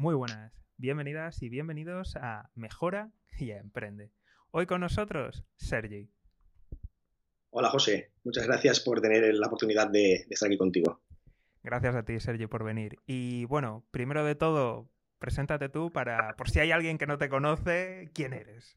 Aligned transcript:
Muy 0.00 0.14
buenas, 0.14 0.52
bienvenidas 0.76 1.42
y 1.42 1.48
bienvenidos 1.48 2.14
a 2.14 2.50
Mejora 2.54 3.10
y 3.36 3.50
a 3.50 3.58
Emprende. 3.58 4.12
Hoy 4.52 4.64
con 4.64 4.80
nosotros, 4.80 5.42
Sergi. 5.56 6.08
Hola 7.50 7.68
José, 7.68 8.12
muchas 8.22 8.46
gracias 8.46 8.78
por 8.78 9.00
tener 9.00 9.34
la 9.34 9.48
oportunidad 9.48 9.90
de, 9.90 10.24
estar 10.30 10.46
aquí 10.46 10.56
contigo. 10.56 11.02
Gracias 11.64 11.96
a 11.96 12.04
ti, 12.04 12.20
Sergi, 12.20 12.46
por 12.46 12.62
venir. 12.62 13.00
Y 13.06 13.44
bueno, 13.46 13.84
primero 13.90 14.24
de 14.24 14.36
todo, 14.36 14.88
preséntate 15.18 15.68
tú 15.68 15.90
para, 15.90 16.36
por 16.36 16.48
si 16.48 16.60
hay 16.60 16.70
alguien 16.70 16.96
que 16.96 17.08
no 17.08 17.18
te 17.18 17.28
conoce, 17.28 18.12
¿quién 18.14 18.34
eres? 18.34 18.76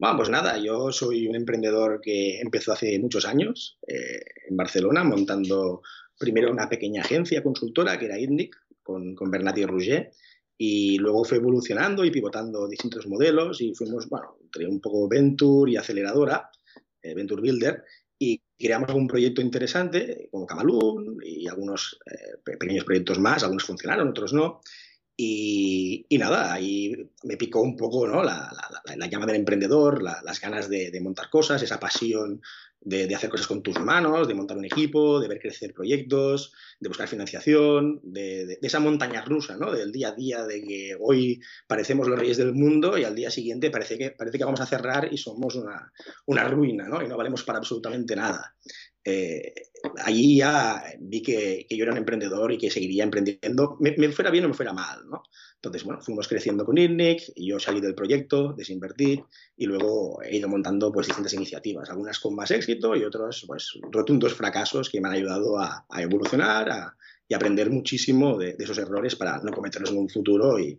Bueno, 0.00 0.16
pues 0.16 0.28
nada, 0.28 0.58
yo 0.58 0.90
soy 0.90 1.28
un 1.28 1.36
emprendedor 1.36 2.00
que 2.00 2.40
empezó 2.40 2.72
hace 2.72 2.98
muchos 2.98 3.26
años 3.26 3.78
eh, 3.86 4.24
en 4.48 4.56
Barcelona 4.56 5.04
montando 5.04 5.82
primero 6.18 6.50
una 6.50 6.68
pequeña 6.68 7.02
agencia 7.02 7.44
consultora 7.44 7.96
que 7.96 8.06
era 8.06 8.18
INDIC, 8.18 8.56
con, 8.84 9.16
con 9.16 9.30
Bernat 9.30 9.58
y 9.58 9.66
Rouget, 9.66 10.12
y 10.56 10.98
luego 10.98 11.24
fue 11.24 11.38
evolucionando 11.38 12.04
y 12.04 12.10
pivotando 12.10 12.68
distintos 12.68 13.06
modelos 13.08 13.60
y 13.60 13.74
fuimos, 13.74 14.08
bueno, 14.08 14.36
entre 14.42 14.66
un 14.68 14.80
poco 14.80 15.08
Venture 15.08 15.72
y 15.72 15.76
aceleradora, 15.76 16.48
eh, 17.02 17.14
Venture 17.14 17.42
Builder, 17.42 17.82
y 18.18 18.40
creamos 18.56 18.94
un 18.94 19.08
proyecto 19.08 19.40
interesante 19.40 20.28
como 20.30 20.46
Camalún 20.46 21.18
y 21.22 21.48
algunos 21.48 21.98
eh, 22.06 22.38
pequeños 22.44 22.84
proyectos 22.84 23.18
más, 23.18 23.42
algunos 23.42 23.64
funcionaron, 23.64 24.08
otros 24.08 24.32
no. 24.32 24.60
Y, 25.16 26.06
nada, 26.18 26.52
ahí 26.52 26.92
me 27.22 27.36
picó 27.36 27.60
un 27.60 27.76
poco 27.76 28.06
¿no? 28.06 28.24
la, 28.24 28.50
llama 29.08 29.26
del 29.26 29.36
emprendedor, 29.36 30.02
las 30.02 30.40
ganas 30.40 30.68
de, 30.68 31.00
montar 31.00 31.30
cosas, 31.30 31.62
esa 31.62 31.78
pasión 31.78 32.42
de, 32.84 33.14
hacer 33.14 33.30
cosas 33.30 33.46
con 33.46 33.62
tus 33.62 33.80
manos, 33.80 34.28
de 34.28 34.34
montar 34.34 34.56
un 34.56 34.64
equipo, 34.64 35.18
de 35.20 35.28
ver 35.28 35.40
crecer 35.40 35.72
proyectos, 35.72 36.52
de 36.78 36.88
buscar 36.88 37.08
financiación, 37.08 38.00
de, 38.02 38.58
esa 38.62 38.80
montaña 38.80 39.24
rusa, 39.24 39.56
¿no? 39.56 39.72
Del 39.72 39.90
día 39.90 40.08
a 40.08 40.14
día, 40.14 40.44
de 40.44 40.62
que 40.62 40.96
hoy 41.00 41.40
parecemos 41.66 42.08
los 42.08 42.18
reyes 42.18 42.36
del 42.36 42.52
mundo 42.52 42.98
y 42.98 43.04
al 43.04 43.14
día 43.14 43.30
siguiente 43.30 43.70
parece 43.70 43.98
que, 43.98 44.10
parece 44.10 44.38
que 44.38 44.44
vamos 44.44 44.60
a 44.60 44.66
cerrar 44.66 45.08
y 45.12 45.16
somos 45.16 45.54
una, 45.54 45.92
una 46.26 46.46
ruina, 46.48 46.86
¿no? 46.88 47.02
Y 47.02 47.08
no 47.08 47.16
valemos 47.16 47.42
para 47.42 47.58
absolutamente 47.58 48.14
nada. 48.14 48.54
Eh, 49.04 49.52
allí 50.04 50.38
ya 50.38 50.82
vi 50.98 51.22
que, 51.22 51.66
yo 51.68 51.82
era 51.82 51.92
un 51.92 51.98
emprendedor 51.98 52.52
y 52.52 52.58
que 52.58 52.70
seguiría 52.70 53.04
emprendiendo, 53.04 53.76
me, 53.80 54.12
fuera 54.12 54.30
bien 54.30 54.46
o 54.46 54.48
me 54.48 54.54
fuera 54.54 54.72
mal, 54.72 55.06
¿no? 55.08 55.22
Entonces, 55.68 55.84
bueno, 55.84 56.00
fuimos 56.00 56.28
creciendo 56.28 56.64
con 56.64 56.78
IRNIC, 56.78 57.32
y 57.36 57.48
yo 57.48 57.58
salí 57.58 57.80
del 57.80 57.94
proyecto, 57.94 58.52
desinvertí 58.52 59.22
y 59.56 59.66
luego 59.66 60.22
he 60.22 60.36
ido 60.36 60.48
montando 60.48 60.92
pues 60.92 61.06
distintas 61.06 61.34
iniciativas, 61.34 61.90
algunas 61.90 62.18
con 62.20 62.34
más 62.34 62.50
éxito 62.50 62.94
y 62.96 63.04
otros 63.04 63.44
pues 63.46 63.78
rotundos 63.90 64.34
fracasos 64.34 64.90
que 64.90 65.00
me 65.00 65.08
han 65.08 65.14
ayudado 65.14 65.58
a, 65.58 65.86
a 65.88 66.02
evolucionar, 66.02 66.70
a, 66.70 66.96
y 67.26 67.34
aprender 67.34 67.70
muchísimo 67.70 68.38
de, 68.38 68.56
esos 68.58 68.76
errores 68.78 69.16
para 69.16 69.38
no 69.38 69.52
cometerlos 69.52 69.90
en 69.90 69.98
un 69.98 70.08
futuro 70.08 70.58
y, 70.58 70.78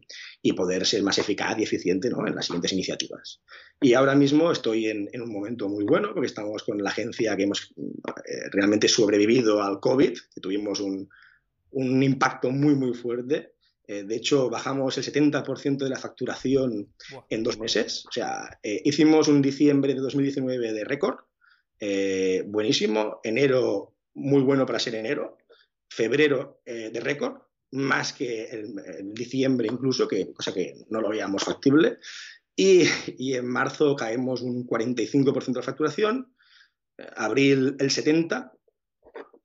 poder 0.55 0.85
ser 0.85 1.03
más 1.03 1.17
eficaz 1.17 1.57
y 1.59 1.63
eficiente 1.63 2.07
en 2.07 2.35
las 2.35 2.45
siguientes 2.45 2.71
iniciativas. 2.71 3.41
Y 3.81 3.93
ahora 3.93 4.15
mismo 4.15 4.51
estoy 4.51 4.85
en, 4.85 5.09
un 5.21 5.31
momento 5.31 5.67
muy 5.67 5.83
bueno 5.83 6.13
porque 6.13 6.27
estamos 6.27 6.63
con 6.63 6.81
la 6.81 6.91
agencia 6.91 7.35
que 7.35 7.43
hemos 7.43 7.73
eh, 7.77 8.49
realmente 8.51 8.87
sobrevivido 8.87 9.61
al 9.61 9.79
COVID, 9.79 10.13
que 10.33 10.41
tuvimos 10.41 10.79
un, 10.79 11.09
impacto 11.71 12.51
muy, 12.51 12.75
muy 12.75 12.93
fuerte. 12.93 13.54
Eh, 13.87 14.03
de 14.03 14.15
hecho, 14.15 14.49
bajamos 14.49 14.97
el 14.97 15.03
70% 15.03 15.77
de 15.77 15.89
la 15.89 15.99
facturación 15.99 16.93
en 17.29 17.43
dos 17.43 17.59
meses. 17.59 18.05
O 18.07 18.11
sea, 18.11 18.59
eh, 18.63 18.81
hicimos 18.83 19.27
un 19.27 19.41
diciembre 19.41 19.93
de 19.93 19.99
2019 19.99 20.73
de 20.73 20.83
récord, 20.83 21.17
buenísimo. 22.47 23.19
Enero, 23.23 23.95
muy 24.13 24.41
bueno 24.41 24.65
para 24.65 24.79
ser 24.79 24.95
enero 24.95 25.37
febrero 25.95 26.61
eh, 26.65 26.89
de 26.91 26.99
récord, 26.99 27.41
más 27.71 28.13
que 28.13 28.49
en, 28.51 29.13
diciembre 29.13 29.67
incluso, 29.71 30.07
que, 30.07 30.33
cosa 30.33 30.53
que 30.53 30.85
no 30.89 31.01
lo 31.01 31.09
veíamos 31.09 31.43
factible. 31.43 31.99
Y, 32.55 32.83
en 33.33 33.47
marzo 33.47 33.95
caemos 33.95 34.41
un 34.41 34.65
45% 34.65 35.45
de 35.45 35.53
la 35.53 35.61
facturación, 35.61 36.33
abril 37.15 37.75
el 37.79 37.89
70%, 37.89 38.51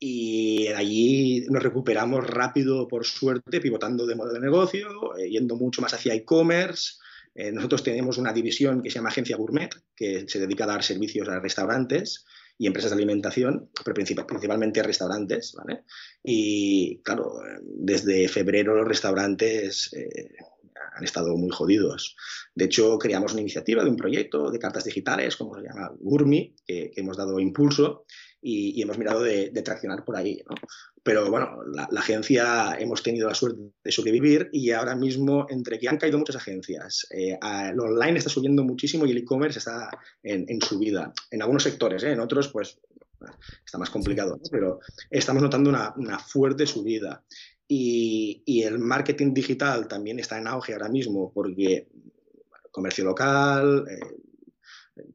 y 0.03 0.69
allí 0.69 1.45
nos 1.51 1.63
recuperamos 1.63 2.27
rápido, 2.27 2.89
por 2.89 3.05
suerte, 3.05 3.61
pivotando 3.61 4.07
de 4.07 4.15
modelo 4.15 4.35
de 4.35 4.47
negocio, 4.47 5.17
eh, 5.19 5.29
yendo 5.29 5.57
mucho 5.57 5.83
más 5.83 5.93
hacia 5.93 6.15
e-commerce. 6.15 6.95
Eh, 7.35 7.53
nosotros 7.53 7.83
tenemos 7.83 8.17
una 8.17 8.33
división 8.33 8.83
que 8.83 8.89
se 8.89 8.95
llama 8.95 9.11
Agencia 9.11 9.37
Gourmet, 9.37 9.69
que 9.95 10.25
se 10.27 10.41
dedica 10.41 10.65
a 10.65 10.69
dar 10.69 10.83
servicios 10.83 11.29
a 11.29 11.39
restaurantes 11.39 12.25
y 12.57 12.67
empresas 12.67 12.91
de 12.91 12.97
alimentación, 12.97 13.71
pero 13.85 13.95
principalmente 13.95 14.83
restaurantes, 14.83 15.53
¿vale? 15.55 15.83
Y 16.25 17.03
claro, 17.03 17.35
desde 17.63 18.27
febrero 18.29 18.75
los 18.75 18.89
restaurantes 18.89 19.93
eh, 19.93 20.31
han 20.95 21.05
estado 21.05 21.37
muy 21.37 21.51
jodidos. 21.51 22.17
De 22.55 22.65
hecho, 22.65 22.99
creamos 22.99 23.33
una 23.33 23.43
iniciativa 23.43 23.85
de 23.85 23.91
un 23.91 23.97
proyecto 23.97 24.51
de 24.51 24.59
cartas 24.59 24.85
digitales, 24.85 25.37
como 25.37 25.55
se 25.55 25.63
llama 25.63 25.93
Gurmi, 26.01 26.55
que, 26.67 26.91
hemos 26.97 27.19
dado 27.19 27.39
impulso 27.39 28.05
y, 28.43 28.81
hemos 28.83 28.99
mirado 28.99 29.23
de, 29.23 29.51
traccionar 29.63 30.05
por 30.05 30.17
ahí. 30.17 30.43
¿no? 30.49 30.57
Pero 31.03 31.31
bueno, 31.31 31.59
la, 31.73 31.89
agencia 32.01 32.77
hemos 32.79 33.03
tenido 33.03 33.29
la 33.29 33.35
suerte 33.35 33.61
de 33.83 33.93
sobrevivir 33.93 34.49
y 34.53 34.71
ahora 34.71 34.95
mismo, 34.95 35.47
entre 35.49 35.79
que 35.79 35.89
han 35.89 35.99
caído 35.99 36.19
muchas 36.19 36.37
agencias, 36.37 37.07
eh, 37.11 37.39
el 37.43 37.81
online 37.81 38.19
está 38.19 38.31
subiendo 38.31 38.65
muchísimo 38.65 39.07
y 39.07 39.13
el 39.13 39.19
e-commerce 39.19 39.59
está 39.59 39.91
en, 40.23 40.47
en 40.49 40.61
subida. 40.61 41.13
En 41.31 41.43
algunos 41.43 41.63
sectores, 41.63 42.03
¿eh? 42.03 42.13
en 42.13 42.21
otros, 42.21 42.49
pues 42.49 42.79
está 43.65 43.79
más 43.79 43.91
complicado, 43.91 44.41
pero 44.51 44.81
estamos 45.11 45.43
notando 45.43 45.71
una, 45.71 45.95
una 45.97 46.19
fuerte 46.19 46.67
subida. 46.67 47.23
Y, 47.69 48.43
y, 48.47 48.63
el 48.63 48.81
marketing 48.81 49.33
digital 49.33 49.87
también 49.87 50.19
está 50.19 50.39
en 50.39 50.49
auge 50.49 50.73
ahora 50.73 50.89
mismo 50.89 51.33
porque 51.33 51.87
comercio 52.73 53.05
local, 53.05 53.87
eh, 53.89 54.01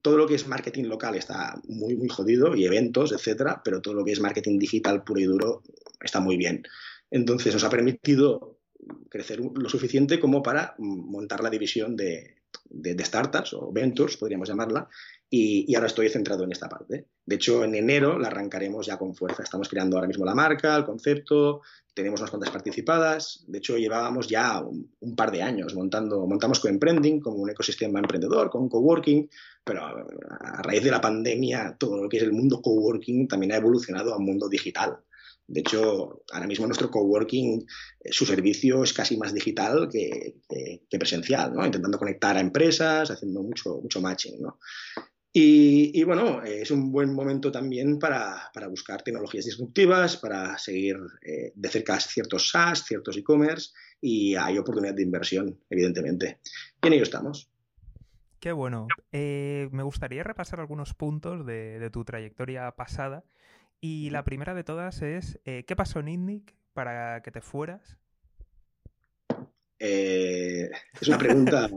todo 0.01 0.17
lo 0.17 0.27
que 0.27 0.35
es 0.35 0.47
marketing 0.47 0.85
local 0.85 1.15
está 1.15 1.59
muy, 1.67 1.95
muy 1.95 2.09
jodido 2.09 2.55
y 2.55 2.65
eventos, 2.65 3.11
etcétera, 3.11 3.61
pero 3.63 3.81
todo 3.81 3.93
lo 3.93 4.05
que 4.05 4.11
es 4.11 4.19
marketing 4.19 4.59
digital 4.59 5.03
puro 5.03 5.19
y 5.19 5.25
duro 5.25 5.63
está 6.01 6.19
muy 6.19 6.37
bien. 6.37 6.63
Entonces 7.11 7.53
nos 7.53 7.63
ha 7.63 7.69
permitido 7.69 8.59
crecer 9.09 9.39
lo 9.39 9.69
suficiente 9.69 10.19
como 10.19 10.43
para 10.43 10.75
montar 10.77 11.41
la 11.41 11.49
división 11.49 11.95
de, 11.95 12.35
de, 12.69 13.05
startups 13.05 13.53
o 13.53 13.71
ventures, 13.71 14.17
podríamos 14.17 14.49
llamarla, 14.49 14.87
y, 15.29 15.73
ahora 15.75 15.87
estoy 15.87 16.09
centrado 16.09 16.43
en 16.43 16.51
esta 16.51 16.69
parte. 16.69 17.07
De 17.25 17.35
hecho, 17.35 17.63
en 17.63 17.75
enero 17.75 18.19
la 18.19 18.27
arrancaremos 18.27 18.85
ya 18.85 18.97
con 18.97 19.15
fuerza. 19.15 19.43
Estamos 19.43 19.67
creando 19.67 19.97
ahora 19.97 20.07
mismo 20.07 20.23
la 20.23 20.35
marca, 20.35 20.75
el 20.75 20.85
concepto, 20.85 21.61
tenemos 21.93 22.19
unas 22.19 22.29
cuantas 22.29 22.51
participadas. 22.51 23.43
De 23.47 23.57
hecho, 23.57 23.77
llevábamos 23.77 24.27
ya 24.27 24.61
un, 24.61 25.15
par 25.15 25.31
de 25.31 25.41
años 25.41 25.73
montando, 25.73 26.25
montamos 26.27 26.59
Coemprending 26.59 27.19
como 27.19 27.37
un 27.37 27.49
ecosistema 27.49 27.99
emprendedor, 27.99 28.49
con 28.49 28.69
coworking, 28.69 29.29
pero 29.65 29.83
a 29.83 30.61
raíz 30.61 30.83
de 30.83 30.91
la 30.91 31.01
pandemia, 31.01 31.75
todo 31.77 32.03
lo 32.03 32.07
que 32.07 32.17
es 32.17 32.23
el 32.23 32.31
mundo 32.31 32.61
coworking 32.61 33.27
también 33.27 33.51
ha 33.51 33.57
evolucionado 33.57 34.13
a 34.13 34.17
un 34.17 34.25
mundo 34.25 34.47
digital. 34.47 34.99
De 35.47 35.59
hecho, 35.59 36.23
ahora 36.31 36.47
mismo 36.47 36.65
nuestro 36.65 36.89
coworking, 36.89 37.65
eh, 37.99 38.11
su 38.11 38.25
servicio 38.25 38.83
es 38.83 38.93
casi 38.93 39.17
más 39.17 39.33
digital 39.33 39.89
que, 39.91 40.39
presencial, 40.89 41.53
¿no? 41.53 41.65
intentando 41.65 41.97
conectar 41.97 42.37
a 42.37 42.39
empresas, 42.39 43.11
haciendo 43.11 43.43
mucho, 43.43 43.79
mucho 43.81 44.01
matching. 44.01 44.41
¿no? 44.41 44.59
Y, 45.37 46.01
bueno, 46.03 46.41
es 46.43 46.71
un 46.71 46.91
buen 46.91 47.13
momento 47.13 47.51
también 47.51 47.99
para, 47.99 48.51
buscar 48.69 49.03
tecnologías 49.03 49.45
disruptivas, 49.45 50.15
para 50.17 50.57
seguir 50.57 50.95
eh, 51.21 51.51
de 51.53 51.69
cerca 51.69 51.99
ciertos 51.99 52.49
SaaS, 52.49 52.85
ciertos 52.85 53.17
e-commerce 53.17 53.71
y 53.99 54.35
hay 54.35 54.57
oportunidad 54.57 54.93
de 54.93 55.03
inversión, 55.03 55.59
evidentemente. 55.69 56.39
Y 56.81 56.87
en 56.87 56.93
ello 56.93 57.03
estamos. 57.03 57.49
Qué 58.45 58.51
bueno. 58.51 58.87
Eh, 59.11 59.69
me 59.71 59.81
gustaría 59.81 60.21
repasar 60.21 60.59
algunos 60.59 60.93
puntos 60.93 61.47
de, 61.47 61.89
tu 61.91 62.05
trayectoria 62.05 62.69
pasada. 62.75 63.23
Y 63.81 64.11
la 64.11 64.23
primera 64.23 64.53
de 64.53 64.63
todas 64.63 65.01
es, 65.01 65.39
eh, 65.45 65.63
¿qué 65.65 65.75
pasó 65.75 65.99
en 65.99 66.09
INNIC 66.09 66.53
para 66.73 67.23
que 67.23 67.31
te 67.31 67.41
fueras? 67.41 67.97
es 69.79 71.07
una 71.07 71.17
pregunta, 71.17 71.69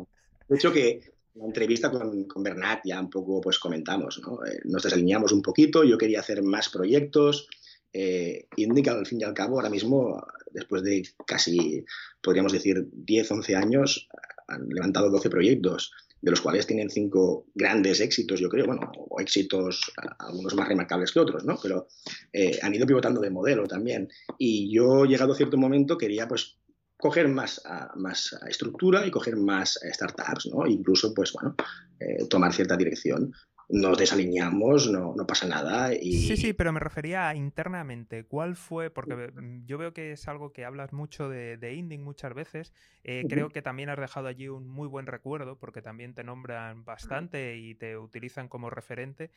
de 0.46 0.56
hecho, 0.56 0.70
que 0.70 1.14
la 1.36 1.46
entrevista 1.46 1.90
con, 1.90 2.24
con, 2.24 2.42
Bernat 2.42 2.80
ya 2.84 3.00
un 3.00 3.08
poco 3.08 3.40
pues 3.40 3.58
comentamos, 3.58 4.20
¿no? 4.20 4.44
Eh, 4.44 4.60
nos 4.64 4.82
desalineamos 4.82 5.32
un 5.32 5.40
poquito, 5.40 5.84
yo 5.84 5.96
quería 5.96 6.20
hacer 6.20 6.42
más 6.42 6.68
proyectos. 6.68 7.48
Eh, 7.94 8.46
Indica, 8.56 8.92
al 8.92 9.06
fin 9.06 9.22
y 9.22 9.24
al 9.24 9.32
cabo, 9.32 9.56
ahora 9.56 9.70
mismo, 9.70 10.22
después 10.50 10.82
de 10.82 11.02
casi, 11.26 11.82
podríamos 12.20 12.52
decir, 12.52 12.90
10, 12.92 13.30
11 13.30 13.56
años, 13.56 14.06
han 14.48 14.68
levantado 14.68 15.08
12 15.08 15.30
proyectos, 15.30 15.92
de 16.20 16.30
los 16.30 16.40
cuales 16.40 16.66
tienen 16.66 16.90
cinco 16.90 17.46
grandes 17.54 18.00
éxitos, 18.00 18.40
yo 18.40 18.48
creo, 18.48 18.66
bueno, 18.66 18.90
o 18.96 19.20
éxitos, 19.20 19.92
algunos 20.18 20.54
más 20.54 20.68
remarcables 20.68 21.12
que 21.12 21.20
otros, 21.20 21.44
¿no? 21.44 21.58
Pero 21.62 21.86
eh, 22.32 22.58
han 22.62 22.74
ido 22.74 22.86
pivotando 22.86 23.20
de 23.20 23.30
modelo 23.30 23.66
también. 23.66 24.08
Y 24.36 24.72
yo, 24.74 25.04
llegado 25.04 25.32
a 25.32 25.36
cierto 25.36 25.56
momento, 25.56 25.96
quería, 25.96 26.26
pues, 26.26 26.58
coger 26.96 27.28
más, 27.28 27.62
más 27.96 28.36
estructura 28.48 29.06
y 29.06 29.10
coger 29.10 29.36
más 29.36 29.78
startups, 29.82 30.50
¿no? 30.52 30.66
Incluso, 30.66 31.14
pues 31.14 31.32
bueno, 31.32 31.54
eh, 32.00 32.26
tomar 32.28 32.52
cierta 32.52 32.76
dirección. 32.76 33.32
Nos 33.68 33.98
desalineamos, 33.98 34.90
no, 34.90 35.14
no 35.14 35.26
pasa 35.26 35.46
nada. 35.46 35.92
Y... 35.94 36.12
Sí, 36.12 36.36
sí, 36.36 36.52
pero 36.54 36.72
me 36.72 36.80
refería 36.80 37.28
a 37.28 37.34
internamente. 37.34 38.24
¿Cuál 38.24 38.56
fue? 38.56 38.88
Porque 38.88 39.14
mm, 39.14 39.66
yo 39.66 39.76
veo 39.76 39.92
que 39.92 40.12
es 40.12 40.26
algo 40.26 40.52
que 40.52 40.64
hablas 40.64 40.92
mucho 40.92 41.28
de, 41.28 41.58
de 41.58 41.74
Inding 41.74 42.02
muchas 42.02 42.32
veces. 42.32 42.72
Eh, 43.04 43.24
creo 43.28 43.50
que 43.50 43.60
también 43.60 43.90
has 43.90 43.98
dejado 43.98 44.26
allí 44.26 44.48
un 44.48 44.66
muy 44.66 44.88
buen 44.88 45.06
recuerdo, 45.06 45.58
porque 45.58 45.82
también 45.82 46.14
te 46.14 46.24
nombran 46.24 46.84
bastante 46.84 47.56
y 47.58 47.74
te 47.74 47.98
utilizan 47.98 48.48
como 48.48 48.70
referente. 48.70 49.30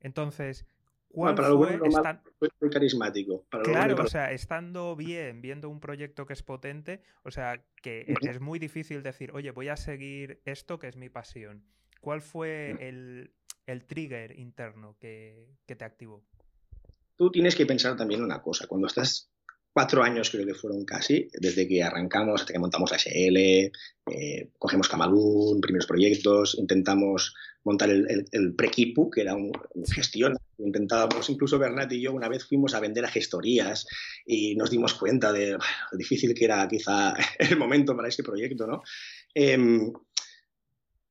Entonces, 0.00 0.66
¿cuál 1.08 1.34
para 1.34 1.50
lo 1.50 1.58
bueno, 1.58 1.84
fue 2.38 2.48
muy 2.60 2.70
carismático. 2.70 3.44
claro, 3.64 4.02
o 4.02 4.06
sea, 4.06 4.32
estando 4.32 4.96
bien, 4.96 5.42
viendo 5.42 5.68
un 5.68 5.80
proyecto 5.80 6.24
que 6.26 6.32
es 6.32 6.42
potente, 6.42 7.02
o 7.22 7.30
sea, 7.30 7.62
que 7.82 8.14
es 8.22 8.40
muy 8.40 8.58
difícil 8.58 9.02
decir, 9.02 9.30
oye, 9.34 9.50
voy 9.50 9.68
a 9.68 9.76
seguir 9.76 10.40
esto 10.46 10.78
que 10.78 10.88
es 10.88 10.96
mi 10.96 11.10
pasión. 11.10 11.64
¿Cuál 12.00 12.20
fue 12.20 12.76
el, 12.80 13.32
el 13.66 13.84
trigger 13.84 14.38
interno 14.38 14.96
que, 15.00 15.46
te 15.66 15.84
activó? 15.84 16.24
Tú 17.16 17.30
tienes 17.30 17.54
que 17.54 17.66
pensar 17.66 17.96
también 17.96 18.22
una 18.22 18.42
cosa. 18.42 18.66
Cuando 18.66 18.86
estás 18.86 19.30
cuatro 19.72 20.02
años, 20.02 20.30
creo 20.30 20.46
que 20.46 20.54
fueron 20.54 20.84
casi, 20.84 21.28
desde 21.32 21.66
que 21.66 21.82
arrancamos 21.82 22.40
hasta 22.40 22.52
que 22.52 22.58
montamos 22.58 22.90
la 22.90 22.98
SL, 22.98 23.36
eh, 23.36 24.50
cogemos 24.58 24.88
Camalún, 24.88 25.60
primeros 25.60 25.86
proyectos, 25.86 26.56
intentamos 26.58 27.34
montar 27.64 27.90
el, 27.90 28.26
el, 28.30 28.54
Prequipu, 28.54 29.10
que 29.10 29.22
era 29.22 29.34
un, 29.34 29.52
gestión. 29.90 30.36
Intentábamos, 30.58 31.28
incluso 31.30 31.58
Bernat 31.58 31.92
y 31.92 32.02
yo, 32.02 32.12
una 32.12 32.28
vez 32.28 32.44
fuimos 32.44 32.74
a 32.74 32.80
vender 32.80 33.04
a 33.04 33.10
gestorías 33.10 33.86
y 34.24 34.54
nos 34.54 34.70
dimos 34.70 34.94
cuenta 34.94 35.32
de 35.32 35.52
lo 35.52 35.58
difícil 35.98 36.34
que 36.34 36.44
era 36.44 36.68
quizá 36.68 37.14
el 37.38 37.56
momento 37.56 37.96
para 37.96 38.08
ese 38.08 38.22
proyecto, 38.22 38.66
¿no? 38.66 38.82
Em, 39.34 39.92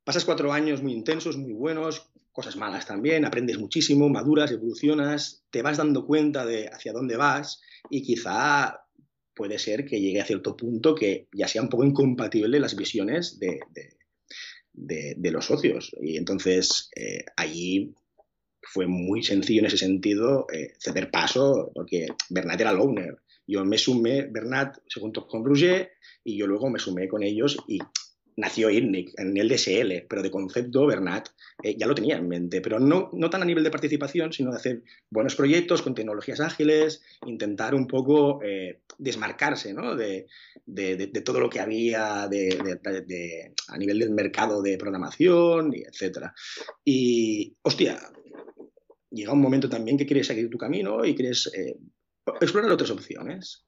pasas 0.04 0.26
cuatro 0.26 0.54
años 0.54 0.82
muy 0.82 0.94
intensos, 0.94 1.38
muy 1.38 1.54
buenos, 1.54 2.14
cosas 2.34 2.58
malas 2.58 2.86
también, 2.86 3.26
aprendes 3.26 3.60
muchísimo, 3.60 4.10
maduras, 4.10 4.52
evolucionas, 4.52 5.46
te 5.52 5.62
vas 5.62 5.78
dando 5.78 6.06
cuenta 6.06 6.46
de 6.46 6.68
hacia 6.68 6.92
dónde 6.92 7.16
vas 7.16 7.62
y 7.90 8.02
quizá 8.02 8.82
puede 9.36 9.60
ser 9.60 9.86
que 9.86 10.02
llegue 10.02 10.20
a 10.20 10.26
cierto 10.26 10.58
punto 10.58 10.96
que 10.96 11.28
ya 11.32 11.48
sea 11.48 11.62
un 11.62 11.70
poco 11.70 11.84
incompatible 11.84 12.60
las 12.60 12.76
visiones 12.76 13.40
de, 13.40 13.60
de, 14.74 15.32
los 15.32 15.46
socios. 15.46 15.96
Y 16.02 16.18
entonces 16.18 16.90
eh, 16.96 17.24
allí 17.38 17.94
fue 18.62 18.88
muy 18.88 19.24
sencillo 19.24 19.62
en 19.62 19.68
ese 19.68 19.78
sentido 19.78 20.48
eh, 20.52 20.74
ceder 20.80 21.12
paso, 21.12 21.72
porque 21.74 22.08
Bernat 22.30 22.62
era 22.62 22.72
el 22.72 22.80
owner. 22.80 23.18
Yo 23.46 23.64
me 23.66 23.78
sumé, 23.78 24.24
Bernat 24.24 24.78
se 24.88 25.00
juntó 25.00 25.28
con 25.28 25.46
Roger 25.46 25.92
y 26.24 26.38
yo 26.38 26.48
luego 26.48 26.70
me 26.70 26.80
sumé 26.80 27.08
con 27.08 27.24
ellos 27.24 27.58
y 27.68 27.80
nació 28.36 28.70
INNIC 28.70 29.20
en 29.20 29.38
el 29.38 29.50
DSL, 29.50 30.06
pero 30.10 30.22
de 30.22 30.32
concepto 30.32 30.86
Bernat 30.86 31.30
eh, 31.62 31.76
ya 31.78 31.88
lo 31.88 31.96
tenía 31.96 32.18
en 32.18 32.28
mente, 32.28 32.62
pero 32.62 32.80
no, 32.80 33.10
no 33.14 33.30
tan 33.30 33.42
a 33.42 33.46
nivel 33.46 33.64
de 33.64 33.72
participación, 33.72 34.34
sino 34.34 34.52
de 34.52 34.58
hacer 34.58 34.84
buenos 35.10 35.36
proyectos 35.36 35.82
con 35.82 35.96
tecnologías 35.96 36.40
ágiles, 36.40 37.02
intentar 37.26 37.76
un 37.76 37.88
poco 37.88 38.42
eh, 38.44 38.82
desmarcarse 38.98 39.74
¿no? 39.74 39.96
de, 39.96 40.28
de, 40.66 41.08
todo 41.22 41.40
lo 41.40 41.50
que 41.50 41.60
había 41.60 42.24
a 42.24 43.78
nivel 43.78 44.00
del 44.00 44.12
mercado 44.12 44.62
de 44.62 44.78
programación, 44.78 45.74
y 45.74 45.82
etcétera. 45.82 46.34
Y, 46.84 47.56
hostia, 47.62 48.00
llega 49.12 49.34
un 49.34 49.42
momento 49.42 49.70
también 49.70 49.98
que 49.98 50.06
quieres 50.06 50.28
seguir 50.28 50.50
tu 50.50 50.58
camino 50.58 51.06
y 51.06 51.16
quieres 51.16 51.52
eh, 51.56 51.78
explorar 52.42 52.72
otras 52.72 52.90
opciones. 52.90 53.66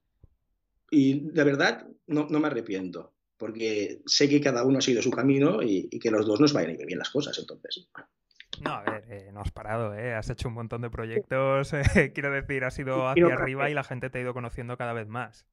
Y 0.90 1.32
de 1.32 1.44
verdad, 1.44 1.88
no, 2.08 2.28
no 2.30 2.40
me 2.40 2.48
arrepiento 2.48 3.15
porque 3.38 4.02
sé 4.06 4.30
que 4.30 4.42
cada 4.42 4.64
uno 4.64 4.78
ha 4.78 4.82
seguido 4.82 5.02
su 5.02 5.12
camino 5.12 5.62
y, 5.62 5.90
que 6.00 6.12
los 6.12 6.26
dos 6.26 6.40
nos 6.40 6.54
vayan 6.54 6.72
a 6.72 6.74
ir 6.74 6.86
bien 6.86 7.00
las 7.00 7.10
cosas, 7.10 7.38
entonces. 7.38 7.88
No, 8.62 8.72
a 8.72 8.84
ver, 8.84 9.04
eh, 9.10 9.32
no 9.34 9.42
has 9.42 9.52
parado, 9.52 9.94
¿eh? 9.94 10.14
has 10.14 10.30
hecho 10.30 10.48
un 10.48 10.54
montón 10.54 10.82
de 10.82 10.90
proyectos, 10.90 11.74
eh, 11.74 11.82
quiero 12.14 12.32
decir, 12.32 12.64
has 12.64 12.78
ido 12.80 13.08
hacia 13.08 13.26
arriba 13.28 13.70
y 13.70 13.74
la 13.74 13.84
gente 13.84 14.10
te 14.10 14.20
ha 14.20 14.22
ido 14.22 14.34
conociendo 14.34 14.78
cada 14.78 14.94
vez 14.94 15.08
más. 15.08 15.46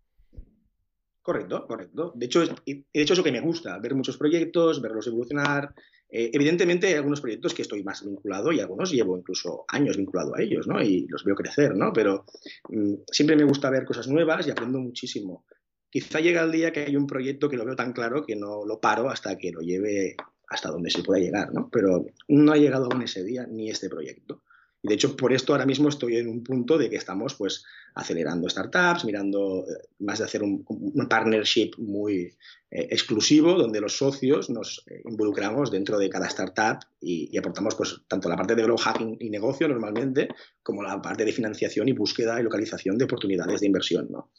Correcto, 1.23 1.67
correcto. 1.69 2.13
De 2.17 2.27
hecho, 2.27 2.45
de 2.45 2.85
hecho 2.93 3.13
es 3.15 3.19
lo 3.19 3.25
que 3.25 3.31
me 3.33 3.41
gusta, 3.41 3.79
ver 3.79 3.95
muchos 3.95 4.17
proyectos, 4.17 4.83
verlos 4.83 5.07
evolucionar. 5.07 5.73
Eh, 6.11 6.31
evidentemente 6.35 6.89
hay 6.89 6.95
algunos 6.95 7.21
proyectos 7.21 7.55
que 7.55 7.63
estoy 7.63 7.85
más 7.85 8.05
vinculado 8.05 8.53
y 8.53 8.61
algunos 8.61 8.91
llevo 8.91 9.17
incluso 9.17 9.65
años 9.69 9.97
vinculado 9.97 10.35
a 10.35 10.43
ellos, 10.43 10.67
¿no? 10.67 10.83
Y 10.83 11.07
los 11.09 11.25
veo 11.25 11.37
crecer, 11.37 11.77
¿no? 11.77 11.93
Pero 11.93 12.27
mm, 12.69 12.95
siempre 13.11 13.37
me 13.37 13.45
gusta 13.45 13.71
ver 13.71 13.85
cosas 13.85 14.09
nuevas 14.09 14.47
y 14.47 14.51
aprendo 14.51 14.81
muchísimo. 14.81 15.45
Quizá 15.93 16.21
llega 16.21 16.43
el 16.43 16.51
día 16.51 16.73
que 16.73 16.87
hay 16.87 16.97
un 16.97 17.07
proyecto 17.07 17.51
que 17.51 17.59
lo 17.59 17.67
veo 17.67 17.77
tan 17.77 17.93
claro 17.93 18.25
que 18.25 18.35
no 18.35 18.65
lo 18.65 18.81
paro 18.81 19.11
hasta 19.11 19.37
que 19.37 19.53
lo 19.53 19.61
lleve 19.61 20.17
hasta 20.49 20.71
donde 20.71 20.89
se 20.89 21.03
pueda 21.03 21.21
llegar, 21.21 21.53
¿no? 21.53 21.69
Pero 21.71 22.07
no 22.29 22.53
ha 22.53 22.57
llegado 22.57 22.89
aún 22.91 23.03
ese 23.03 23.23
día 23.23 23.47
ni 23.47 23.69
este 23.69 23.91
proyecto. 23.91 24.43
Y 24.83 24.89
de 24.89 24.95
hecho, 24.95 25.15
por 25.15 25.35
esto 25.35 25.53
ahora 25.53 25.67
mismo 25.67 25.91
estoy 25.91 26.17
en 26.17 26.29
un 26.29 26.43
punto 26.43 26.79
de 26.79 26.89
que 26.89 26.97
estamos 26.97 27.35
pues 27.35 27.63
acelerando 27.95 28.49
startups, 28.49 29.05
mirando 29.05 29.67
eh, 29.69 29.89
más 29.99 30.19
de 30.19 30.25
hacer 30.25 30.43
un, 30.43 30.65
partnership 31.11 31.73
muy 31.77 32.35
eh, 32.71 32.89
exclusivo 32.91 33.53
donde 33.53 33.83
los 33.83 33.99
socios 33.99 34.49
nos 34.49 34.83
eh, 34.87 35.03
involucramos 35.05 35.71
dentro 35.71 35.99
de 35.99 36.09
cada 36.09 36.27
startup 36.29 36.79
y, 37.03 37.37
aportamos 37.37 37.75
pues 37.75 38.01
tanto 38.09 38.31
la 38.31 38.37
parte 38.37 38.55
de 38.55 38.63
growth 38.63 38.81
hacking 38.81 39.19
y 39.21 39.29
negocio 39.29 39.69
normalmente 39.69 40.29
como 40.63 40.83
la 40.83 41.03
parte 41.03 41.27
de 41.27 41.33
financiación 41.33 41.87
y 41.89 41.93
búsqueda 41.93 42.41
y 42.41 42.45
localización 42.45 42.97
de 42.97 43.05
oportunidades 43.05 43.61
de 43.61 43.67
inversión, 43.67 44.09
¿no? 44.11 44.31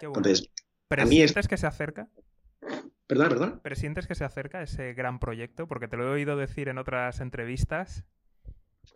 Entonces, 0.00 0.50
¿Presientes 0.88 1.48
que 1.48 1.56
se 1.56 1.66
acerca? 1.66 2.08
Perdón, 3.06 3.28
perdón. 3.28 3.60
¿Presientes 3.62 4.06
que 4.06 4.14
se 4.14 4.24
acerca 4.24 4.62
ese 4.62 4.94
gran 4.94 5.18
proyecto? 5.18 5.68
Porque 5.68 5.88
te 5.88 5.96
lo 5.96 6.04
he 6.04 6.10
oído 6.10 6.36
decir 6.36 6.68
en 6.68 6.78
otras 6.78 7.20
entrevistas. 7.20 8.04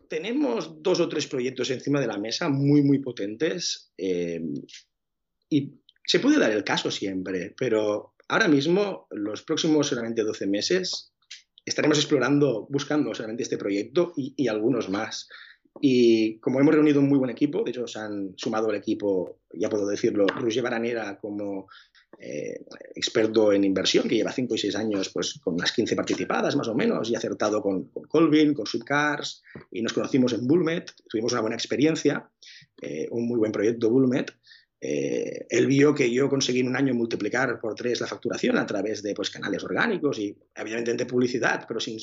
Tenemos 0.09 0.83
dos 0.83 1.01
o 1.01 1.09
tres 1.09 1.27
proyectos 1.27 1.71
encima 1.71 2.01
de 2.01 2.07
la 2.07 2.19
mesa 2.19 2.49
muy, 2.49 2.83
muy 2.83 2.99
potentes. 2.99 3.93
Eh, 3.97 4.41
y 5.49 5.81
se 6.05 6.21
puede 6.21 6.39
dar 6.39 6.51
el 6.51 6.65
caso 6.65 6.91
siempre, 6.91 7.55
pero 7.57 8.15
ahora 8.29 8.49
mismo, 8.49 9.07
los 9.11 9.43
próximos 9.43 9.89
solamente 9.89 10.23
12 10.23 10.47
meses, 10.47 11.13
estaremos 11.65 11.99
explorando, 11.99 12.67
buscando 12.69 13.15
solamente 13.15 13.45
este 13.45 13.59
proyecto 13.59 14.13
y, 14.17 14.35
y 14.37 14.49
algunos 14.49 14.89
más. 14.89 15.29
Y 15.81 16.39
como 16.41 16.61
hemos 16.61 16.75
reunido 16.75 17.01
un 17.01 17.09
muy 17.09 17.19
buen 17.19 17.31
equipo, 17.31 17.63
de 17.65 17.71
hecho 17.71 17.87
se 17.87 17.99
han 17.99 18.35
sumado 18.37 18.69
al 18.69 18.77
equipo, 18.77 19.39
ya 19.53 19.71
puedo 19.71 19.87
decirlo, 19.87 20.27
Roger 20.27 20.63
Baranera 20.63 21.19
como 21.19 21.69
eh, 22.19 22.67
experto 22.95 23.51
en 23.53 23.65
inversión, 23.65 24.07
que 24.07 24.17
lleva 24.17 24.31
5 24.31 24.55
y 24.55 24.59
6 24.59 24.77
años 24.77 25.09
pues, 25.09 25.41
con 25.43 25.55
unas 25.55 25.73
15 25.73 25.97
participadas 25.97 26.55
más 26.55 26.69
o 26.69 26.75
menos, 26.75 27.09
y 27.11 27.15
acertado 27.15 27.63
con, 27.63 27.85
Colvin, 28.09 28.53
con 28.53 28.67
Subcars, 28.67 29.43
y 29.71 29.81
nos 29.81 29.95
conocimos 29.95 30.35
en 30.35 30.47
Bullmet, 30.47 30.93
tuvimos 31.09 31.33
una 31.33 31.41
buena 31.41 31.57
experiencia, 31.57 32.31
eh, 32.83 33.09
un 33.11 33.27
muy 33.27 33.39
buen 33.39 33.53
proyecto 33.53 33.89
Bullmet, 33.89 34.33
eh, 34.83 35.47
él 35.51 35.67
vio 35.67 35.95
que 35.95 36.11
yo 36.11 36.31
conseguí 36.31 36.61
en 36.61 36.69
un 36.69 36.77
año 36.77 36.95
multiplicar 36.95 37.61
por 37.61 37.75
tres 37.75 38.01
la 38.01 38.07
facturación 38.07 38.57
a 38.57 38.65
través 38.65 39.03
de 39.03 39.15
pues, 39.15 39.29
canales 39.29 39.63
orgánicos 39.63 40.19
y 40.19 40.35
evidentemente 40.55 41.05
publicidad, 41.05 41.67
pero 41.69 41.81
sin 41.81 41.99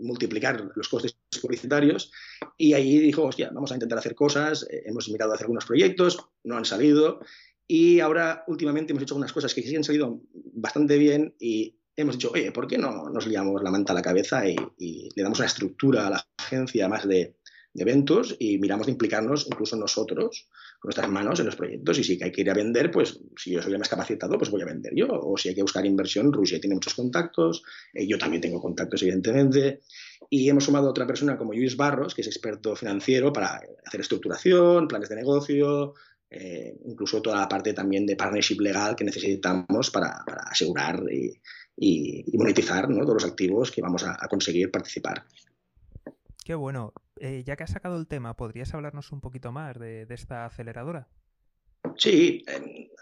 multiplicar 0.00 0.70
los 0.74 0.88
costes 0.88 1.16
publicitarios. 1.42 2.10
Y 2.56 2.72
ahí 2.72 2.98
dijo, 2.98 3.24
hostia, 3.24 3.50
vamos 3.52 3.70
a 3.70 3.74
intentar 3.74 3.98
hacer 3.98 4.14
cosas. 4.14 4.66
Eh, 4.70 4.84
hemos 4.86 5.10
mirado 5.10 5.32
a 5.32 5.34
hacer 5.34 5.44
algunos 5.44 5.66
proyectos, 5.66 6.18
no 6.44 6.56
han 6.56 6.64
salido. 6.64 7.20
Y 7.68 8.00
ahora 8.00 8.44
últimamente 8.46 8.92
hemos 8.92 9.02
hecho 9.02 9.14
algunas 9.14 9.32
cosas 9.32 9.52
que 9.52 9.62
sí 9.62 9.76
han 9.76 9.84
salido 9.84 10.22
bastante 10.32 10.96
bien 10.96 11.34
y 11.38 11.78
hemos 11.96 12.16
dicho, 12.16 12.30
oye, 12.32 12.50
¿por 12.52 12.66
qué 12.66 12.78
no 12.78 13.10
nos 13.10 13.26
liamos 13.26 13.62
la 13.62 13.70
manta 13.70 13.92
a 13.92 13.96
la 13.96 14.02
cabeza 14.02 14.48
y, 14.48 14.56
y 14.78 15.10
le 15.14 15.22
damos 15.22 15.38
una 15.38 15.46
estructura 15.46 16.06
a 16.06 16.10
la 16.10 16.26
agencia 16.38 16.88
más 16.88 17.06
de, 17.06 17.36
eventos 17.82 18.36
y 18.38 18.58
miramos 18.58 18.86
de 18.86 18.92
implicarnos 18.92 19.46
incluso 19.46 19.76
nosotros 19.76 20.48
con 20.80 20.88
nuestras 20.88 21.08
manos 21.08 21.40
en 21.40 21.46
los 21.46 21.56
proyectos. 21.56 21.98
Y 21.98 22.04
si 22.04 22.22
hay 22.22 22.32
que 22.32 22.40
ir 22.40 22.50
a 22.50 22.54
vender, 22.54 22.90
pues 22.90 23.20
si 23.36 23.52
yo 23.52 23.62
soy 23.62 23.72
el 23.72 23.78
más 23.78 23.88
capacitado, 23.88 24.38
pues 24.38 24.50
voy 24.50 24.62
a 24.62 24.66
vender 24.66 24.92
yo. 24.94 25.08
O 25.08 25.36
si 25.36 25.48
hay 25.48 25.54
que 25.54 25.62
buscar 25.62 25.84
inversión, 25.84 26.32
Rusia 26.32 26.60
tiene 26.60 26.74
muchos 26.74 26.94
contactos, 26.94 27.62
eh, 27.92 28.06
yo 28.06 28.18
también 28.18 28.40
tengo 28.40 28.60
contactos, 28.60 29.02
evidentemente. 29.02 29.80
Y 30.30 30.48
hemos 30.48 30.64
sumado 30.64 30.88
a 30.88 30.90
otra 30.90 31.06
persona 31.06 31.36
como 31.36 31.52
Luis 31.52 31.76
Barros, 31.76 32.14
que 32.14 32.22
es 32.22 32.26
experto 32.26 32.74
financiero 32.76 33.32
para 33.32 33.60
hacer 33.84 34.00
estructuración, 34.00 34.88
planes 34.88 35.08
de 35.08 35.16
negocio, 35.16 35.94
eh, 36.30 36.76
incluso 36.84 37.22
toda 37.22 37.40
la 37.40 37.48
parte 37.48 37.72
también 37.72 38.04
de 38.04 38.16
partnership 38.16 38.60
legal 38.60 38.96
que 38.96 39.04
necesitamos 39.04 39.90
para, 39.90 40.24
asegurar 40.50 41.02
y, 41.10 41.40
monetizar 42.32 42.88
todos 42.88 43.14
los 43.14 43.24
activos 43.24 43.70
que 43.70 43.82
vamos 43.82 44.02
a 44.04 44.26
conseguir 44.28 44.70
participar. 44.70 45.24
Qué 46.46 46.54
bueno. 46.54 46.92
Eh, 47.20 47.42
ya 47.46 47.56
que 47.56 47.64
has 47.64 47.70
sacado 47.70 47.96
el 47.96 48.06
tema, 48.06 48.36
¿podrías 48.36 48.74
hablarnos 48.74 49.12
un 49.12 49.20
poquito 49.20 49.52
más 49.52 49.78
de, 49.78 50.06
esta 50.10 50.46
aceleradora? 50.46 51.08
Sí, 51.96 52.44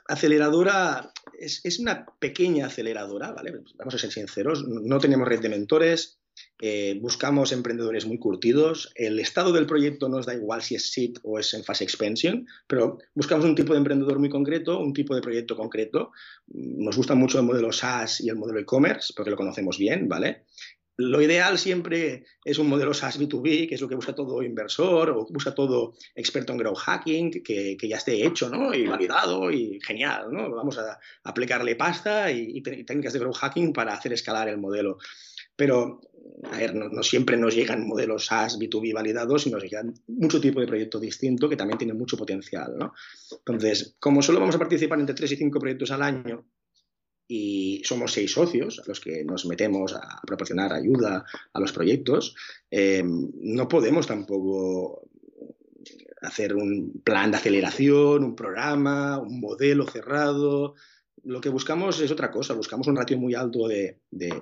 aceleradora 0.08 1.12
es, 1.38 1.78
una 1.80 2.06
pequeña 2.18 2.66
aceleradora, 2.66 3.32
¿vale? 3.32 3.52
Vamos 3.76 3.94
a 3.94 3.98
ser 3.98 4.12
sinceros, 4.12 4.66
no 4.68 4.98
tenemos 4.98 5.26
red 5.26 5.40
de 5.40 5.48
mentores, 5.48 6.20
eh, 6.60 6.98
buscamos 7.00 7.52
emprendedores 7.52 8.06
muy 8.06 8.18
curtidos. 8.18 8.92
El 8.94 9.18
estado 9.18 9.52
del 9.52 9.66
proyecto 9.66 10.08
nos 10.08 10.26
da 10.26 10.34
igual 10.34 10.62
si 10.62 10.74
es 10.74 10.90
SIT 10.90 11.18
o 11.22 11.38
es 11.38 11.54
en 11.54 11.64
fase 11.64 11.84
expansion, 11.84 12.46
pero 12.66 12.98
buscamos 13.14 13.44
un 13.44 13.54
tipo 13.54 13.72
de 13.72 13.78
emprendedor 13.78 14.18
muy 14.18 14.28
concreto, 14.28 14.78
un 14.78 14.92
tipo 14.92 15.14
de 15.14 15.22
proyecto 15.22 15.56
concreto. 15.56 16.12
Nos 16.46 16.96
gusta 16.96 17.14
mucho 17.14 17.38
el 17.38 17.46
modelo 17.46 17.72
SaaS 17.72 18.20
y 18.20 18.28
el 18.28 18.36
modelo 18.36 18.60
e-commerce 18.60 19.12
porque 19.14 19.30
lo 19.30 19.36
conocemos 19.36 19.78
bien, 19.78 20.08
¿vale? 20.08 20.44
Lo 20.96 21.20
ideal 21.20 21.58
siempre 21.58 22.24
es 22.44 22.58
un 22.58 22.68
modelo 22.68 22.94
SaaS 22.94 23.18
B2B, 23.18 23.68
que 23.68 23.74
es 23.74 23.80
lo 23.80 23.88
que 23.88 23.96
busca 23.96 24.14
todo 24.14 24.42
inversor 24.42 25.10
o 25.10 25.26
busca 25.28 25.54
todo 25.54 25.94
experto 26.14 26.52
en 26.52 26.58
growth 26.58 26.78
hacking, 26.78 27.42
que, 27.42 27.76
ya 27.82 27.96
esté 27.96 28.24
hecho 28.24 28.48
¿no? 28.48 28.72
y 28.72 28.86
validado 28.86 29.50
y 29.50 29.80
genial. 29.80 30.28
¿no? 30.30 30.50
Vamos 30.50 30.78
a, 30.78 30.98
aplicarle 31.24 31.74
pasta 31.74 32.30
y, 32.30 32.62
técnicas 32.62 33.12
de 33.12 33.18
growth 33.18 33.36
hacking 33.36 33.72
para 33.72 33.94
hacer 33.94 34.12
escalar 34.12 34.48
el 34.48 34.58
modelo. 34.58 34.98
Pero, 35.56 36.00
a 36.44 36.58
ver, 36.58 36.74
no, 36.74 37.02
siempre 37.02 37.36
nos 37.36 37.54
llegan 37.54 37.86
modelos 37.86 38.26
SaaS 38.26 38.58
B2B 38.58 38.94
validados, 38.94 39.42
sino 39.42 39.56
nos 39.56 39.64
llegan 39.64 39.94
mucho 40.06 40.40
tipo 40.40 40.60
de 40.60 40.66
proyecto 40.66 41.00
distinto 41.00 41.48
que 41.48 41.56
también 41.56 41.78
tiene 41.78 41.94
mucho 41.94 42.16
potencial. 42.16 42.74
¿no? 42.78 42.92
Entonces, 43.30 43.96
como 43.98 44.22
solo 44.22 44.38
vamos 44.38 44.54
a 44.54 44.60
participar 44.60 45.00
entre 45.00 45.14
3 45.14 45.32
y 45.32 45.36
5 45.36 45.58
proyectos 45.58 45.90
al 45.90 46.02
año, 46.02 46.44
y 47.26 47.82
somos 47.84 48.12
seis 48.12 48.32
socios 48.32 48.80
a 48.80 48.82
los 48.86 49.00
que 49.00 49.24
nos 49.24 49.46
metemos 49.46 49.94
a 49.94 50.20
proporcionar 50.26 50.72
ayuda 50.72 51.24
a 51.52 51.60
los 51.60 51.72
proyectos, 51.72 52.36
eh, 52.70 53.02
no 53.04 53.68
podemos 53.68 54.06
tampoco 54.06 55.08
hacer 56.24 56.54
un 56.54 57.02
plan 57.04 57.30
de 57.30 57.36
aceleración, 57.36 58.24
un 58.24 58.36
programa, 58.36 59.18
un 59.18 59.40
modelo 59.40 59.86
cerrado. 59.86 60.74
Lo 61.22 61.40
que 61.40 61.48
buscamos 61.48 62.00
es 62.00 62.10
otra 62.10 62.30
cosa, 62.30 62.54
buscamos 62.54 62.86
un 62.86 62.96
ratio 62.96 63.18
muy 63.18 63.34
alto 63.34 63.68
de, 63.68 64.00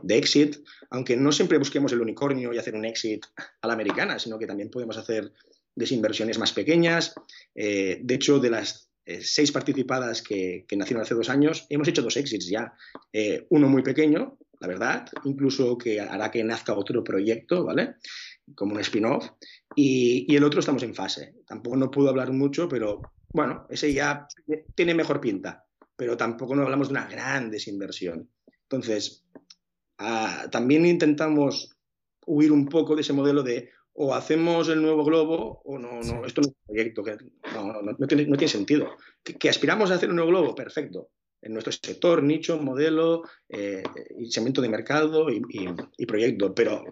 exit, 0.09 0.57
aunque 0.91 1.17
no 1.17 1.31
siempre 1.31 1.59
busquemos 1.59 1.93
el 1.93 2.01
unicornio 2.01 2.53
y 2.53 2.59
hacer 2.59 2.75
un 2.75 2.85
exit 2.85 3.25
a 3.61 3.67
la 3.67 3.75
americana, 3.75 4.19
sino 4.19 4.39
que 4.39 4.47
también 4.47 4.71
podemos 4.71 4.97
hacer 4.97 5.33
desinversiones 5.75 6.39
más 6.39 6.53
pequeñas. 6.53 7.15
Eh, 7.55 8.01
de 8.03 8.15
hecho, 8.15 8.39
de 8.41 8.51
las 8.51 8.92
seis 9.05 9.53
participadas 9.53 10.23
que, 10.23 10.65
nacieron 10.77 11.03
hace 11.03 11.15
dos 11.15 11.29
años, 11.29 11.67
hemos 11.69 11.89
hecho 11.89 12.03
dos 12.03 12.17
exits 12.17 12.49
ya. 12.49 12.73
Eh, 13.13 13.47
uno 13.51 13.69
muy 13.69 13.83
pequeño, 13.83 14.39
la 14.61 14.69
verdad, 14.69 15.09
incluso 15.25 15.77
que 15.77 16.01
hará 16.01 16.31
que 16.31 16.45
nazca 16.45 16.75
otro 16.75 17.03
proyecto, 17.03 17.65
¿vale? 17.65 17.97
Como 18.55 18.75
un 18.75 18.81
spin-off. 18.81 19.31
Y, 19.75 20.35
el 20.35 20.45
otro 20.45 20.61
estamos 20.61 20.83
en 20.83 20.95
fase. 20.95 21.35
Tampoco 21.47 21.77
no 21.77 21.91
puedo 21.91 22.09
hablar 22.09 22.33
mucho, 22.33 22.69
pero 22.69 23.03
bueno, 23.33 23.67
ese 23.71 23.93
ya 23.93 24.27
tiene 24.75 24.95
mejor 24.95 25.21
pinta. 25.21 25.65
Pero 25.97 26.17
tampoco 26.17 26.55
no 26.55 26.63
hablamos 26.63 26.89
de 26.89 26.93
una 26.93 27.07
gran 27.07 27.51
desinversión. 27.51 28.31
Entonces, 28.63 29.25
ah, 29.99 30.49
también 30.51 30.87
intentamos 30.87 31.77
huir 32.27 32.53
un 32.53 32.67
poco 32.67 32.95
de 32.95 33.03
ese 33.03 33.13
modelo 33.13 33.43
de 33.43 33.71
o 33.95 34.15
hacemos 34.15 34.69
el 34.69 34.81
nuevo 34.81 35.05
globo 35.05 35.61
o 35.65 35.79
no, 35.79 36.01
no 36.03 36.25
esto 36.25 36.41
no 36.41 36.49
es 36.49 36.55
un 36.55 36.67
proyecto, 36.67 37.03
que 37.03 37.17
no, 37.65 38.07
tiene, 38.07 38.49
sentido. 38.49 38.97
¿Que, 39.23 39.49
aspiramos 39.49 39.91
a 39.91 39.95
hacer 39.95 40.11
un 40.11 40.17
nuevo 40.17 40.31
globo? 40.31 40.55
Perfecto. 40.55 41.11
En 41.41 41.53
nuestro 41.53 41.73
sector, 41.73 42.23
nicho, 42.23 42.59
modelo, 42.59 43.23
eh, 43.49 43.83
segmento 44.29 44.61
de 44.63 44.69
mercado 44.69 45.29
y, 45.31 45.43
y, 45.97 46.07
proyecto, 46.07 46.55
pero 46.55 46.85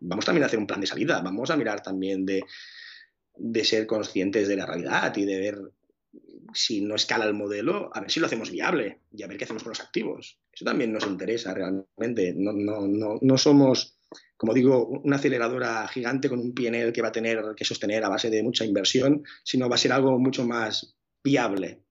vamos 0.00 0.24
también 0.24 0.42
a 0.42 0.46
hacer 0.46 0.58
un 0.58 0.66
plan 0.66 0.80
de 0.80 0.86
salida, 0.86 1.22
vamos 1.22 1.50
a 1.50 1.56
mirar 1.56 1.82
también 1.82 2.26
de, 2.26 2.42
de 3.36 3.64
ser 3.64 3.86
conscientes 3.86 4.48
de 4.48 4.56
la 4.56 4.66
realidad 4.66 5.16
y 5.16 5.24
de 5.24 5.38
ver 5.38 5.58
si 6.52 6.80
no 6.80 6.94
escala 6.94 7.24
el 7.24 7.34
modelo, 7.34 7.90
a 7.94 8.00
ver 8.00 8.10
si 8.10 8.20
lo 8.20 8.26
hacemos 8.26 8.50
viable 8.50 9.00
y 9.12 9.22
a 9.22 9.26
ver 9.26 9.38
qué 9.38 9.44
hacemos 9.44 9.62
con 9.62 9.70
los 9.70 9.80
activos. 9.80 10.38
Eso 10.52 10.64
también 10.64 10.92
nos 10.92 11.06
interesa 11.06 11.54
realmente. 11.54 12.34
No, 12.36 12.52
no, 12.52 12.86
no, 12.86 13.18
no 13.20 13.38
somos 13.38 13.99
como 14.36 14.54
digo, 14.54 14.86
una 14.86 15.16
aceleradora 15.16 15.86
gigante 15.88 16.28
con 16.28 16.40
un 16.40 16.54
PNL 16.54 16.92
que 16.92 17.02
va 17.02 17.08
a 17.08 17.12
tener 17.12 17.54
que 17.56 17.64
sostener 17.64 18.04
a 18.04 18.08
base 18.08 18.30
de 18.30 18.42
mucha 18.42 18.64
inversión, 18.64 19.22
sino 19.44 19.68
va 19.68 19.74
a 19.74 19.78
ser 19.78 19.92
algo 19.92 20.18
mucho 20.18 20.46
más 20.46 20.96
viable. 21.22 21.84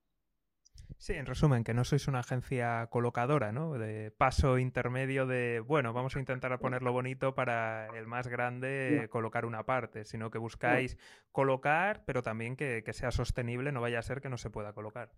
Sí, 1.00 1.14
en 1.14 1.24
resumen, 1.24 1.64
que 1.64 1.72
no 1.72 1.82
sois 1.84 2.08
una 2.08 2.20
agencia 2.20 2.86
colocadora, 2.90 3.52
¿no? 3.52 3.72
De 3.72 4.10
paso 4.10 4.58
intermedio 4.58 5.26
de, 5.26 5.60
bueno, 5.60 5.94
vamos 5.94 6.14
a 6.14 6.18
intentar 6.18 6.58
ponerlo 6.58 6.92
bonito 6.92 7.34
para 7.34 7.86
el 7.96 8.06
más 8.06 8.28
grande 8.28 9.08
colocar 9.10 9.46
una 9.46 9.64
parte, 9.64 10.04
sino 10.04 10.30
que 10.30 10.36
buscáis 10.36 10.98
colocar, 11.32 12.04
pero 12.04 12.22
también 12.22 12.54
que, 12.54 12.84
sea 12.92 13.12
sostenible, 13.12 13.72
no 13.72 13.80
vaya 13.80 13.98
a 13.98 14.02
ser 14.02 14.20
que 14.20 14.28
no 14.28 14.36
se 14.36 14.50
pueda 14.50 14.74
colocar. 14.74 15.10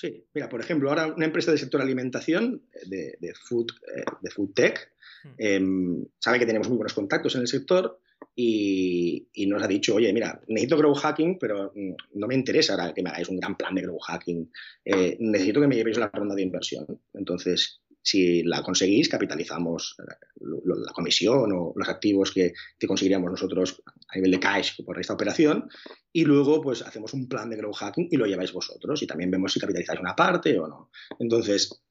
Sí, 0.00 0.24
mira, 0.32 0.48
por 0.48 0.60
ejemplo, 0.60 0.90
ahora 0.90 1.08
una 1.08 1.24
empresa 1.24 1.50
del 1.50 1.58
sector 1.58 1.82
alimentación, 1.82 2.62
de, 2.86 3.18
de 3.20 3.34
food, 3.34 3.72
eh, 3.96 4.04
de 4.22 4.30
food 4.30 4.52
tech, 4.54 4.92
Hmm. 5.24 5.34
Em, 5.38 6.04
sabe 6.18 6.38
que 6.38 6.46
tenemos 6.46 6.68
muy 6.68 6.76
buenos 6.76 6.94
contactos 6.94 7.34
en 7.34 7.42
el 7.42 7.48
sector 7.48 8.00
y, 8.34 9.28
nos 9.48 9.62
ha 9.62 9.66
dicho, 9.66 9.94
oye, 9.94 10.12
mira, 10.12 10.40
necesito 10.48 10.76
grow 10.76 10.94
hacking, 10.94 11.38
pero 11.38 11.72
mm, 11.74 11.94
no 12.14 12.26
me 12.26 12.34
interesa 12.34 12.74
ahora 12.74 12.94
que 12.94 13.02
me 13.02 13.10
hagáis 13.10 13.28
un 13.28 13.38
gran 13.38 13.56
plan 13.56 13.74
de 13.74 13.82
grow 13.82 13.98
hacking. 13.98 14.50
Eh, 14.84 15.16
necesito 15.20 15.60
que 15.60 15.66
me 15.66 15.76
llevéis 15.76 15.98
la 15.98 16.08
ronda 16.08 16.34
de 16.34 16.42
inversión. 16.42 16.86
Entonces, 17.14 17.80
si 18.02 18.42
la 18.42 18.62
conseguís, 18.62 19.08
capitalizamos 19.08 19.96
eh, 19.98 20.14
la 20.40 20.92
comisión 20.92 21.52
o 21.52 21.72
los 21.74 21.88
activos 21.88 22.32
que, 22.32 22.52
que, 22.78 22.86
conseguiríamos 22.86 23.30
nosotros 23.30 23.82
a 24.08 24.16
nivel 24.16 24.30
de 24.30 24.40
cash 24.40 24.82
por 24.84 24.98
esta 24.98 25.14
operación 25.14 25.68
y 26.12 26.24
luego 26.24 26.60
pues 26.62 26.82
hacemos 26.82 27.12
un 27.12 27.28
plan 27.28 27.50
de 27.50 27.56
grow 27.56 27.72
hacking 27.72 28.08
y 28.10 28.16
lo 28.16 28.26
lleváis 28.26 28.52
vosotros 28.52 29.02
y 29.02 29.06
también 29.06 29.30
vemos 29.30 29.52
si 29.52 29.60
capitalizáis 29.60 30.00
una 30.00 30.16
parte 30.16 30.58
o 30.58 30.66
no. 30.66 30.90
Entonces, 31.18 31.82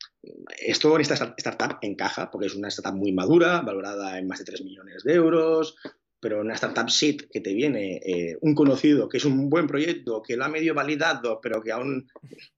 esto 0.60 0.96
en 0.96 1.02
esta 1.02 1.36
startup 1.38 1.78
encaja 1.82 2.32
porque 2.32 2.48
es 2.48 2.56
una 2.56 2.70
startup 2.70 2.98
muy 2.98 3.12
madura, 3.12 3.62
valorada 3.62 4.18
en 4.18 4.28
más 4.28 4.40
de 4.40 4.46
3 4.46 4.64
millones 4.64 5.04
de 5.04 5.14
euros, 5.14 5.76
pero 6.20 6.42
una 6.42 6.56
startup 6.56 6.90
seed 6.90 7.28
que 7.32 7.42
te 7.42 7.54
viene 7.54 7.98
eh, 7.98 8.38
un 8.42 8.56
conocido 8.56 9.08
que 9.08 9.18
es 9.18 9.26
un 9.26 9.50
buen 9.50 9.68
proyecto, 9.68 10.22
que 10.22 10.36
lo 10.36 10.46
ha 10.46 10.50
medio 10.50 10.74
validado, 10.74 11.40
pero 11.42 11.62
que 11.62 11.72
aún 11.72 12.08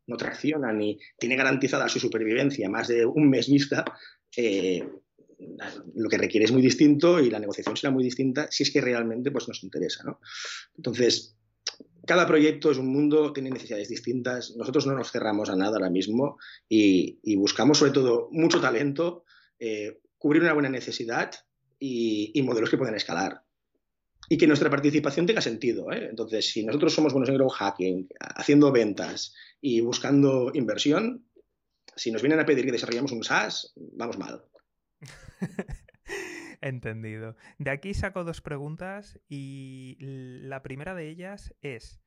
no 0.08 0.18
tracciona 0.18 0.72
ni 0.72 0.98
tiene 1.18 1.36
garantizada 1.36 1.90
su 1.90 2.00
supervivencia 2.00 2.70
más 2.70 2.88
de 2.88 3.06
un 3.06 3.30
mes 3.30 3.50
vista, 3.50 3.86
eh, 4.36 4.88
lo 5.96 6.10
que 6.10 6.18
requiere 6.18 6.46
es 6.46 6.52
muy 6.52 6.62
distinto 6.62 7.20
y 7.20 7.30
la 7.30 7.40
negociación 7.40 7.78
será 7.78 7.92
muy 7.92 8.04
distinta 8.04 8.48
si 8.52 8.64
es 8.64 8.72
que 8.72 8.82
realmente 8.82 9.32
pues, 9.32 9.48
nos 9.48 9.64
interesa. 9.64 10.04
¿no? 10.04 10.20
Entonces, 10.76 11.38
cada 12.06 12.26
proyecto 12.26 12.72
es 12.72 12.78
un 12.78 12.88
mundo, 12.88 13.32
tiene 13.34 13.52
necesidades 13.52 13.90
distintas. 13.90 14.56
Nosotros 14.56 14.88
no 14.88 14.96
nos 14.96 15.12
cerramos 15.12 15.50
a 15.50 15.56
nada 15.56 15.78
ahora 15.78 15.90
mismo 15.90 16.38
y, 16.68 17.36
buscamos 17.36 17.78
sobre 17.78 17.92
todo 17.92 18.30
mucho 18.32 18.60
talento, 18.60 19.26
eh, 19.60 20.00
cubrir 20.18 20.42
una 20.42 20.54
buena 20.54 20.70
necesidad 20.70 21.32
y, 21.78 22.42
modelos 22.42 22.70
que 22.70 22.78
puedan 22.78 22.96
escalar. 22.96 23.44
Y 24.30 24.38
que 24.38 24.48
nuestra 24.48 24.70
participación 24.70 25.26
tenga 25.26 25.42
sentido. 25.42 25.92
¿eh? 25.92 26.08
Entonces, 26.10 26.52
si 26.52 26.64
nosotros 26.64 26.94
somos 26.94 27.14
buenos 27.14 27.30
en 27.30 27.36
grow 27.36 27.50
hacking, 27.50 28.08
haciendo 28.20 28.72
ventas 28.72 29.34
y 29.60 29.82
buscando 29.82 30.52
inversión, 30.54 31.26
si 31.96 32.12
nos 32.12 32.22
vienen 32.22 32.40
a 32.40 32.46
pedir 32.46 32.66
que 32.66 32.72
desarrollemos 32.72 33.12
un 33.12 33.24
SaaS, 33.24 33.74
vamos 33.76 34.18
mal. 34.18 34.44
Entendido. 36.62 37.36
De 37.58 37.72
aquí 37.72 37.94
saco 37.94 38.24
dos 38.24 38.42
preguntas 38.42 39.20
y 39.28 39.98
la 40.00 40.62
primera 40.62 40.94
de 40.94 41.10
ellas 41.10 41.54
es 41.62 42.02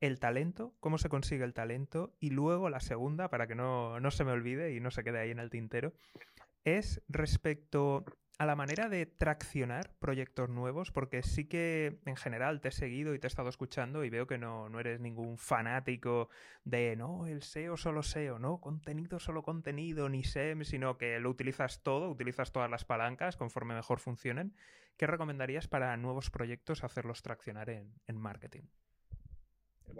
el 0.00 0.18
talento, 0.18 0.74
cómo 0.80 0.98
se 0.98 1.08
consigue 1.08 1.44
el 1.44 1.54
talento 1.54 2.16
y 2.18 2.30
luego 2.30 2.70
la 2.70 2.80
segunda, 2.80 3.28
para 3.30 3.46
que 3.46 3.54
no, 3.54 4.00
no 4.00 4.10
se 4.10 4.24
me 4.24 4.32
olvide 4.32 4.74
y 4.74 4.80
no 4.80 4.90
se 4.90 5.04
quede 5.04 5.20
ahí 5.20 5.30
en 5.30 5.38
el 5.38 5.50
tintero, 5.50 5.92
es 6.64 7.02
respecto 7.08 8.04
a 8.42 8.46
la 8.46 8.56
manera 8.56 8.88
de 8.88 9.06
traccionar 9.06 9.92
proyectos 10.00 10.48
nuevos, 10.48 10.90
porque 10.90 11.22
sí 11.22 11.44
que 11.44 12.00
en 12.06 12.16
general 12.16 12.60
te 12.60 12.70
he 12.70 12.72
seguido 12.72 13.14
y 13.14 13.20
te 13.20 13.26
he 13.26 13.28
estado 13.28 13.48
escuchando 13.48 14.02
y 14.02 14.10
veo 14.10 14.26
que 14.26 14.36
no, 14.36 14.68
eres 14.80 14.98
ningún 14.98 15.38
fanático 15.38 16.28
de, 16.64 16.96
no, 16.96 17.28
el 17.28 17.44
SEO 17.44 17.76
solo 17.76 18.02
SEO, 18.02 18.40
no, 18.40 18.60
contenido 18.60 19.20
solo 19.20 19.44
contenido, 19.44 20.08
ni 20.08 20.24
SEM, 20.24 20.64
sino 20.64 20.98
que 20.98 21.20
lo 21.20 21.30
utilizas 21.30 21.84
todo, 21.84 22.10
utilizas 22.10 22.50
todas 22.50 22.68
las 22.68 22.84
palancas 22.84 23.36
conforme 23.36 23.74
mejor 23.74 24.00
funcionen. 24.00 24.56
¿Qué 24.96 25.06
recomendarías 25.06 25.68
para 25.68 25.96
nuevos 25.96 26.28
proyectos 26.30 26.82
hacerlos 26.82 27.22
traccionar 27.22 27.70
en, 27.70 28.16
marketing? 28.16 28.62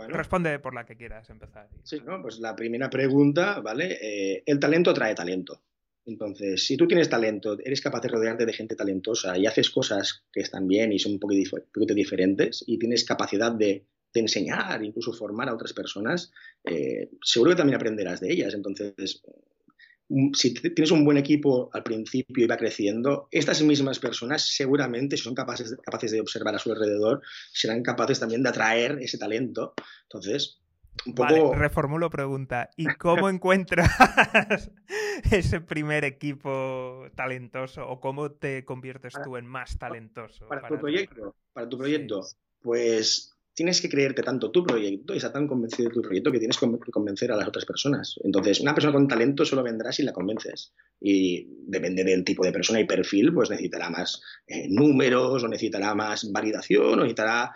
Responde 0.08 0.58
por 0.58 0.74
la 0.74 0.84
que 0.84 0.96
quieras 0.96 1.30
empezar. 1.30 1.68
Sí, 1.84 2.02
no, 2.04 2.20
pues 2.20 2.40
la 2.40 2.56
primera 2.56 2.90
pregunta, 2.90 3.60
¿vale? 3.60 3.98
Eh, 4.02 4.42
el 4.46 4.58
talento 4.58 4.90
atrae 4.90 5.14
talento. 5.14 5.60
Entonces, 6.04 6.66
si 6.66 6.76
tú 6.76 6.88
tienes 6.88 7.08
talento, 7.08 7.56
eres 7.64 7.80
capaz 7.80 8.00
de 8.00 8.08
rodearte 8.08 8.44
de 8.44 8.52
gente 8.52 8.74
talentosa 8.74 9.38
y 9.38 9.46
haces 9.46 9.70
cosas 9.70 10.24
que 10.32 10.40
están 10.40 10.66
bien 10.66 10.92
y 10.92 10.98
son 10.98 11.12
un 11.12 11.20
poquito, 11.20 11.94
diferentes 11.94 12.64
y 12.66 12.78
tienes 12.78 13.04
capacidad 13.04 13.52
de, 13.52 13.86
enseñar, 14.14 14.84
incluso 14.84 15.12
formar 15.14 15.48
a 15.48 15.54
otras 15.54 15.72
personas, 15.72 16.32
eh, 16.64 17.08
seguro 17.22 17.52
que 17.52 17.56
también 17.56 17.76
aprenderás 17.76 18.20
de 18.20 18.30
ellas. 18.30 18.52
Entonces, 18.52 19.22
mm, 20.08 20.34
si 20.34 20.52
tienes 20.52 20.90
un 20.90 21.04
buen 21.04 21.16
equipo 21.16 21.70
al 21.72 21.82
principio 21.82 22.44
y 22.44 22.46
va 22.46 22.58
creciendo, 22.58 23.28
estas 23.30 23.62
mismas 23.62 23.98
personas 24.00 24.46
seguramente, 24.54 25.16
si 25.16 25.22
son 25.22 25.34
capaces, 25.34 25.76
capaces 25.82 26.10
de 26.10 26.20
observar 26.20 26.54
a 26.54 26.58
su 26.58 26.72
alrededor, 26.72 27.22
serán 27.52 27.82
capaces 27.82 28.20
también 28.20 28.42
de 28.42 28.50
atraer 28.50 28.98
ese 29.00 29.16
talento. 29.16 29.72
Entonces, 30.02 30.61
Vale, 31.06 31.54
reformulo 31.54 32.10
pregunta. 32.10 32.70
¿Y 32.76 32.86
cómo 32.94 33.28
encuentras 33.28 33.90
ese 35.30 35.60
primer 35.60 36.04
equipo 36.04 37.06
talentoso 37.14 37.86
o 37.88 38.00
cómo 38.00 38.32
te 38.32 38.64
conviertes 38.64 39.14
tú 39.24 39.36
en 39.36 39.46
más 39.46 39.78
talentoso? 39.78 40.48
Para, 40.48 40.68
tu 40.68 40.78
proyecto, 40.78 41.34
para 41.52 41.68
tu 41.68 41.78
proyecto, 41.78 42.22
pues 42.60 43.32
tienes 43.54 43.82
que 43.82 43.88
creerte 43.88 44.22
tanto 44.22 44.50
tu 44.50 44.64
proyecto 44.64 45.12
y 45.12 45.18
estar 45.18 45.32
tan 45.32 45.46
convencido 45.46 45.88
de 45.88 45.94
tu 45.94 46.02
proyecto 46.02 46.32
que 46.32 46.38
tienes 46.38 46.58
que 46.58 46.90
convencer 46.90 47.32
a 47.32 47.36
las 47.36 47.48
otras 47.48 47.66
personas. 47.66 48.18
Entonces, 48.24 48.60
una 48.60 48.74
persona 48.74 48.94
con 48.94 49.08
talento 49.08 49.44
solo 49.44 49.62
vendrá 49.62 49.92
si 49.92 50.02
la 50.02 50.12
convences. 50.12 50.72
Y 51.00 51.46
depende 51.66 52.04
del 52.04 52.24
tipo 52.24 52.44
de 52.44 52.52
persona 52.52 52.80
y 52.80 52.86
perfil, 52.86 53.34
pues 53.34 53.50
necesitará 53.50 53.90
más 53.90 54.22
eh, 54.46 54.68
números 54.70 55.42
o 55.42 55.48
necesitará 55.48 55.94
más 55.94 56.30
validación 56.32 56.94
o 56.94 56.96
necesitará 56.96 57.52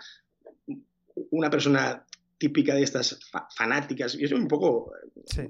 una 1.31 1.49
persona 1.49 2.05
típica 2.37 2.75
de 2.75 2.83
estas 2.83 3.19
fanáticas. 3.55 4.13
Yo 4.13 4.27
soy 4.27 4.39
un 4.39 4.47
poco, 4.47 4.91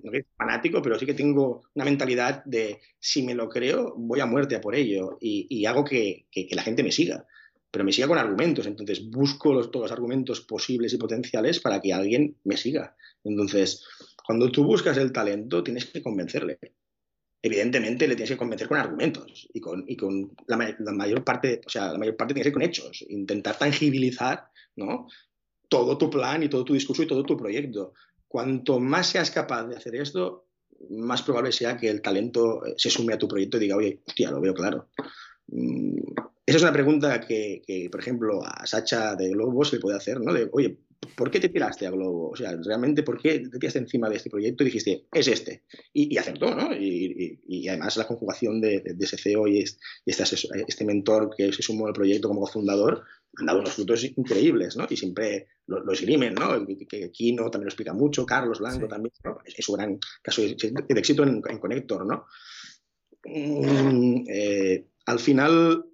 no 0.03 0.11
fanático, 0.37 0.81
pero 0.81 0.97
sí 0.97 1.05
que 1.05 1.13
tengo 1.13 1.63
una 1.75 1.85
mentalidad 1.85 2.43
de 2.45 2.79
si 2.99 3.23
me 3.23 3.35
lo 3.35 3.49
creo, 3.49 3.93
voy 3.97 4.19
a 4.19 4.25
muerte 4.25 4.55
a 4.55 4.61
por 4.61 4.75
ello 4.75 5.17
y, 5.19 5.65
hago 5.65 5.83
que, 5.83 6.27
la 6.51 6.63
gente 6.63 6.83
me 6.83 6.91
siga. 6.91 7.25
Pero 7.69 7.83
me 7.83 7.91
siga 7.91 8.07
con 8.07 8.17
argumentos, 8.17 8.65
entonces 8.65 9.09
busco 9.09 9.53
los, 9.53 9.69
todos 9.71 9.85
los 9.85 9.91
argumentos 9.91 10.41
posibles 10.41 10.93
y 10.93 10.97
potenciales 10.97 11.59
para 11.59 11.81
que 11.81 11.93
alguien 11.93 12.37
me 12.45 12.55
siga. 12.55 12.95
Entonces, 13.23 13.83
cuando 14.25 14.49
tú 14.49 14.63
buscas 14.63 14.97
el 14.97 15.11
talento, 15.11 15.63
tienes 15.63 15.85
que 15.85 16.01
convencerle. 16.01 16.59
Evidentemente 17.41 18.07
le 18.07 18.15
tienes 18.15 18.31
que 18.31 18.37
convencer 18.37 18.67
con 18.67 18.77
argumentos 18.77 19.47
y 19.53 19.59
con, 19.59 19.83
y 19.85 19.95
con 19.95 20.31
la, 20.47 20.75
la, 20.79 20.91
mayor 20.91 21.23
parte, 21.23 21.61
o 21.65 21.69
sea, 21.69 21.91
la 21.91 21.99
mayor 21.99 22.15
parte 22.15 22.33
tiene 22.33 22.43
que 22.43 22.49
ser 22.49 22.53
con 22.53 22.63
hechos, 22.63 23.05
intentar 23.09 23.57
tangibilizar 23.57 24.49
¿no? 24.77 25.07
Todo 25.67 25.97
tu 25.97 26.09
plan 26.09 26.43
y 26.43 26.49
todo 26.49 26.65
tu 26.65 26.73
discurso 26.73 27.03
y 27.03 27.07
todo 27.07 27.23
tu 27.23 27.37
proyecto. 27.37 27.93
Cuanto 28.27 28.79
más 28.79 29.07
seas 29.07 29.31
capaz 29.31 29.67
de 29.67 29.75
hacer 29.75 29.95
esto, 29.95 30.47
más 30.89 31.21
probable 31.23 31.51
sea 31.51 31.77
que 31.77 31.89
el 31.89 32.01
talento 32.01 32.65
eh, 32.65 32.73
se 32.77 32.89
sume 32.89 33.13
a 33.13 33.17
tu 33.17 33.27
proyecto 33.27 33.57
y 33.57 33.61
diga, 33.61 33.75
oye, 33.75 34.01
hostia, 34.05 34.31
lo 34.31 34.41
veo 34.41 34.53
claro. 34.53 34.89
Mm, 35.47 35.97
esa 36.45 36.57
es 36.57 36.63
una 36.63 36.73
pregunta 36.73 37.19
que, 37.19 37.89
por 37.91 37.99
ejemplo, 37.99 38.41
a 38.45 38.65
Sacha 38.65 39.15
de 39.15 39.29
Globo 39.29 39.65
se 39.65 39.75
le 39.75 39.81
puede 39.81 39.97
hacer, 39.97 40.21
¿no? 40.21 40.31
De, 40.33 40.47
oye, 40.53 40.77
¿por 41.15 41.29
qué 41.29 41.41
te 41.41 41.49
tiraste 41.49 41.85
a 41.85 41.91
Globo? 41.91 42.29
O 42.29 42.35
sea, 42.37 42.55
realmente, 42.63 43.03
¿por 43.03 43.21
qué 43.21 43.39
te 43.39 43.59
tiraste 43.59 43.79
encima 43.79 44.09
de 44.09 44.15
este 44.15 44.29
proyecto 44.29 44.63
y 44.63 44.67
dijiste, 44.67 45.07
es 45.11 45.27
este? 45.27 45.63
Y, 45.91 46.17
acertó, 46.17 46.55
¿no? 46.55 46.73
Y, 46.73 47.67
además 47.67 47.97
la 47.97 48.07
conjugación 48.07 48.61
de, 48.61 48.81
ese 48.97 49.17
CEO 49.17 49.47
y 49.47 49.59
este, 49.59 50.35
este, 50.67 50.85
mentor 50.85 51.33
que 51.35 51.51
se 51.51 51.61
sumó 51.61 51.87
al 51.87 51.93
proyecto 51.93 52.29
como 52.29 52.41
cofundador 52.41 53.03
han 53.37 53.45
dado 53.45 53.59
unos 53.59 53.73
frutos 53.73 54.03
increíbles, 54.03 54.75
¿no? 54.77 54.87
Y 54.89 54.97
siempre 54.97 55.47
lo, 55.67 55.83
lo 55.83 55.91
esgrimen, 55.91 56.33
¿no? 56.33 56.65
Que, 56.65 57.11
Kino 57.11 57.49
también 57.49 57.65
lo 57.65 57.69
explica 57.69 57.93
mucho, 57.93 58.25
Carlos 58.25 58.59
Blanco 58.59 58.87
también, 58.87 59.13
¿no? 59.23 59.37
Es 59.45 59.67
un 59.69 59.77
gran 59.77 59.99
caso 60.21 60.41
de, 60.41 60.55
éxito 60.89 61.23
en, 61.23 61.41
en, 61.47 61.59
Connector, 61.59 62.05
¿no? 62.05 62.25
Mm, 63.25 64.23
eh, 64.29 64.87
al 65.05 65.19
final, 65.19 65.85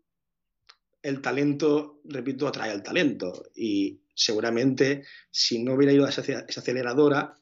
el 1.01 1.21
talento, 1.21 2.01
repito, 2.05 2.47
atrae 2.47 2.71
al 2.71 2.83
talento 2.83 3.49
y 3.55 3.99
seguramente 4.15 5.03
si 5.31 5.63
no 5.63 5.73
hubiera 5.73 5.93
ido 5.93 6.05
a 6.05 6.09
esa, 6.09 6.21
aceleradora, 6.21 7.35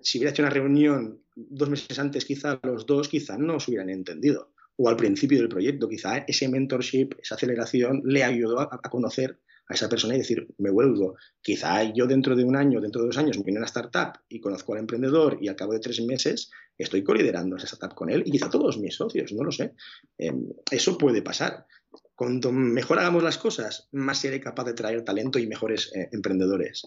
si 0.00 0.18
hubiera 0.18 0.30
hecho 0.30 0.42
una 0.42 0.50
reunión 0.50 1.22
dos 1.34 1.68
meses 1.68 1.98
antes, 1.98 2.24
quizá 2.24 2.58
los 2.62 2.86
dos, 2.86 3.08
quizá 3.08 3.36
no 3.36 3.60
se 3.60 3.70
hubieran 3.70 3.90
entendido. 3.90 4.52
O 4.80 4.88
al 4.88 4.96
principio 4.96 5.38
del 5.38 5.48
proyecto, 5.48 5.88
quizá 5.88 6.18
ese 6.18 6.48
mentorship, 6.48 7.10
esa 7.20 7.34
aceleración 7.34 8.00
le 8.04 8.22
ayudó 8.22 8.60
a, 8.60 8.80
conocer 8.82 9.40
a 9.66 9.74
esa 9.74 9.88
persona 9.88 10.14
y 10.14 10.18
decir, 10.18 10.46
me 10.58 10.70
vuelvo. 10.70 11.16
Quizá 11.42 11.82
yo 11.92 12.06
dentro 12.06 12.36
de 12.36 12.44
un 12.44 12.54
año, 12.54 12.80
dentro 12.80 13.02
de 13.02 13.08
dos 13.08 13.18
años, 13.18 13.36
me 13.38 13.42
viene 13.42 13.58
una 13.58 13.66
startup 13.66 14.12
y 14.28 14.38
conozco 14.38 14.74
al 14.74 14.78
emprendedor 14.78 15.36
y 15.40 15.48
al 15.48 15.56
cabo 15.56 15.72
de 15.72 15.80
tres 15.80 16.00
meses 16.02 16.52
estoy 16.76 17.02
coliderando 17.02 17.56
esa 17.56 17.66
startup 17.66 17.96
con 17.96 18.08
él 18.08 18.22
y 18.24 18.30
quizá 18.30 18.48
todos 18.48 18.78
mis 18.78 18.94
socios, 18.94 19.32
no 19.32 19.42
lo 19.42 19.50
sé. 19.50 19.74
Em, 20.16 20.46
eso 20.70 20.96
puede 20.96 21.22
pasar. 21.22 21.66
Cuanto 22.14 22.52
mejor 22.52 23.00
hagamos 23.00 23.24
las 23.24 23.36
cosas, 23.36 23.88
más 23.90 24.18
seré 24.18 24.40
capaz 24.40 24.64
de 24.64 24.74
traer 24.74 25.04
talento 25.04 25.40
y 25.40 25.48
mejores 25.48 25.90
eh, 25.92 26.08
emprendedores. 26.12 26.86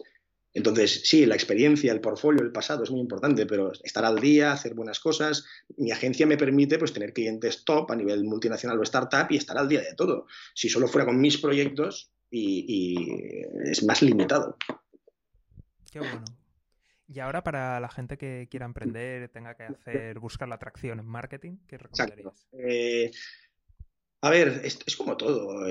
Entonces, 0.53 1.01
sí, 1.05 1.25
la 1.25 1.36
experiencia, 1.36 1.93
el 1.93 2.01
portfolio, 2.01 2.43
el 2.43 2.51
pasado 2.51 2.84
es 2.84 2.91
muy 2.91 3.00
importante, 3.00 3.46
pero 3.46 3.72
estar 3.84 4.03
al 4.03 4.20
día, 4.20 4.51
hacer 4.51 4.74
buenas 4.74 5.00
cosas. 5.00 5.46
Mi 5.77 5.91
agencia 5.91 6.27
me 6.27 6.38
permite 6.38 6.77
pues, 6.77 6.91
tener 6.91 7.13
clientes 7.13 7.63
top 7.63 7.91
a 7.91 7.96
nivel 7.96 8.25
multinacional 8.25 8.79
o 8.79 8.84
startup 8.84 9.27
y 9.29 9.38
estar 9.38 9.58
al 9.58 9.70
día 9.70 9.81
de 9.81 9.96
todo. 9.96 10.27
Si 10.53 10.67
solo 10.67 10.88
fuera 10.88 11.05
con 11.05 11.22
mis 11.22 11.38
proyectos, 11.38 12.12
y, 12.31 13.36
es 13.65 13.84
más 13.84 14.01
limitado. 14.01 14.58
Qué 15.91 16.00
bueno. 16.00 16.24
Y 17.08 17.20
ahora 17.20 17.43
para 17.43 17.79
la 17.81 17.89
gente 17.89 18.17
que 18.17 18.48
quiera 18.50 18.65
emprender, 18.65 19.27
tenga 19.29 19.55
que 19.55 19.63
hacer, 19.63 20.17
buscar 20.20 20.48
la 20.48 20.55
atracción 20.55 21.00
en 21.00 21.05
marketing, 21.05 21.58
¿qué 21.67 21.77
recomendarías? 21.77 22.48
Eh, 22.53 23.12
a 24.22 24.29
ver, 24.29 24.62
es, 24.63 24.96
como 24.96 25.17
todo. 25.17 25.68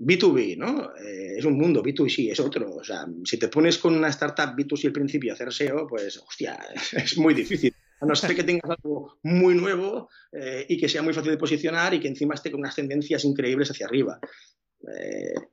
B2B, 0.00 0.52
eh, 0.52 0.56
¿no? 0.56 0.96
Eh, 0.96 1.34
es 1.36 1.44
un 1.44 1.58
mundo, 1.58 1.82
B2C 1.82 2.32
es 2.32 2.40
otro. 2.40 2.74
O 2.74 2.84
sea, 2.84 3.06
si 3.24 3.38
te 3.38 3.48
pones 3.48 3.78
con 3.78 3.94
una 3.94 4.08
startup 4.08 4.56
B2C 4.56 4.86
al 4.86 4.92
principio 4.92 5.32
a 5.32 5.34
hacer 5.34 5.52
SEO, 5.52 5.86
pues, 5.86 6.16
hostia, 6.18 6.58
es 6.92 7.18
muy 7.18 7.34
difícil. 7.34 7.74
A 8.00 8.06
no 8.06 8.14
ser 8.14 8.34
que 8.34 8.44
tengas 8.44 8.70
algo 8.70 9.18
muy 9.24 9.54
nuevo 9.54 10.08
eh, 10.32 10.64
y 10.68 10.78
que 10.78 10.88
sea 10.88 11.02
muy 11.02 11.12
fácil 11.12 11.32
de 11.32 11.36
posicionar 11.36 11.92
y 11.92 12.00
que 12.00 12.08
encima 12.08 12.34
esté 12.34 12.50
con 12.50 12.60
unas 12.60 12.74
tendencias 12.74 13.24
increíbles 13.24 13.70
hacia 13.70 13.86
arriba. 13.86 14.18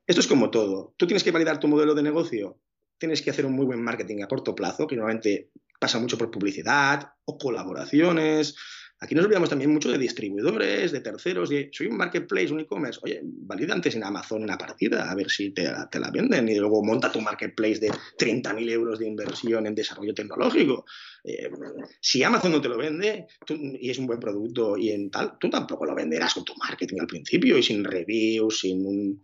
esto 0.06 0.20
es 0.20 0.26
como 0.26 0.50
todo. 0.50 0.94
Tú 0.96 1.06
tienes 1.06 1.22
que 1.22 1.30
validar 1.30 1.60
tu 1.60 1.68
modelo 1.68 1.94
de 1.94 2.02
negocio, 2.02 2.58
tienes 2.96 3.20
que 3.20 3.30
hacer 3.30 3.44
un 3.44 3.52
muy 3.52 3.66
buen 3.66 3.82
marketing 3.82 4.22
a 4.22 4.28
corto 4.28 4.54
plazo, 4.54 4.86
que 4.86 4.96
normalmente 4.96 5.50
pasa 5.78 5.98
mucho 5.98 6.16
por 6.16 6.30
publicidad 6.30 7.12
o 7.26 7.36
colaboraciones 7.36 8.56
Aquí 9.00 9.14
nos 9.14 9.26
olvidamos 9.26 9.48
también 9.48 9.72
mucho 9.72 9.92
de 9.92 9.98
distribuidores, 9.98 10.90
de 10.90 11.00
terceros, 11.00 11.48
de 11.50 11.70
soy 11.72 11.86
un 11.86 11.96
marketplace, 11.96 12.52
un 12.52 12.60
e-commerce. 12.60 12.98
Oye, 13.02 13.20
valida 13.22 13.72
antes 13.72 13.94
en 13.94 14.02
Amazon 14.02 14.42
una 14.42 14.58
partida, 14.58 15.08
a 15.08 15.14
ver 15.14 15.30
si 15.30 15.50
te, 15.50 15.62
la 15.62 16.10
venden 16.12 16.48
y 16.48 16.56
luego 16.56 16.82
monta 16.82 17.12
tu 17.12 17.20
marketplace 17.20 17.78
de 17.78 17.90
30.000 17.90 18.70
euros 18.70 18.98
de 18.98 19.06
inversión 19.06 19.66
en 19.66 19.74
desarrollo 19.76 20.12
tecnológico. 20.14 20.84
Eh, 21.22 21.48
si 22.00 22.24
Amazon 22.24 22.50
no 22.50 22.60
te 22.60 22.68
lo 22.68 22.76
vende 22.76 23.26
y 23.48 23.88
es 23.88 23.98
un 23.98 24.08
buen 24.08 24.18
producto 24.18 24.76
y 24.76 24.90
en 24.90 25.10
tal, 25.10 25.38
tú 25.38 25.48
tampoco 25.48 25.86
lo 25.86 25.94
venderás 25.94 26.34
con 26.34 26.44
tu 26.44 26.54
marketing 26.56 26.96
al 27.00 27.06
principio 27.06 27.56
y 27.56 27.62
sin 27.62 27.84
reviews, 27.84 28.60
sin 28.60 28.84
un... 28.84 29.22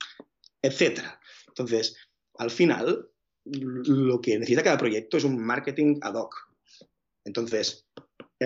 etcétera. 0.62 1.18
Entonces, 1.48 1.96
al 2.38 2.50
final, 2.50 3.08
lo 3.44 4.20
que 4.20 4.38
necesita 4.38 4.62
cada 4.62 4.78
proyecto 4.78 5.16
es 5.16 5.24
un 5.24 5.44
marketing 5.44 5.98
ad 6.00 6.14
hoc. 6.14 6.34
Entonces, 7.24 7.86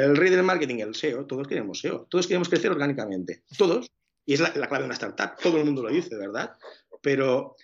el 0.04 0.16
rey 0.16 0.30
del 0.30 0.42
marketing, 0.42 0.76
el 0.78 0.94
SEO, 0.94 1.26
todos 1.26 1.46
queremos 1.46 1.80
SEO, 1.80 2.06
todos 2.08 2.26
queremos 2.26 2.48
crecer 2.48 2.70
orgánicamente, 2.70 3.42
todos, 3.56 3.90
y 4.24 4.34
es 4.34 4.40
la, 4.40 4.52
clave 4.52 4.80
de 4.80 4.84
una 4.84 4.94
startup, 4.94 5.40
todo 5.42 5.58
el 5.58 5.64
mundo 5.64 5.82
lo 5.82 5.90
dice, 5.90 6.16
¿verdad? 6.16 6.52
Pero, 7.02 7.56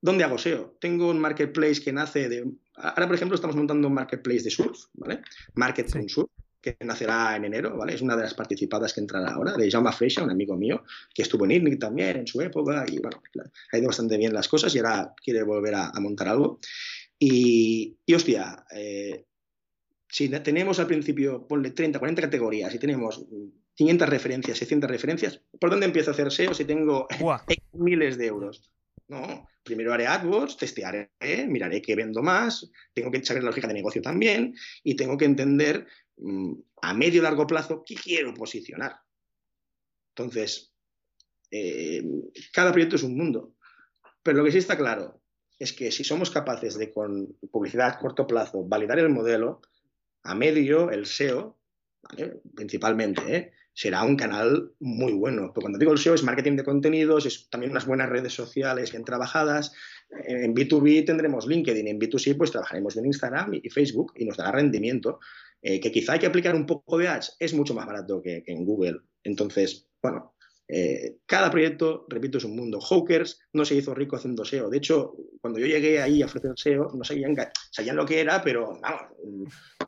¿dónde 0.00 0.24
hago 0.24 0.38
SEO? 0.38 0.76
Tengo 0.80 1.08
un 1.08 1.20
marketplace 1.20 1.80
que 1.80 1.92
nace 1.92 2.28
de... 2.28 2.50
Ahora, 2.76 3.06
por 3.06 3.14
ejemplo, 3.14 3.36
estamos 3.36 3.56
montando 3.56 3.86
un 3.86 3.94
marketplace 3.94 4.42
de 4.42 4.50
surf, 4.50 4.86
¿vale? 4.94 5.22
Market 5.54 5.88
Surf, 6.08 6.30
que 6.60 6.76
nacerá 6.80 7.36
en 7.36 7.44
enero, 7.44 7.76
¿vale? 7.76 7.94
Es 7.94 8.02
una 8.02 8.16
de 8.16 8.22
las 8.22 8.34
participadas 8.34 8.92
que 8.92 9.00
entrará 9.00 9.32
ahora, 9.32 9.52
de 9.52 9.70
Jaume 9.70 9.92
Freixa, 9.92 10.24
un 10.24 10.30
amigo 10.30 10.56
mío, 10.56 10.82
que 11.14 11.22
estuvo 11.22 11.44
en 11.44 11.52
IRNIC 11.52 11.78
también 11.78 12.16
en 12.16 12.26
su 12.26 12.40
época, 12.40 12.84
y 12.88 12.98
bueno, 12.98 13.22
ha 13.70 13.78
ido 13.78 13.86
bastante 13.86 14.16
bien 14.16 14.32
las 14.32 14.48
cosas 14.48 14.74
y 14.74 14.78
ahora 14.78 15.14
quiere 15.22 15.42
volver 15.42 15.74
a, 15.74 15.92
montar 16.00 16.28
algo. 16.28 16.58
Y, 17.18 17.96
y 18.04 18.14
hostia, 18.14 18.64
eh, 18.74 19.26
si 20.14 20.28
tenemos 20.28 20.78
al 20.78 20.86
principio, 20.86 21.44
ponle 21.44 21.72
30, 21.72 21.98
40 21.98 22.22
categorías 22.22 22.72
y 22.72 22.78
tenemos 22.78 23.26
500 23.74 24.08
referencias, 24.08 24.58
600 24.58 24.88
referencias, 24.88 25.42
¿por 25.58 25.70
dónde 25.70 25.86
empiezo 25.86 26.10
a 26.10 26.14
hacer 26.14 26.30
SEO 26.30 26.54
si 26.54 26.64
tengo 26.64 27.08
miles 27.72 28.16
de 28.16 28.26
euros? 28.26 28.62
No, 29.08 29.48
primero 29.64 29.92
haré 29.92 30.06
AdWords, 30.06 30.56
testearé, 30.56 31.10
miraré 31.48 31.82
qué 31.82 31.96
vendo 31.96 32.22
más, 32.22 32.70
tengo 32.92 33.10
que 33.10 33.18
echar 33.18 33.38
la 33.38 33.42
lógica 33.42 33.66
de 33.66 33.74
negocio 33.74 34.00
también 34.02 34.54
y 34.84 34.94
tengo 34.94 35.18
que 35.18 35.24
entender 35.24 35.84
mm, 36.18 36.52
a 36.82 36.94
medio 36.94 37.18
y 37.18 37.24
largo 37.24 37.48
plazo 37.48 37.82
qué 37.84 37.96
quiero 37.96 38.32
posicionar. 38.34 38.94
Entonces, 40.10 40.72
eh, 41.50 42.04
cada 42.52 42.70
proyecto 42.70 42.94
es 42.94 43.02
un 43.02 43.16
mundo. 43.16 43.56
Pero 44.22 44.38
lo 44.38 44.44
que 44.44 44.52
sí 44.52 44.58
está 44.58 44.76
claro 44.76 45.20
es 45.58 45.72
que 45.72 45.90
si 45.90 46.04
somos 46.04 46.30
capaces 46.30 46.78
de 46.78 46.92
con 46.92 47.36
publicidad 47.50 47.88
a 47.88 47.98
corto 47.98 48.28
plazo 48.28 48.62
validar 48.64 49.00
el 49.00 49.08
modelo, 49.08 49.60
a 50.24 50.34
medio, 50.34 50.90
el 50.90 51.06
SEO, 51.06 51.58
principalmente, 52.54 53.36
¿eh? 53.36 53.52
será 53.74 54.04
un 54.04 54.16
canal 54.16 54.72
muy 54.80 55.12
bueno. 55.12 55.50
Pero 55.52 55.62
cuando 55.62 55.78
digo 55.78 55.92
el 55.92 55.98
SEO 55.98 56.14
es 56.14 56.22
marketing 56.22 56.56
de 56.56 56.64
contenidos, 56.64 57.26
es 57.26 57.48
también 57.50 57.72
unas 57.72 57.86
buenas 57.86 58.08
redes 58.08 58.32
sociales 58.32 58.92
bien 58.92 59.04
trabajadas. 59.04 59.72
En 60.26 60.54
B2B 60.54 61.04
tendremos 61.04 61.46
LinkedIn, 61.46 61.88
en 61.88 62.00
B2C 62.00 62.36
pues 62.36 62.52
trabajaremos 62.52 62.96
en 62.96 63.06
Instagram 63.06 63.54
y 63.54 63.68
Facebook 63.68 64.12
y 64.16 64.24
nos 64.24 64.36
dará 64.36 64.52
rendimiento. 64.52 65.18
Eh, 65.60 65.80
que 65.80 65.90
quizá 65.90 66.12
hay 66.12 66.18
que 66.18 66.26
aplicar 66.26 66.54
un 66.54 66.66
poco 66.66 66.98
de 66.98 67.08
ads, 67.08 67.36
es 67.38 67.54
mucho 67.54 67.74
más 67.74 67.86
barato 67.86 68.20
que, 68.22 68.44
en 68.46 68.64
Google. 68.64 68.98
Entonces, 69.22 69.88
bueno, 70.02 70.34
eh, 70.68 71.16
cada 71.24 71.50
proyecto, 71.50 72.06
repito, 72.08 72.38
es 72.38 72.44
un 72.44 72.54
mundo. 72.54 72.80
Hawkers 72.80 73.40
no 73.54 73.64
se 73.64 73.74
hizo 73.74 73.94
rico 73.94 74.16
haciendo 74.16 74.44
SEO. 74.44 74.68
De 74.68 74.76
hecho, 74.76 75.16
cuando 75.40 75.58
yo 75.58 75.66
llegué 75.66 76.00
ahí 76.02 76.22
a 76.22 76.26
ofrecer 76.26 76.52
SEO, 76.54 76.92
no 76.94 77.02
sabían, 77.02 77.34
sabían 77.70 77.96
lo 77.96 78.04
que 78.04 78.20
era, 78.20 78.42
pero 78.42 78.78
vamos, 78.80 79.02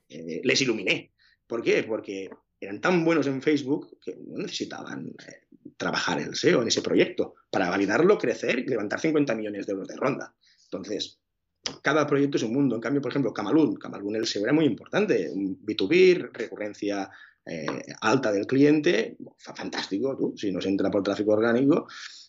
eh, 0.09 0.41
les 0.43 0.61
iluminé. 0.61 1.13
¿Por 1.47 1.63
qué? 1.63 1.83
Porque 1.85 2.31
eran 2.61 2.81
tan 2.81 3.05
buenos 3.05 3.27
en 3.27 3.43
Facebook 3.43 3.99
que 4.01 4.17
no 4.17 4.39
necesitaban 4.39 5.09
eh, 5.09 5.47
trabajar 5.77 6.21
el 6.21 6.35
SEO 6.35 6.63
en 6.63 6.69
ese 6.69 6.83
proyecto 6.83 7.35
para 7.51 7.71
validarlo, 7.71 8.19
crecer 8.19 8.59
y 8.59 8.67
levantar 8.67 9.01
50 9.01 9.35
millones 9.35 9.67
de 9.67 9.73
euros 9.73 9.89
de 9.89 9.97
ronda. 9.97 10.35
Entonces, 10.65 11.21
cada 11.83 12.07
proyecto 12.07 12.37
es 12.37 12.43
un 12.43 12.53
mundo. 12.53 12.77
En 12.77 12.81
cambio, 12.81 13.03
por 13.03 13.11
ejemplo, 13.11 13.33
Camalún, 13.33 13.77
Camalún 13.77 14.17
el 14.17 14.27
SEO 14.27 14.45
era 14.45 14.53
muy 14.53 14.65
importante, 14.65 15.31
B2B, 15.35 16.31
recurrencia 16.33 17.11
eh, 17.45 17.67
alta 18.01 18.33
del 18.33 18.47
cliente, 18.47 19.17
fantástico, 19.39 20.17
tú, 20.17 20.35
si 20.37 20.51
nos 20.51 20.67
entra 20.67 20.91
por 20.91 21.03
tráfico 21.03 21.33
orgánico, 21.33 21.87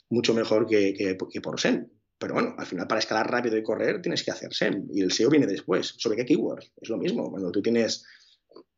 mucho 0.10 0.34
mejor 0.34 0.68
que, 0.68 0.94
que, 0.94 1.42
por 1.42 1.60
SEM. 1.60 1.88
Pero 2.18 2.34
bueno, 2.34 2.56
al 2.58 2.66
final 2.66 2.88
para 2.88 3.00
escalar 3.00 3.30
rápido 3.30 3.58
y 3.58 3.64
correr 3.64 4.02
tienes 4.02 4.24
que 4.24 4.32
hacer 4.32 4.54
SEM 4.54 4.88
y 4.92 5.02
el 5.02 5.12
SEO 5.12 5.30
viene 5.30 5.46
después. 5.46 5.94
¿Sobre 5.98 6.18
qué 6.18 6.26
keywords? 6.26 6.72
Es 6.82 6.90
lo 6.90 6.98
mismo. 6.98 7.30
Cuando 7.30 7.52
tú 7.52 7.62
tienes 7.62 8.06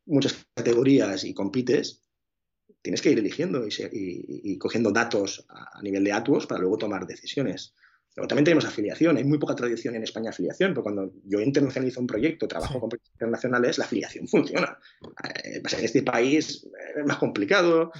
muchas 0.06 0.46
categorías 0.54 1.24
y 1.24 1.32
compites, 1.32 2.02
tienes 2.82 3.02
que 3.02 3.10
ir 3.10 3.18
eligiendo 3.18 3.66
y, 3.66 4.58
cogiendo 4.58 4.90
datos 4.90 5.46
a, 5.48 5.82
nivel 5.82 6.04
de 6.04 6.12
ATUOS 6.12 6.46
para 6.46 6.60
luego 6.60 6.78
tomar 6.78 7.06
decisiones. 7.06 7.74
Pero 8.14 8.26
también 8.26 8.44
tenemos 8.44 8.64
afiliación. 8.64 9.16
Hay 9.16 9.24
muy 9.24 9.38
poca 9.38 9.54
tradición 9.54 9.94
en 9.94 10.02
España 10.02 10.30
afiliación, 10.30 10.72
pero 10.72 10.82
cuando 10.82 11.12
yo 11.24 11.40
internacionalizo 11.40 12.00
un 12.00 12.08
proyecto, 12.08 12.48
trabajo 12.48 12.80
con 12.80 12.88
proyectos 12.88 13.12
internacionales, 13.12 13.78
la 13.78 13.84
afiliación 13.84 14.26
funciona. 14.28 14.78
Eh, 15.44 15.62
en 15.62 15.84
este 15.84 16.02
país 16.02 16.66
es 16.96 17.06
más 17.06 17.18
complicado, 17.18 17.92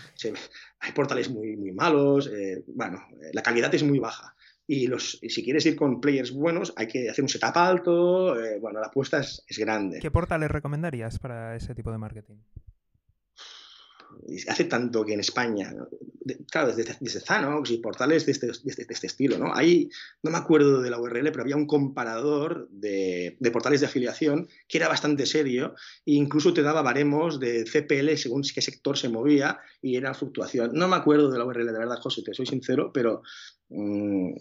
hay 0.80 0.92
portales 0.92 1.30
muy, 1.30 1.56
muy 1.56 1.72
malos, 1.72 2.26
eh, 2.26 2.64
bueno, 2.66 3.06
la 3.32 3.42
calidad 3.42 3.72
es 3.74 3.84
muy 3.84 4.00
baja. 4.00 4.34
Y, 4.72 4.86
los, 4.86 5.18
si 5.20 5.42
quieres 5.42 5.66
ir 5.66 5.74
con 5.74 6.00
players 6.00 6.32
buenos, 6.32 6.72
hay 6.76 6.86
que 6.86 7.10
hacer 7.10 7.24
un 7.24 7.28
setup 7.28 7.56
alto. 7.56 8.40
Eh, 8.40 8.60
bueno, 8.60 8.78
la 8.78 8.86
apuesta 8.86 9.18
es, 9.18 9.44
es, 9.48 9.58
grande. 9.58 9.98
¿Qué 9.98 10.12
portales 10.12 10.48
recomendarías 10.48 11.18
para 11.18 11.56
ese 11.56 11.74
tipo 11.74 11.90
de 11.90 11.98
marketing? 11.98 12.36
Hace 14.48 14.64
tanto 14.64 15.04
que 15.04 15.14
en 15.14 15.20
España, 15.20 15.74
claro, 16.50 16.74
desde, 16.74 16.96
desde 17.00 17.20
Zanox 17.20 17.70
y 17.70 17.78
portales 17.78 18.26
de 18.26 18.32
este, 18.32 18.46
de, 18.46 18.52
este, 18.52 18.86
este, 18.88 19.06
estilo, 19.06 19.38
¿no? 19.38 19.54
Hay, 19.54 19.90
no 20.22 20.30
me 20.30 20.38
acuerdo 20.38 20.80
de 20.80 20.90
la 20.90 21.00
URL, 21.00 21.30
pero 21.30 21.42
había 21.42 21.56
un 21.56 21.66
comparador 21.66 22.68
de, 22.70 23.36
de, 23.40 23.50
portales 23.50 23.80
de 23.80 23.86
afiliación 23.86 24.48
que 24.68 24.78
era 24.78 24.88
bastante 24.88 25.26
serio 25.26 25.74
e 26.06 26.12
incluso 26.12 26.54
te 26.54 26.62
daba 26.62 26.82
baremos 26.82 27.40
de 27.40 27.64
CPL 27.64 28.16
según 28.16 28.42
qué 28.42 28.60
sector 28.60 28.96
se 28.96 29.08
movía 29.08 29.58
y 29.82 29.96
era 29.96 30.14
fluctuación. 30.14 30.72
No 30.74 30.88
me 30.88 30.96
acuerdo 30.96 31.30
de 31.30 31.38
la 31.38 31.44
URL, 31.44 31.66
de 31.66 31.78
verdad, 31.78 31.98
José, 32.00 32.22
te 32.22 32.34
soy 32.34 32.46
sincero, 32.46 32.90
pero 32.92 33.22
mmm, 33.68 34.32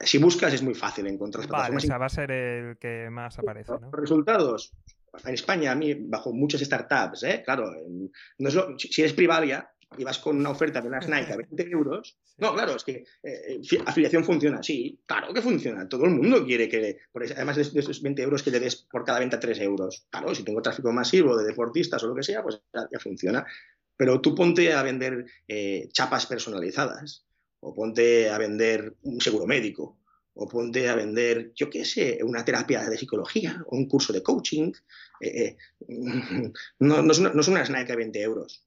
si 0.00 0.18
buscas 0.18 0.54
es 0.54 0.62
muy 0.62 0.74
fácil 0.74 1.06
encontrar 1.06 1.46
vale, 1.48 1.76
o 1.76 1.80
sea, 1.80 1.98
va 1.98 2.06
a 2.06 2.10
ser 2.10 2.30
el 2.30 2.78
que 2.78 3.08
más 3.10 3.38
aparece, 3.38 3.72
¿no? 3.80 3.90
Resultados, 3.90 4.72
en 5.24 5.34
España, 5.34 5.72
a 5.72 5.74
mí, 5.74 5.94
bajo 5.94 6.32
muchas 6.32 6.60
startups, 6.60 7.22
¿eh? 7.22 7.42
claro, 7.44 7.70
no 8.38 8.50
si 8.78 9.00
eres 9.00 9.12
privalia 9.12 9.70
y 9.96 10.04
vas 10.04 10.18
con 10.18 10.36
una 10.36 10.50
oferta 10.50 10.80
de 10.80 10.88
una 10.88 11.00
Nike 11.00 11.32
a 11.32 11.36
20 11.56 11.70
euros, 11.70 12.18
no, 12.36 12.54
claro, 12.54 12.76
es 12.76 12.84
que 12.84 13.04
eh, 13.22 13.60
afiliación 13.86 14.24
funciona, 14.24 14.62
sí, 14.62 15.00
claro 15.06 15.32
que 15.32 15.42
funciona, 15.42 15.88
todo 15.88 16.04
el 16.04 16.10
mundo 16.10 16.44
quiere 16.44 16.68
que, 16.68 16.98
además 17.34 17.56
de, 17.56 17.80
esos 17.80 18.02
20 18.02 18.22
euros 18.22 18.42
que 18.42 18.50
le 18.50 18.60
des 18.60 18.76
por 18.76 19.04
cada 19.04 19.18
venta 19.18 19.40
3 19.40 19.58
euros, 19.60 20.06
claro, 20.10 20.34
si 20.34 20.44
tengo 20.44 20.62
tráfico 20.62 20.92
masivo 20.92 21.36
de 21.36 21.46
deportistas 21.46 22.02
o 22.02 22.08
lo 22.08 22.14
que 22.14 22.22
sea, 22.22 22.42
pues 22.42 22.60
ya, 22.72 22.98
funciona. 22.98 23.46
Pero 23.96 24.20
tú 24.20 24.34
ponte 24.34 24.72
a 24.72 24.82
vender 24.84 25.26
eh, 25.48 25.88
chapas 25.90 26.26
personalizadas 26.26 27.24
o 27.58 27.74
ponte 27.74 28.30
a 28.30 28.38
vender 28.38 28.94
un 29.02 29.20
seguro 29.20 29.46
médico 29.46 29.98
o 30.40 30.46
ponte 30.46 30.88
a 30.88 30.94
vender, 30.94 31.52
yo 31.54 31.68
qué 31.68 31.84
sé, 31.84 32.20
una 32.22 32.44
terapia 32.44 32.88
de 32.88 32.96
psicología 32.96 33.60
o 33.66 33.76
un 33.76 33.88
curso 33.88 34.12
de 34.12 34.22
coaching. 34.22 34.72
Eh, 35.20 35.56
eh, 35.56 35.56
no, 36.78 37.02
no, 37.02 37.12
es 37.12 37.18
una, 37.18 37.30
no 37.30 37.40
es 37.40 37.48
una 37.48 37.64
Nike 37.64 37.92
de 37.92 37.96
20 37.96 38.22
euros. 38.22 38.64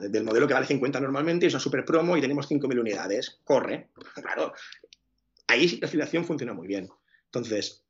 Del 0.00 0.24
modelo 0.24 0.46
que 0.46 0.52
vale 0.52 0.66
50 0.66 1.00
normalmente 1.00 1.46
es 1.46 1.54
una 1.54 1.60
super 1.60 1.84
promo 1.86 2.16
y 2.16 2.20
tenemos 2.20 2.50
5.000 2.50 2.78
unidades. 2.78 3.40
Corre. 3.42 3.88
Claro. 4.14 4.52
Ahí 5.46 5.78
la 5.80 5.86
afiliación 5.86 6.26
funciona 6.26 6.52
muy 6.52 6.66
bien. 6.66 6.90
Entonces, 7.26 7.82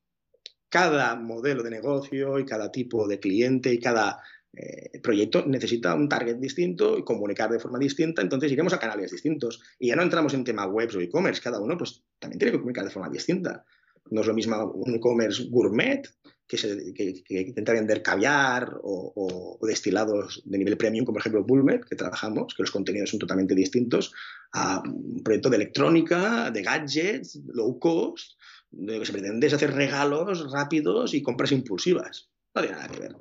cada 0.69 1.17
modelo 1.17 1.63
de 1.63 1.71
negocio 1.71 2.39
y 2.39 2.45
cada 2.45 2.71
tipo 2.71 3.09
de 3.09 3.19
cliente 3.19 3.73
y 3.73 3.81
cada 3.81 4.23
eh, 4.57 4.91
el 4.93 5.01
proyecto 5.01 5.45
necesita 5.47 5.95
un 5.95 6.09
target 6.09 6.37
distinto 6.37 6.99
y 6.99 7.05
comunicar 7.05 7.51
de 7.51 7.59
forma 7.59 7.79
distinta, 7.79 8.23
entonces 8.23 8.51
iremos 8.53 8.73
a 8.73 8.79
canales 8.79 9.11
distintos. 9.11 9.61
Y 9.79 9.89
ya 9.89 9.97
no 9.97 10.03
entramos 10.03 10.35
en 10.35 10.45
tema 10.45 10.67
webs 10.67 10.95
o 10.97 11.01
e-commerce, 11.01 11.43
cada 11.43 11.61
uno 11.61 11.77
pues 11.77 12.05
también 12.19 12.39
tiene 12.39 12.53
que 12.53 12.59
comunicar 12.59 12.85
de 12.85 12.91
forma 12.91 13.09
distinta. 13.09 13.65
No 14.11 14.21
es 14.21 14.27
lo 14.27 14.35
mismo 14.35 14.73
un 14.73 14.95
e-commerce 14.95 15.45
gourmet 15.49 16.07
que, 16.47 16.59
se, 16.59 16.77
intenta 17.29 17.73
vender 17.73 18.03
caviar 18.03 18.79
o, 18.83 19.59
destilados 19.63 20.43
de 20.45 20.59
nivel 20.59 20.77
premium, 20.77 21.05
como 21.05 21.15
por 21.15 21.23
ejemplo 21.23 21.45
Bulmet, 21.45 21.85
que 21.85 21.97
trabajamos, 21.97 22.55
que 22.55 22.63
los 22.63 22.71
contenidos 22.71 23.11
son 23.11 23.19
totalmente 23.19 23.55
distintos, 23.55 24.13
a 24.53 24.83
un 24.85 25.23
proyecto 25.25 25.49
de 25.49 25.57
electrónica, 25.57 26.51
de 26.51 26.63
gadgets, 26.63 27.41
low 27.47 27.79
cost, 27.79 28.39
de 28.71 28.95
lo 28.95 29.01
que 29.01 29.07
se 29.07 29.13
pretende 29.13 29.47
es 29.47 29.55
hacer 29.55 29.73
regalos 29.73 30.51
rápidos 30.53 31.15
y 31.15 31.23
compras 31.23 31.53
impulsivas. 31.53 32.31
No 32.55 32.63
tiene 32.63 32.77
nada 32.77 32.89
que 32.89 33.01
ver. 33.01 33.17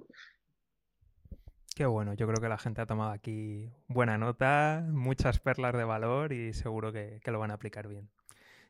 Qué 1.75 1.87
bueno, 1.87 2.13
yo 2.13 2.27
creo 2.27 2.39
que 2.39 2.49
la 2.49 2.59
gente 2.59 2.81
ha 2.81 2.85
tomado 2.85 3.11
aquí 3.11 3.71
buena 3.87 4.19
nota, 4.19 4.85
muchas 4.91 5.39
perlas 5.39 5.73
de 5.73 5.83
valor 5.83 6.31
y 6.31 6.53
seguro 6.53 6.93
que, 6.93 7.19
lo 7.25 7.39
van 7.39 7.49
a 7.49 7.55
aplicar 7.55 7.87
bien. 7.87 8.11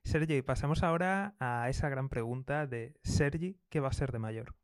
Sergi, 0.06 0.42
pasamos 0.42 0.84
ahora 0.84 1.36
a 1.39 1.68
esa 1.70 1.89
gran 1.89 2.08
pregunta 2.08 2.66
de 2.66 2.96
Sergi, 3.04 3.58
¿qué 3.70 3.82
va 3.82 3.89
a 3.89 3.94
ser 3.94 4.13
de 4.13 4.20
mayor? 4.20 4.56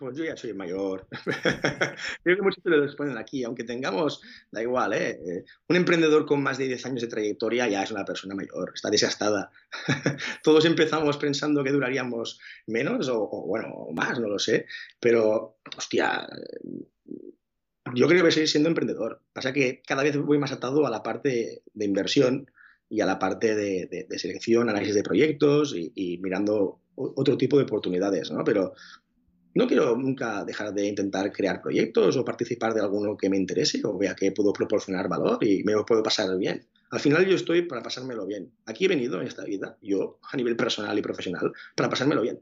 Pues 0.00 0.16
yo 0.16 0.24
ya 0.24 0.34
soy 0.34 0.54
mayor. 0.54 1.06
Creo 2.24 2.36
que 2.36 2.42
muchos 2.42 2.64
te 2.64 2.70
lo 2.70 2.80
responden 2.80 3.18
aquí, 3.18 3.44
aunque 3.44 3.64
tengamos, 3.64 4.22
da 4.50 4.62
igual, 4.62 4.94
¿eh? 4.94 5.10
¿eh? 5.10 5.44
Un 5.68 5.76
emprendedor 5.76 6.24
con 6.24 6.42
más 6.42 6.56
de 6.56 6.68
10 6.68 6.86
años 6.86 7.02
de 7.02 7.08
trayectoria 7.08 7.68
ya 7.68 7.82
es 7.82 7.90
una 7.90 8.06
persona 8.06 8.34
mayor, 8.34 8.72
está 8.74 8.88
desgastada. 8.88 9.50
Todos 10.42 10.64
empezamos 10.64 11.18
pensando 11.18 11.62
que 11.62 11.72
duraríamos 11.72 12.40
menos 12.66 13.10
o, 13.10 13.28
bueno, 13.46 13.88
más, 13.92 14.18
no 14.18 14.28
lo 14.28 14.38
sé, 14.38 14.64
pero, 14.98 15.58
hostia, 15.76 16.26
yo 17.94 18.08
creo 18.08 18.24
que 18.24 18.30
seguir 18.30 18.48
siendo 18.48 18.70
emprendedor. 18.70 19.20
Pasa 19.34 19.52
que 19.52 19.82
cada 19.86 20.02
vez 20.02 20.16
voy 20.16 20.38
más 20.38 20.52
atado 20.52 20.86
a 20.86 20.90
la 20.90 21.02
parte 21.02 21.62
de 21.74 21.84
inversión 21.84 22.50
y 22.88 23.02
a 23.02 23.06
la 23.06 23.18
parte 23.18 23.54
de, 23.54 24.06
selección, 24.16 24.70
análisis 24.70 24.94
de 24.94 25.02
proyectos 25.02 25.74
y, 25.76 25.92
y 25.94 26.16
mirando 26.18 26.80
otro 26.94 27.36
tipo 27.36 27.58
de 27.58 27.64
oportunidades, 27.64 28.30
¿no? 28.30 28.44
Pero 28.44 28.72
no 29.54 29.66
quiero 29.66 29.96
nunca 29.96 30.44
dejar 30.44 30.72
de 30.72 30.86
intentar 30.86 31.32
crear 31.32 31.60
proyectos 31.60 32.16
o 32.16 32.24
participar 32.24 32.74
de 32.74 32.80
alguno 32.80 33.16
que 33.16 33.28
me 33.28 33.36
interese 33.36 33.80
o 33.84 33.98
vea 33.98 34.14
que 34.14 34.32
puedo 34.32 34.52
proporcionar 34.52 35.08
valor 35.08 35.38
y 35.44 35.64
me 35.64 35.74
puedo 35.84 36.02
pasar 36.02 36.36
bien. 36.36 36.66
Al 36.90 37.00
final 37.00 37.26
yo 37.26 37.34
estoy 37.34 37.62
para 37.62 37.82
pasármelo 37.82 38.26
bien. 38.26 38.52
Aquí 38.66 38.84
he 38.84 38.88
venido 38.88 39.20
en 39.20 39.26
esta 39.26 39.44
vida, 39.44 39.76
yo 39.82 40.18
a 40.30 40.36
nivel 40.36 40.56
personal 40.56 40.96
y 40.98 41.02
profesional, 41.02 41.52
para 41.74 41.88
pasármelo 41.88 42.22
bien. 42.22 42.40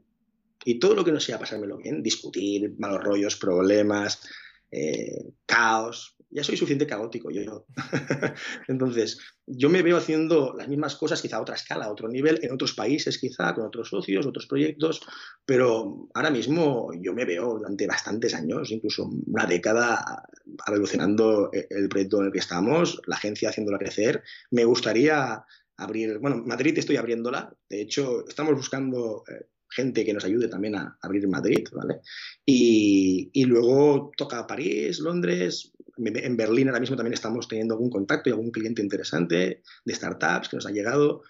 Y 0.65 0.79
todo 0.79 0.93
lo 0.93 1.05
que 1.05 1.11
no 1.11 1.19
sea 1.19 1.39
pasármelo 1.39 1.77
bien, 1.77 2.03
discutir, 2.03 2.75
malos 2.77 3.03
rollos, 3.03 3.37
problemas, 3.37 4.27
eh, 4.71 5.33
caos, 5.45 6.15
ya 6.31 6.43
soy 6.43 6.57
suficiente 6.57 6.85
caótico 6.85 7.31
yo. 7.31 7.65
Entonces, 8.67 9.19
yo 9.47 9.69
me 9.69 9.81
veo 9.81 9.97
haciendo 9.97 10.53
las 10.57 10.67
mismas 10.67 10.95
cosas, 10.95 11.21
quizá 11.21 11.37
a 11.37 11.41
otra 11.41 11.55
escala, 11.55 11.85
a 11.85 11.91
otro 11.91 12.07
nivel, 12.07 12.39
en 12.41 12.51
otros 12.51 12.73
países 12.73 13.17
quizá, 13.17 13.53
con 13.55 13.65
otros 13.65 13.89
socios, 13.89 14.25
otros 14.25 14.45
proyectos, 14.45 15.01
pero 15.45 16.07
ahora 16.13 16.29
mismo 16.29 16.91
yo 17.01 17.13
me 17.13 17.25
veo 17.25 17.57
durante 17.57 17.87
bastantes 17.87 18.33
años, 18.35 18.71
incluso 18.71 19.09
una 19.25 19.45
década, 19.45 20.23
revolucionando 20.65 21.49
el 21.51 21.89
proyecto 21.89 22.19
en 22.19 22.27
el 22.27 22.31
que 22.31 22.39
estamos, 22.39 23.01
la 23.07 23.15
agencia 23.15 23.49
haciéndola 23.49 23.79
crecer. 23.79 24.23
Me 24.51 24.65
gustaría 24.65 25.43
abrir, 25.77 26.19
bueno, 26.19 26.43
Madrid 26.45 26.77
estoy 26.77 26.97
abriéndola, 26.97 27.53
de 27.69 27.81
hecho, 27.81 28.27
estamos 28.27 28.55
buscando... 28.55 29.23
Eh, 29.27 29.47
gente 29.71 30.03
que 30.03 30.13
nos 30.13 30.25
ayude 30.25 30.47
también 30.47 30.75
a 30.75 30.97
abrir 30.99 31.27
Madrid, 31.27 31.67
¿vale? 31.71 31.99
Y, 32.43 33.29
y, 33.33 33.45
luego 33.45 34.11
toca 34.17 34.47
París, 34.47 34.99
Londres, 34.99 35.71
en 36.05 36.37
Berlín 36.37 36.67
ahora 36.67 36.79
mismo 36.79 36.95
también 36.95 37.13
estamos 37.13 37.47
teniendo 37.47 37.73
algún 37.73 37.89
contacto 37.89 38.29
y 38.29 38.33
algún 38.33 38.51
cliente 38.51 38.81
interesante 38.81 39.61
de 39.85 39.93
startups 39.93 40.49
que 40.49 40.57
nos 40.57 40.65
ha 40.65 40.71
llegado. 40.71 41.23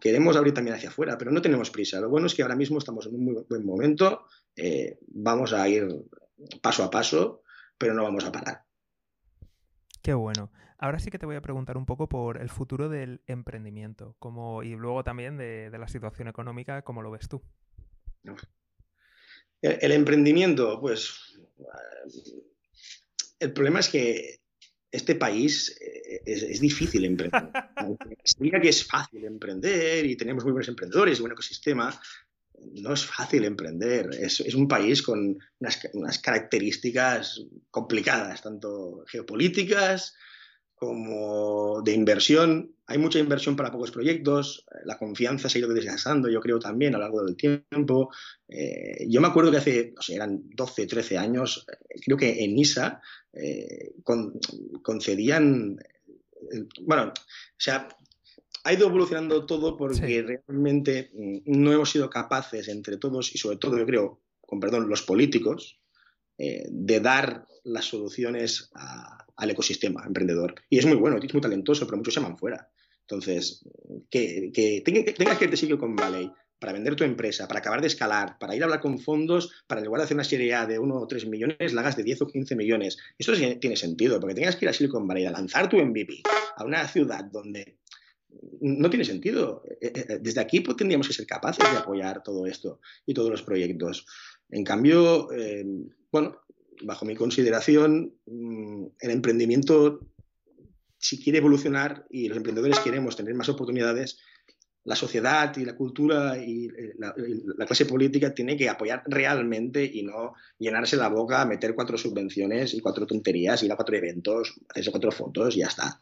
Queremos 0.00 0.36
abrir 0.36 0.54
también 0.54 0.76
hacia 0.76 0.88
afuera, 0.88 1.16
pero 1.18 1.30
no 1.30 1.42
tenemos 1.42 1.70
prisa. 1.70 2.00
Lo 2.00 2.08
bueno 2.08 2.26
es 2.26 2.34
que 2.34 2.42
ahora 2.42 2.56
mismo 2.56 2.78
estamos 2.78 3.06
en 3.06 3.14
un 3.14 3.24
muy 3.24 3.44
buen 3.48 3.64
momento. 3.64 4.26
Eh, 4.54 4.98
vamos 5.08 5.52
a 5.52 5.68
ir 5.68 5.88
paso 6.60 6.84
a 6.84 6.90
paso, 6.90 7.42
pero 7.78 7.94
no 7.94 8.02
vamos 8.02 8.24
a 8.24 8.32
parar. 8.32 8.64
Qué 10.02 10.14
bueno. 10.14 10.50
Ahora 10.78 10.98
sí 10.98 11.10
que 11.10 11.18
te 11.18 11.26
voy 11.26 11.36
a 11.36 11.40
preguntar 11.40 11.76
un 11.78 11.86
poco 11.86 12.08
por 12.08 12.40
el 12.40 12.50
futuro 12.50 12.88
del 12.88 13.22
emprendimiento 13.26 14.14
como, 14.18 14.62
y 14.62 14.76
luego 14.76 15.02
también 15.04 15.38
de, 15.38 15.70
la 15.70 15.88
situación 15.88 16.28
económica, 16.28 16.82
¿cómo 16.82 17.02
lo 17.02 17.10
ves 17.10 17.28
tú? 17.28 17.42
el 19.62 19.92
emprendimiento, 19.92 20.80
pues 20.80 21.40
el 23.38 23.52
problema 23.52 23.80
es 23.80 23.88
que 23.88 24.40
este 24.90 25.14
país 25.14 25.76
eh, 25.80 26.22
es, 26.24 26.60
difícil 26.60 27.04
emprender. 27.04 27.50
Aunque 27.76 28.16
se 28.24 28.42
diga 28.42 28.60
que 28.60 28.70
es 28.70 28.84
fácil 28.84 29.24
emprender 29.24 30.06
y 30.06 30.16
tenemos 30.16 30.44
muy 30.44 30.52
buenos 30.52 30.68
emprendedores 30.68 31.18
y 31.18 31.20
buen 31.20 31.32
ecosistema, 31.32 32.00
no 32.58 32.92
es 32.92 33.04
fácil 33.04 33.44
emprender. 33.44 34.08
Es, 34.18 34.40
un 34.54 34.68
país 34.68 35.02
con 35.02 35.38
unas, 35.58 36.18
características 36.18 37.42
complicadas, 37.70 38.42
tanto 38.42 39.04
geopolíticas 39.06 40.14
como 40.76 41.80
de 41.82 41.92
inversión. 41.92 42.74
Hay 42.86 42.98
mucha 42.98 43.18
inversión 43.18 43.56
para 43.56 43.72
pocos 43.72 43.90
proyectos, 43.90 44.64
la 44.84 44.96
confianza 44.96 45.48
se 45.48 45.58
ha 45.58 45.60
ido 45.60 45.74
desgastando, 45.74 46.28
yo 46.28 46.40
creo 46.40 46.60
también 46.60 46.94
a 46.94 46.98
lo 46.98 47.04
largo 47.04 47.24
del 47.24 47.34
tiempo. 47.34 48.10
Eh, 48.46 49.06
yo 49.08 49.20
me 49.20 49.26
acuerdo 49.26 49.50
que 49.50 49.56
hace, 49.56 49.92
no 49.96 50.02
sé, 50.02 50.14
eran 50.14 50.42
12, 50.54 50.86
13 50.86 51.18
años, 51.18 51.66
eh, 51.68 52.00
creo 52.04 52.16
que 52.16 52.44
en 52.44 52.56
ISA 52.56 53.00
eh, 53.32 53.94
concedían, 54.82 55.78
bueno, 56.82 57.04
o 57.08 57.12
sea, 57.58 57.88
ha 58.62 58.72
ido 58.72 58.86
evolucionando 58.88 59.46
todo 59.46 59.76
porque 59.76 60.22
realmente 60.22 61.10
mm, 61.14 61.38
no 61.46 61.72
hemos 61.72 61.90
sido 61.90 62.10
capaces 62.10 62.68
entre 62.68 62.98
todos 62.98 63.34
y 63.34 63.38
sobre 63.38 63.56
todo 63.56 63.78
yo 63.78 63.86
creo, 63.86 64.20
con 64.40 64.60
perdón, 64.60 64.88
los 64.88 65.02
políticos, 65.02 65.80
de 66.38 67.00
dar 67.00 67.46
las 67.64 67.86
soluciones 67.86 68.70
al 69.36 69.50
ecosistema 69.50 70.04
emprendedor. 70.06 70.54
Y 70.68 70.78
es 70.78 70.86
muy 70.86 70.96
bueno, 70.96 71.18
es 71.18 71.32
muy 71.32 71.40
talentoso, 71.40 71.86
pero 71.86 71.96
muchos 71.96 72.14
se 72.14 72.20
llaman 72.20 72.38
fuera. 72.38 72.70
Entonces, 73.02 73.64
que, 74.10 74.82
tengas 74.84 75.38
que 75.38 75.44
irte 75.44 75.56
Silicon 75.56 75.94
Valley 75.94 76.30
para 76.58 76.72
vender 76.72 76.96
tu 76.96 77.04
empresa, 77.04 77.46
para 77.46 77.60
acabar 77.60 77.80
de 77.80 77.86
escalar, 77.86 78.38
para 78.38 78.56
ir 78.56 78.62
a 78.62 78.64
hablar 78.64 78.80
con 78.80 78.98
fondos, 78.98 79.52
para 79.66 79.80
en 79.80 79.86
lugar 79.86 80.00
de 80.00 80.04
hacer 80.04 80.16
una 80.16 80.24
serie 80.24 80.54
A 80.54 80.66
de 80.66 80.78
1 80.78 80.94
o 80.94 81.06
3 81.06 81.26
millones, 81.26 81.72
la 81.72 81.82
hagas 81.82 81.96
de 81.96 82.02
10 82.02 82.22
o 82.22 82.26
15 82.26 82.56
millones. 82.56 82.98
Eso 83.18 83.32
tiene 83.60 83.76
sentido, 83.76 84.18
porque 84.18 84.34
tengas 84.34 84.56
que 84.56 84.64
ir 84.64 84.68
a 84.70 84.72
Silicon 84.72 85.06
Valley 85.06 85.26
a 85.26 85.30
lanzar 85.30 85.68
tu 85.68 85.76
MVP 85.76 86.22
a 86.56 86.64
una 86.64 86.88
ciudad 86.88 87.24
donde 87.24 87.78
no 88.60 88.90
tiene 88.90 89.04
sentido. 89.04 89.62
Eh, 89.80 89.92
eh, 89.94 90.18
desde 90.20 90.40
aquí 90.40 90.60
pues, 90.60 90.76
tendríamos 90.76 91.06
que 91.06 91.14
ser 91.14 91.26
capaces 91.26 91.70
de 91.70 91.76
apoyar 91.76 92.22
todo 92.22 92.46
esto 92.46 92.80
y 93.04 93.14
todos 93.14 93.30
los 93.30 93.42
proyectos. 93.42 94.06
En 94.50 94.64
cambio, 94.64 95.30
eh, 95.32 95.64
bueno, 96.20 96.40
bajo 96.82 97.04
mi 97.04 97.14
consideración, 97.14 98.14
mm, 98.26 98.86
el 99.00 99.10
emprendimiento, 99.10 100.00
si 100.98 101.22
quiere 101.22 101.38
evolucionar 101.38 102.06
y 102.08 102.28
los 102.28 102.38
emprendedores 102.38 102.78
queremos 102.80 103.16
tener 103.16 103.34
más 103.34 103.50
oportunidades, 103.50 104.18
la 104.84 104.96
sociedad 104.96 105.54
y 105.58 105.64
la 105.66 105.76
cultura 105.76 106.38
y 106.38 106.66
eh, 106.66 106.94
la, 106.96 107.12
clase 107.66 107.84
política 107.84 108.32
tiene 108.32 108.56
que 108.56 108.68
apoyar 108.68 109.02
realmente 109.06 109.84
y 109.84 110.04
no 110.04 110.34
llenarse 110.58 110.96
la 110.96 111.08
boca, 111.08 111.44
meter 111.44 111.74
cuatro 111.74 111.98
subvenciones 111.98 112.72
y 112.72 112.80
cuatro 112.80 113.06
tonterías, 113.06 113.62
ir 113.62 113.72
a 113.72 113.76
cuatro 113.76 113.96
eventos, 113.96 114.54
hacerse 114.70 114.92
cuatro 114.92 115.10
fotos 115.10 115.54
y 115.54 115.60
ya 115.60 115.66
está. 115.66 116.00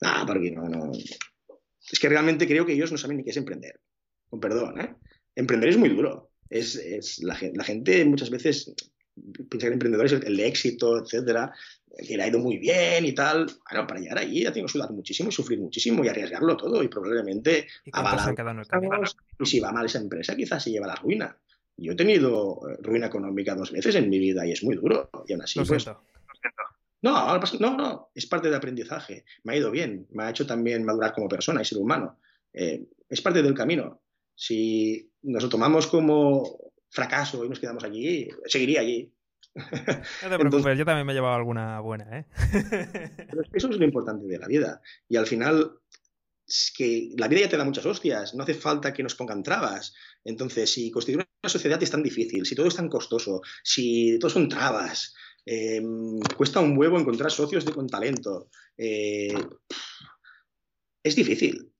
Nada, 0.00 0.24
porque 0.24 0.52
no, 0.52 0.68
no. 0.68 0.92
Es 0.92 1.98
que 1.98 2.08
realmente 2.08 2.46
creo 2.46 2.64
que 2.64 2.74
ellos 2.74 2.92
no 2.92 2.98
saben 2.98 3.16
ni 3.16 3.24
qué 3.24 3.30
es 3.30 3.36
emprender. 3.36 3.80
Con 4.28 4.38
perdón, 4.38 4.80
¿eh? 4.80 4.94
Emprender 5.34 5.70
es 5.70 5.78
muy 5.78 5.88
duro. 5.88 6.30
Es, 6.48 6.76
es 6.76 7.22
la, 7.22 7.36
la, 7.54 7.64
gente 7.64 8.04
muchas 8.04 8.30
veces 8.30 8.74
piensa 9.48 9.68
que 9.68 9.74
emprendedores, 9.74 10.12
el, 10.12 10.36
de 10.36 10.46
éxito, 10.46 10.98
etcétera, 10.98 11.52
que 12.06 12.16
le 12.16 12.22
ha 12.22 12.28
ido 12.28 12.38
muy 12.38 12.58
bien 12.58 13.04
y 13.04 13.12
tal. 13.12 13.46
Bueno, 13.70 13.86
para 13.86 14.00
llegar 14.00 14.18
allí 14.18 14.42
ya 14.42 14.52
tengo 14.52 14.66
que 14.66 14.72
sudar 14.72 14.90
muchísimo 14.90 15.28
y 15.28 15.32
sufrir 15.32 15.58
muchísimo 15.58 16.04
y 16.04 16.08
arriesgarlo 16.08 16.56
todo 16.56 16.82
y 16.82 16.88
probablemente 16.88 17.66
¿Y, 17.84 17.90
y 19.40 19.46
si 19.46 19.60
va 19.60 19.72
mal 19.72 19.86
esa 19.86 19.98
empresa, 19.98 20.36
quizás 20.36 20.62
se 20.62 20.70
lleva 20.70 20.86
la 20.86 20.96
ruina. 20.96 21.36
Yo 21.76 21.92
he 21.92 21.96
tenido 21.96 22.60
eh, 22.68 22.76
ruina 22.80 23.06
económica 23.06 23.54
dos 23.54 23.70
veces 23.70 23.94
en 23.94 24.10
mi 24.10 24.18
vida 24.18 24.44
y 24.46 24.52
es 24.52 24.64
muy 24.64 24.74
duro. 24.74 25.10
Y 25.26 25.32
aún 25.32 25.42
así, 25.42 25.60
pues, 25.60 25.86
no, 27.00 27.38
no, 27.60 27.76
no, 27.76 28.10
es 28.14 28.26
parte 28.26 28.48
del 28.48 28.56
aprendizaje. 28.56 29.24
Me 29.44 29.52
ha 29.52 29.56
ido 29.56 29.70
bien, 29.70 30.06
me 30.10 30.24
ha 30.24 30.30
hecho 30.30 30.46
también 30.46 30.84
madurar 30.84 31.14
como 31.14 31.28
persona 31.28 31.62
y 31.62 31.64
ser 31.64 31.78
humano. 31.78 32.18
Eh, 32.52 32.88
es 33.08 33.20
parte 33.20 33.42
del 33.42 33.54
camino. 33.54 34.00
Si 34.34 35.12
nos 35.22 35.44
lo 35.44 35.48
tomamos 35.48 35.86
como 35.86 36.58
fracaso 36.90 37.44
y 37.44 37.48
nos 37.48 37.60
quedamos 37.60 37.84
allí, 37.84 38.28
seguiría 38.46 38.80
allí. 38.80 39.12
No 39.54 40.30
te 40.30 40.38
preocupes, 40.38 40.78
yo 40.78 40.84
también 40.84 41.06
me 41.06 41.12
he 41.12 41.16
llevado 41.16 41.34
alguna 41.34 41.80
buena, 41.80 42.18
¿eh? 42.18 42.26
eso 43.52 43.68
es 43.70 43.76
lo 43.76 43.84
importante 43.84 44.26
de 44.26 44.38
la 44.38 44.46
vida. 44.46 44.80
Y 45.08 45.16
al 45.16 45.26
final, 45.26 45.80
es 46.46 46.72
que 46.76 47.10
la 47.16 47.28
vida 47.28 47.42
ya 47.42 47.48
te 47.48 47.56
da 47.56 47.64
muchas 47.64 47.84
hostias, 47.84 48.34
no 48.34 48.42
hace 48.42 48.54
falta 48.54 48.92
que 48.92 49.02
nos 49.02 49.14
pongan 49.14 49.42
trabas. 49.42 49.94
Entonces, 50.24 50.70
si 50.72 50.90
constituir 50.90 51.26
una 51.42 51.50
sociedad 51.50 51.82
es 51.82 51.90
tan 51.90 52.02
difícil, 52.02 52.46
si 52.46 52.54
todo 52.54 52.68
es 52.68 52.76
tan 52.76 52.88
costoso, 52.88 53.42
si 53.62 54.18
todo 54.18 54.30
son 54.30 54.48
trabas, 54.48 55.14
em, 55.44 56.18
cuesta 56.36 56.60
un 56.60 56.76
huevo 56.76 56.98
encontrar 56.98 57.30
socios 57.30 57.64
de, 57.64 57.72
con 57.72 57.86
talento, 57.86 58.48
eh, 58.76 59.34
es 61.02 61.16
difícil 61.16 61.72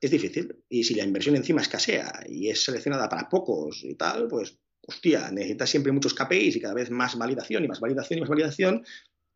es 0.00 0.10
difícil. 0.10 0.56
Y 0.68 0.84
si 0.84 0.94
la 0.94 1.04
inversión 1.04 1.36
encima 1.36 1.62
escasea 1.62 2.24
y 2.28 2.48
es 2.48 2.62
seleccionada 2.64 3.08
para 3.08 3.28
pocos 3.28 3.82
y 3.84 3.94
tal, 3.94 4.28
pues, 4.28 4.58
hostia, 4.86 5.30
necesitas 5.30 5.70
siempre 5.70 5.92
muchos 5.92 6.14
KPIs 6.14 6.56
y 6.56 6.60
cada 6.60 6.74
vez 6.74 6.90
más 6.90 7.16
validación 7.16 7.64
y 7.64 7.68
más 7.68 7.80
validación 7.80 8.18
y 8.18 8.20
más 8.20 8.30
validación. 8.30 8.84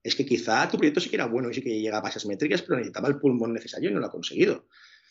Es 0.02 0.16
que 0.16 0.26
quizá 0.26 0.68
tu 0.68 0.78
proyecto 0.78 1.00
sí 1.00 1.08
que 1.08 1.16
era 1.16 1.26
bueno 1.26 1.50
y 1.50 1.54
sí 1.54 1.62
que 1.62 1.80
llegaba 1.80 2.08
a 2.08 2.10
esas 2.10 2.26
métricas, 2.26 2.62
pero 2.62 2.76
necesitaba 2.76 3.08
el 3.08 3.18
pulmón 3.18 3.52
necesario 3.52 3.90
y 3.90 3.94
no 3.94 4.00
lo 4.00 4.06
ha 4.06 4.10
conseguido. 4.10 4.66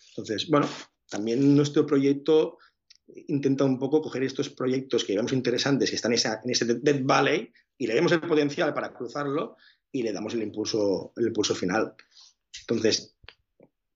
Entonces, 0.09 0.47
bueno, 0.49 0.67
también 1.09 1.55
nuestro 1.55 1.85
proyecto 1.85 2.57
intenta 3.27 3.63
un 3.65 3.77
poco 3.77 4.01
coger 4.01 4.23
estos 4.23 4.49
proyectos 4.49 5.03
que 5.03 5.15
vemos 5.15 5.33
interesantes, 5.33 5.89
que 5.89 5.95
están 5.95 6.13
en, 6.13 6.49
ese 6.49 6.65
Dead 6.65 7.01
Valley, 7.03 7.51
y 7.77 7.87
le 7.87 7.93
vemos 7.93 8.11
el 8.11 8.21
potencial 8.21 8.73
para 8.73 8.93
cruzarlo 8.93 9.57
y 9.91 10.03
le 10.03 10.13
damos 10.13 10.33
el 10.33 10.43
impulso, 10.43 11.13
el 11.17 11.27
impulso 11.27 11.55
final. 11.55 11.95
Entonces, 12.61 13.15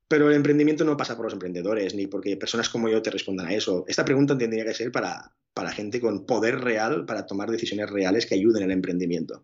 pero 0.07 0.29
el 0.29 0.35
emprendimiento 0.35 0.83
no 0.83 0.97
pasa 0.97 1.15
por 1.15 1.25
los 1.25 1.33
emprendedores, 1.33 1.95
ni 1.95 2.07
porque 2.07 2.37
personas 2.37 2.69
como 2.69 2.89
yo 2.89 3.01
te 3.01 3.11
respondan 3.11 3.47
a 3.47 3.53
eso. 3.53 3.85
Esta 3.87 4.05
pregunta 4.05 4.37
tendría 4.37 4.65
que 4.65 4.73
ser 4.73 4.91
para, 4.91 5.31
para 5.53 5.71
gente 5.71 5.99
con 5.99 6.25
poder 6.25 6.59
real, 6.59 7.05
para 7.05 7.25
tomar 7.25 7.49
decisiones 7.49 7.89
reales 7.89 8.25
que 8.25 8.35
ayuden 8.35 8.63
en 8.63 8.71
el 8.71 8.77
emprendimiento. 8.77 9.43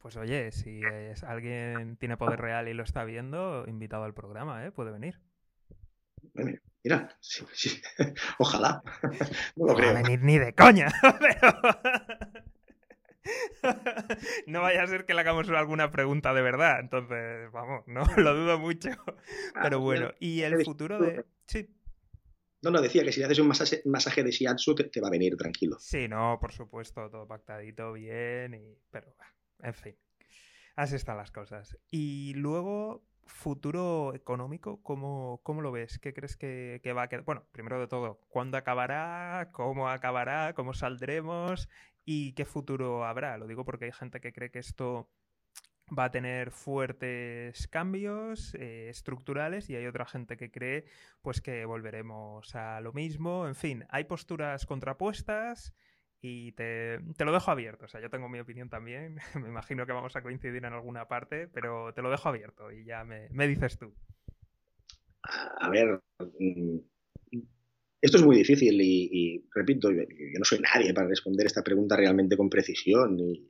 Pues 0.00 0.16
oye, 0.16 0.52
si 0.52 0.80
alguien 1.26 1.96
tiene 1.96 2.16
poder 2.16 2.40
real 2.40 2.68
y 2.68 2.74
lo 2.74 2.84
está 2.84 3.04
viendo, 3.04 3.64
invitado 3.66 4.04
al 4.04 4.14
programa, 4.14 4.64
¿eh? 4.64 4.70
Puede 4.70 4.92
venir. 4.92 5.18
Mira, 6.82 7.16
sí, 7.20 7.44
sí. 7.52 7.82
ojalá. 8.38 8.82
No 9.56 9.66
lo 9.66 9.74
creo. 9.74 9.88
No 9.88 9.94
va 9.94 10.00
a 10.00 10.02
venir 10.02 10.22
ni 10.22 10.38
de 10.38 10.54
coña. 10.54 10.88
Pero... 11.20 11.60
no 14.46 14.62
vaya 14.62 14.82
a 14.82 14.86
ser 14.86 15.04
que 15.04 15.14
le 15.14 15.20
hagamos 15.20 15.48
alguna 15.50 15.90
pregunta 15.90 16.32
de 16.34 16.42
verdad. 16.42 16.80
Entonces, 16.80 17.50
vamos, 17.52 17.84
no 17.86 18.02
lo 18.16 18.34
dudo 18.34 18.58
mucho. 18.58 18.90
Ah, 19.54 19.60
Pero 19.62 19.80
bueno, 19.80 20.12
¿y 20.18 20.42
el 20.42 20.64
futuro 20.64 20.98
de...? 20.98 21.24
Sí. 21.46 21.68
No, 22.62 22.70
no, 22.70 22.82
decía 22.82 23.02
que 23.04 23.12
si 23.12 23.20
le 23.20 23.26
haces 23.26 23.38
un 23.38 23.48
masaje, 23.48 24.22
de 24.22 24.30
shiatsu 24.30 24.74
te, 24.74 25.00
va 25.00 25.08
a 25.08 25.10
venir 25.10 25.36
tranquilo. 25.36 25.78
Sí, 25.78 26.08
no, 26.08 26.38
por 26.40 26.52
supuesto, 26.52 27.08
todo 27.10 27.26
pactadito 27.26 27.92
bien, 27.94 28.54
y... 28.54 28.78
pero 28.90 29.14
en 29.62 29.74
fin. 29.74 29.96
Así 30.76 30.96
están 30.96 31.16
las 31.16 31.30
cosas. 31.30 31.78
Y 31.90 32.34
luego, 32.34 33.02
futuro 33.24 34.14
económico, 34.14 34.82
¿cómo, 34.82 35.40
cómo 35.42 35.62
lo 35.62 35.72
ves? 35.72 35.98
¿Qué 35.98 36.12
crees 36.12 36.36
que, 36.36 36.80
que, 36.82 36.92
va 36.92 37.04
a 37.04 37.08
quedar? 37.08 37.24
Bueno, 37.24 37.46
primero 37.52 37.80
de 37.80 37.86
todo, 37.86 38.20
¿cuándo 38.28 38.58
acabará? 38.58 39.50
¿Cómo 39.52 39.88
acabará? 39.88 40.52
¿Cómo 40.52 40.74
saldremos? 40.74 41.68
¿Y 42.12 42.32
qué 42.32 42.44
futuro 42.44 43.04
habrá? 43.04 43.38
Lo 43.38 43.46
digo 43.46 43.64
porque 43.64 43.84
hay 43.84 43.92
gente 43.92 44.20
que 44.20 44.32
cree 44.32 44.50
que 44.50 44.58
esto 44.58 45.08
va 45.96 46.06
a 46.06 46.10
tener 46.10 46.50
fuertes 46.50 47.68
cambios 47.68 48.52
eh, 48.56 48.88
estructurales 48.88 49.70
y 49.70 49.76
hay 49.76 49.86
otra 49.86 50.06
gente 50.06 50.36
que 50.36 50.50
cree 50.50 50.86
pues 51.22 51.40
que 51.40 51.64
volveremos 51.64 52.52
a 52.56 52.80
lo 52.80 52.92
mismo. 52.92 53.46
En 53.46 53.54
fin, 53.54 53.84
hay 53.90 54.02
posturas 54.06 54.66
contrapuestas 54.66 55.72
y 56.20 56.50
te, 56.50 56.98
lo 56.98 57.32
dejo 57.32 57.52
abierto. 57.52 57.84
O 57.84 57.88
sea, 57.88 58.00
yo 58.00 58.10
tengo 58.10 58.28
mi 58.28 58.40
opinión 58.40 58.68
también. 58.68 59.20
me 59.40 59.46
imagino 59.46 59.86
que 59.86 59.92
vamos 59.92 60.16
a 60.16 60.22
coincidir 60.22 60.64
en 60.64 60.72
alguna 60.72 61.06
parte, 61.06 61.46
pero 61.46 61.94
te 61.94 62.02
lo 62.02 62.10
dejo 62.10 62.28
abierto 62.28 62.72
y 62.72 62.84
ya 62.84 63.04
me, 63.04 63.28
me 63.30 63.46
dices 63.46 63.78
tú. 63.78 63.94
A 65.22 65.68
ver, 65.68 66.02
mm, 66.18 66.78
esto 68.00 68.16
es 68.16 68.24
muy 68.24 68.36
difícil 68.36 68.80
y, 68.80 69.44
repito, 69.54 69.90
yo, 69.90 70.02
no 70.38 70.44
soy 70.44 70.60
nadie 70.60 70.94
para 70.94 71.08
responder 71.08 71.46
esta 71.46 71.62
pregunta 71.62 71.96
realmente 71.96 72.36
con 72.36 72.48
precisión 72.48 73.18
y, 73.20 73.46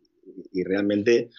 realmente 0.65 1.31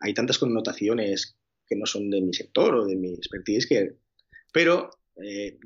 hay 0.00 0.14
tantas 0.14 0.38
connotaciones 0.38 1.36
que 1.66 1.76
no 1.76 1.86
son 1.86 2.08
de 2.10 2.20
mi 2.20 2.32
sector 2.32 2.74
o 2.74 2.86
de 2.86 2.96
mi 2.96 3.14
expertise. 3.14 3.68
Pero 4.52 4.90
eh, 5.16 5.58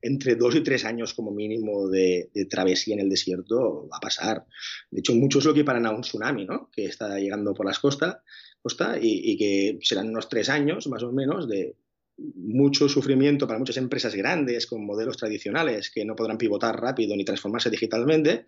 entre 0.00 0.34
dos 0.36 0.56
y 0.56 0.62
tres 0.62 0.84
años 0.84 1.12
como 1.14 1.32
mínimo 1.32 1.88
de, 1.88 2.30
travesía 2.48 2.94
en 2.94 3.00
el 3.00 3.10
desierto 3.10 3.88
va 3.92 3.98
a 3.98 4.00
pasar. 4.00 4.46
De 4.90 5.00
hecho, 5.00 5.14
muchos 5.14 5.44
lo 5.44 5.54
que 5.54 5.64
paran 5.64 5.86
a 5.86 5.90
un 5.90 6.02
tsunami, 6.02 6.46
¿no? 6.46 6.70
Que 6.70 6.86
está 6.86 7.18
llegando 7.18 7.54
por 7.54 7.66
las 7.66 7.78
costas 7.78 8.18
costa, 8.62 8.96
y, 9.00 9.32
y, 9.32 9.36
que 9.36 9.78
serán 9.82 10.10
unos 10.10 10.28
tres 10.28 10.48
años 10.48 10.86
más 10.86 11.02
o 11.02 11.12
menos 11.12 11.48
de, 11.48 11.76
mucho 12.34 12.88
sufrimiento 12.88 13.46
para 13.46 13.58
muchas 13.58 13.76
empresas 13.76 14.14
grandes 14.14 14.66
con 14.66 14.84
modelos 14.84 15.16
tradicionales 15.16 15.90
que 15.90 16.04
no 16.04 16.16
podrán 16.16 16.38
pivotar 16.38 16.80
rápido 16.80 17.16
ni 17.16 17.24
transformarse 17.24 17.70
digitalmente 17.70 18.46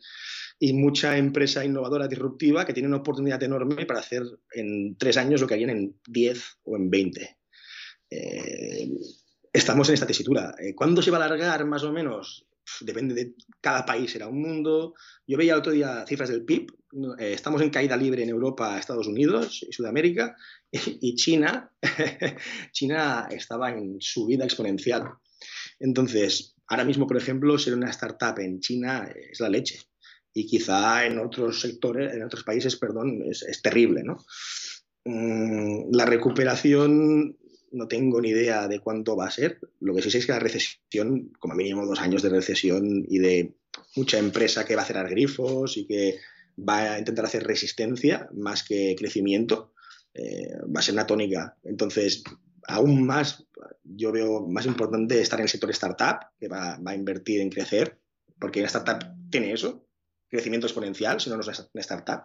y 0.58 0.72
mucha 0.72 1.16
empresa 1.18 1.64
innovadora 1.64 2.08
disruptiva 2.08 2.64
que 2.64 2.72
tiene 2.72 2.88
una 2.88 2.98
oportunidad 2.98 3.42
enorme 3.42 3.86
para 3.86 4.00
hacer 4.00 4.22
en 4.52 4.96
tres 4.96 5.16
años 5.16 5.40
lo 5.40 5.46
que 5.46 5.54
harían 5.54 5.70
en 5.70 5.96
diez 6.06 6.58
o 6.64 6.76
en 6.76 6.90
veinte. 6.90 7.38
Eh, 8.10 8.88
estamos 9.52 9.88
en 9.88 9.94
esta 9.94 10.06
tesitura. 10.06 10.54
Eh, 10.58 10.74
¿Cuándo 10.74 11.02
se 11.02 11.10
va 11.10 11.18
a 11.18 11.24
alargar 11.24 11.64
más 11.66 11.82
o 11.82 11.92
menos? 11.92 12.46
Depende 12.80 13.14
de 13.14 13.34
cada 13.60 13.84
país, 13.84 14.10
será 14.10 14.28
un 14.28 14.40
mundo. 14.40 14.94
Yo 15.26 15.36
veía 15.36 15.58
otro 15.58 15.72
día 15.72 16.04
cifras 16.06 16.30
del 16.30 16.44
PIB 16.44 16.72
eh, 17.18 17.32
estamos 17.32 17.60
en 17.62 17.70
caída 17.70 17.96
libre 17.96 18.22
en 18.22 18.28
Europa, 18.28 18.78
Estados 18.78 19.06
Unidos 19.06 19.64
y 19.68 19.72
Sudamérica, 19.72 20.36
y 20.72 21.14
China, 21.16 21.70
China 22.72 23.28
estaba 23.30 23.70
en 23.70 24.00
subida 24.00 24.44
exponencial. 24.44 25.10
Entonces, 25.80 26.54
ahora 26.68 26.84
mismo, 26.84 27.06
por 27.06 27.16
ejemplo, 27.16 27.58
ser 27.58 27.74
una 27.74 27.90
startup 27.90 28.38
en 28.38 28.60
China 28.60 29.08
es 29.30 29.40
la 29.40 29.48
leche. 29.48 29.80
Y 30.32 30.46
quizá 30.46 31.06
en 31.06 31.18
otros 31.18 31.60
sectores, 31.60 32.12
en 32.14 32.24
otros 32.24 32.42
países, 32.42 32.76
perdón, 32.76 33.22
es, 33.22 33.62
terrible, 33.62 34.02
¿no? 34.02 34.24
Mm, 35.04 35.94
la 35.94 36.06
recuperación 36.06 37.36
no 37.70 37.88
tengo 37.88 38.20
ni 38.20 38.30
idea 38.30 38.68
de 38.68 38.80
cuánto 38.80 39.16
va 39.16 39.26
a 39.26 39.30
ser. 39.30 39.58
Lo 39.80 39.94
que 39.94 40.02
sí 40.02 40.10
sé 40.10 40.18
es 40.18 40.26
que 40.26 40.32
la 40.32 40.38
recesión, 40.38 41.32
como 41.38 41.54
mínimo 41.54 41.86
dos 41.86 42.00
años 42.00 42.22
de 42.22 42.30
recesión 42.30 43.04
y 43.08 43.18
de 43.18 43.54
mucha 43.96 44.18
empresa 44.18 44.64
que 44.64 44.76
va 44.76 44.82
a 44.82 44.86
cerrar 44.86 45.08
grifos 45.08 45.76
y 45.76 45.86
que 45.86 46.18
va 46.56 46.94
a 46.94 46.98
intentar 46.98 47.24
hacer 47.24 47.44
resistencia 47.44 48.28
más 48.32 48.62
que 48.62 48.94
crecimiento, 48.96 49.72
eh, 50.14 50.56
va 50.64 50.80
a 50.80 50.82
ser 50.82 50.94
una 50.94 51.06
tónica. 51.06 51.56
Entonces, 51.64 52.22
aún 52.66 53.04
más, 53.04 53.46
yo 53.82 54.12
veo 54.12 54.46
más 54.46 54.66
importante 54.66 55.20
estar 55.20 55.38
en 55.38 55.44
el 55.44 55.48
sector 55.48 55.70
startup, 55.70 56.26
que 56.38 56.48
va, 56.48 56.78
a 56.84 56.94
invertir 56.94 57.40
en 57.40 57.50
crecer, 57.50 58.00
porque 58.38 58.60
una 58.60 58.68
startup 58.68 59.04
tiene 59.30 59.52
eso, 59.52 59.86
crecimiento 60.28 60.66
exponencial, 60.66 61.20
si 61.20 61.30
no, 61.30 61.36
no 61.36 61.42
es 61.42 61.48
una 61.48 61.80
startup. 61.80 62.22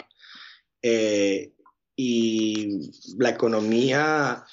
Eh, 0.81 1.53
y 1.95 2.79
la 3.17 3.31
economía 3.31 4.45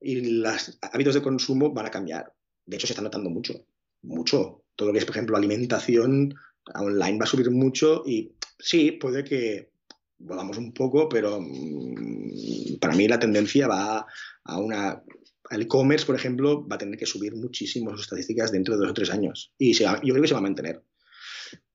y 0.00 0.40
los 0.40 0.78
hábitos 0.80 1.14
de 1.14 1.22
consumo 1.22 1.72
van 1.72 1.86
a 1.86 1.90
cambiar. 1.90 2.34
De 2.66 2.76
hecho, 2.76 2.86
se 2.86 2.94
está 2.94 3.02
notando 3.02 3.30
mucho, 3.30 3.66
mucho. 4.02 4.64
Todo 4.74 4.88
lo 4.88 4.92
que 4.92 4.98
es, 5.00 5.04
por 5.04 5.14
ejemplo, 5.14 5.36
alimentación 5.36 6.34
online 6.74 7.18
va 7.18 7.24
a 7.24 7.28
subir 7.28 7.50
mucho 7.50 8.02
y 8.06 8.32
sí, 8.60 8.92
puede 8.92 9.24
que 9.24 9.70
volvamos 10.18 10.58
un 10.58 10.72
poco, 10.72 11.08
pero 11.08 11.40
mm, 11.40 12.78
para 12.80 12.94
mí 12.94 13.08
la 13.08 13.18
tendencia 13.18 13.66
va 13.66 14.06
a 14.44 14.58
una... 14.58 15.02
El 15.50 15.62
e-commerce, 15.62 16.06
por 16.06 16.14
ejemplo, 16.14 16.66
va 16.68 16.76
a 16.76 16.78
tener 16.78 16.96
que 16.96 17.06
subir 17.06 17.34
muchísimo 17.34 17.90
sus 17.90 18.02
estadísticas 18.02 18.52
dentro 18.52 18.74
de 18.74 18.82
dos 18.82 18.90
o 18.90 18.94
tres 18.94 19.10
años. 19.10 19.52
Y 19.58 19.72
yo 19.72 19.98
creo 20.00 20.22
que 20.22 20.28
se 20.28 20.34
va 20.34 20.38
a 20.38 20.44
mantener. 20.44 20.84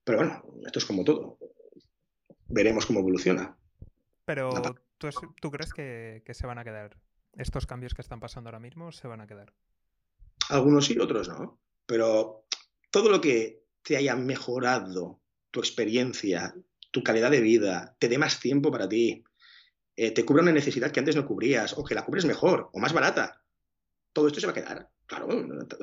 Pero 0.02 0.18
bueno, 0.18 0.42
esto 0.64 0.78
es 0.78 0.84
como 0.86 1.04
todo. 1.04 1.38
Veremos 2.48 2.86
cómo 2.86 3.00
evoluciona. 3.00 3.58
Pero, 4.24 4.50
¿tú, 4.96 5.50
crees 5.50 5.74
que, 5.74 6.22
que 6.24 6.32
se 6.32 6.46
van 6.46 6.58
a 6.58 6.64
quedar 6.64 6.96
estos 7.36 7.66
cambios 7.66 7.94
que 7.94 8.02
están 8.02 8.20
pasando 8.20 8.48
ahora 8.48 8.60
mismo 8.60 8.92
se 8.92 9.08
van 9.08 9.20
a 9.20 9.26
quedar. 9.26 9.52
Algunos 10.48 10.86
sí, 10.86 10.98
otros 10.98 11.28
no. 11.28 11.60
Pero 11.86 12.46
todo 12.90 13.10
lo 13.10 13.20
que 13.20 13.64
te 13.82 13.96
haya 13.96 14.16
mejorado 14.16 15.20
tu 15.50 15.60
experiencia, 15.60 16.54
tu 16.96 17.02
calidad 17.02 17.30
de 17.30 17.42
vida, 17.42 17.94
te 17.98 18.08
dé 18.08 18.16
más 18.16 18.40
tiempo 18.40 18.72
para 18.72 18.88
ti, 18.88 19.22
eh, 19.94 20.12
te 20.12 20.24
cubra 20.24 20.42
una 20.42 20.52
necesidad 20.52 20.90
que 20.90 21.00
antes 21.00 21.14
no 21.14 21.26
cubrías, 21.26 21.76
o 21.76 21.84
que 21.84 21.94
la 21.94 22.06
cubres 22.06 22.24
mejor 22.24 22.70
o 22.72 22.78
más 22.78 22.94
barata, 22.94 23.42
todo 24.14 24.28
esto 24.28 24.40
se 24.40 24.46
va 24.46 24.52
a 24.52 24.54
quedar. 24.54 24.88
Claro, 25.04 25.28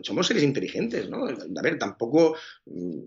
somos 0.01 0.25
seres 0.25 0.41
inteligentes, 0.41 1.07
¿no? 1.11 1.27
A 1.27 1.61
ver, 1.61 1.77
tampoco 1.77 2.35
mm, 2.65 3.03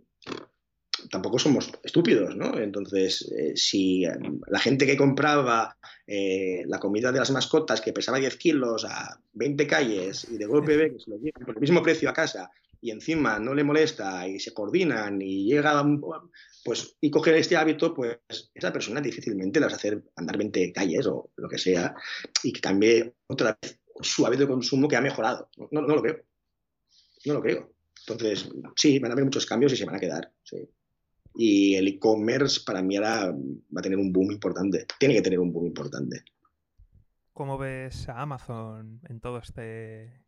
tampoco 1.10 1.40
somos 1.40 1.72
estúpidos, 1.82 2.36
¿no? 2.36 2.56
Entonces, 2.58 3.28
eh, 3.36 3.56
si 3.56 4.04
la 4.46 4.60
gente 4.60 4.86
que 4.86 4.96
compraba 4.96 5.76
eh, 6.06 6.62
la 6.68 6.78
comida 6.78 7.10
de 7.10 7.18
las 7.18 7.32
mascotas 7.32 7.80
que 7.80 7.92
pesaba 7.92 8.18
10 8.18 8.36
kilos 8.36 8.84
a 8.84 9.20
20 9.32 9.66
calles 9.66 10.28
y 10.30 10.38
de 10.38 10.46
golpe 10.46 10.76
ve 10.76 10.92
que 10.92 11.00
se 11.00 11.10
lo 11.10 11.16
llevan 11.18 11.44
por 11.44 11.56
el 11.56 11.60
mismo 11.60 11.82
precio 11.82 12.08
a 12.08 12.12
casa 12.12 12.52
y 12.80 12.92
encima 12.92 13.38
no 13.38 13.52
le 13.52 13.64
molesta 13.64 14.28
y 14.28 14.38
se 14.38 14.54
coordinan 14.54 15.20
y 15.20 15.44
llega, 15.44 15.82
pues, 16.66 16.96
y 17.00 17.12
coge 17.12 17.38
este 17.38 17.56
hábito, 17.56 17.94
pues 17.94 18.18
esa 18.52 18.72
persona 18.72 19.00
difícilmente 19.00 19.60
las 19.60 19.70
va 19.70 19.74
a 19.74 19.76
hacer 19.76 20.02
andar 20.16 20.36
20 20.36 20.72
calles 20.72 21.06
o 21.06 21.30
lo 21.36 21.48
que 21.48 21.58
sea 21.58 21.94
y 22.42 22.52
que 22.52 22.60
cambie 22.60 23.14
otra 23.28 23.56
vez 23.62 23.78
su 24.00 24.26
hábito 24.26 24.42
de 24.42 24.48
consumo 24.48 24.88
que 24.88 24.96
ha 24.96 25.00
mejorado. 25.00 25.48
No, 25.70 25.82
no 25.82 25.94
lo 25.94 26.02
creo. 26.02 26.24
No 27.24 27.34
lo 27.34 27.40
creo. 27.40 27.72
Entonces, 28.00 28.50
sí, 28.74 28.98
van 28.98 29.12
a 29.12 29.14
haber 29.14 29.26
muchos 29.26 29.46
cambios 29.46 29.74
y 29.74 29.76
se 29.76 29.84
van 29.84 29.94
a 29.94 30.00
quedar. 30.00 30.32
Sí. 30.42 30.68
Y 31.36 31.76
el 31.76 31.86
e-commerce 31.86 32.62
para 32.66 32.82
mí 32.82 32.96
ahora 32.96 33.30
va 33.30 33.78
a 33.78 33.82
tener 33.82 33.98
un 33.98 34.12
boom 34.12 34.32
importante. 34.32 34.86
Tiene 34.98 35.14
que 35.14 35.22
tener 35.22 35.38
un 35.38 35.52
boom 35.52 35.66
importante. 35.66 36.24
¿Cómo 37.32 37.58
ves 37.58 38.08
a 38.08 38.22
Amazon 38.22 39.00
en 39.08 39.20
todo 39.20 39.38
este 39.38 40.24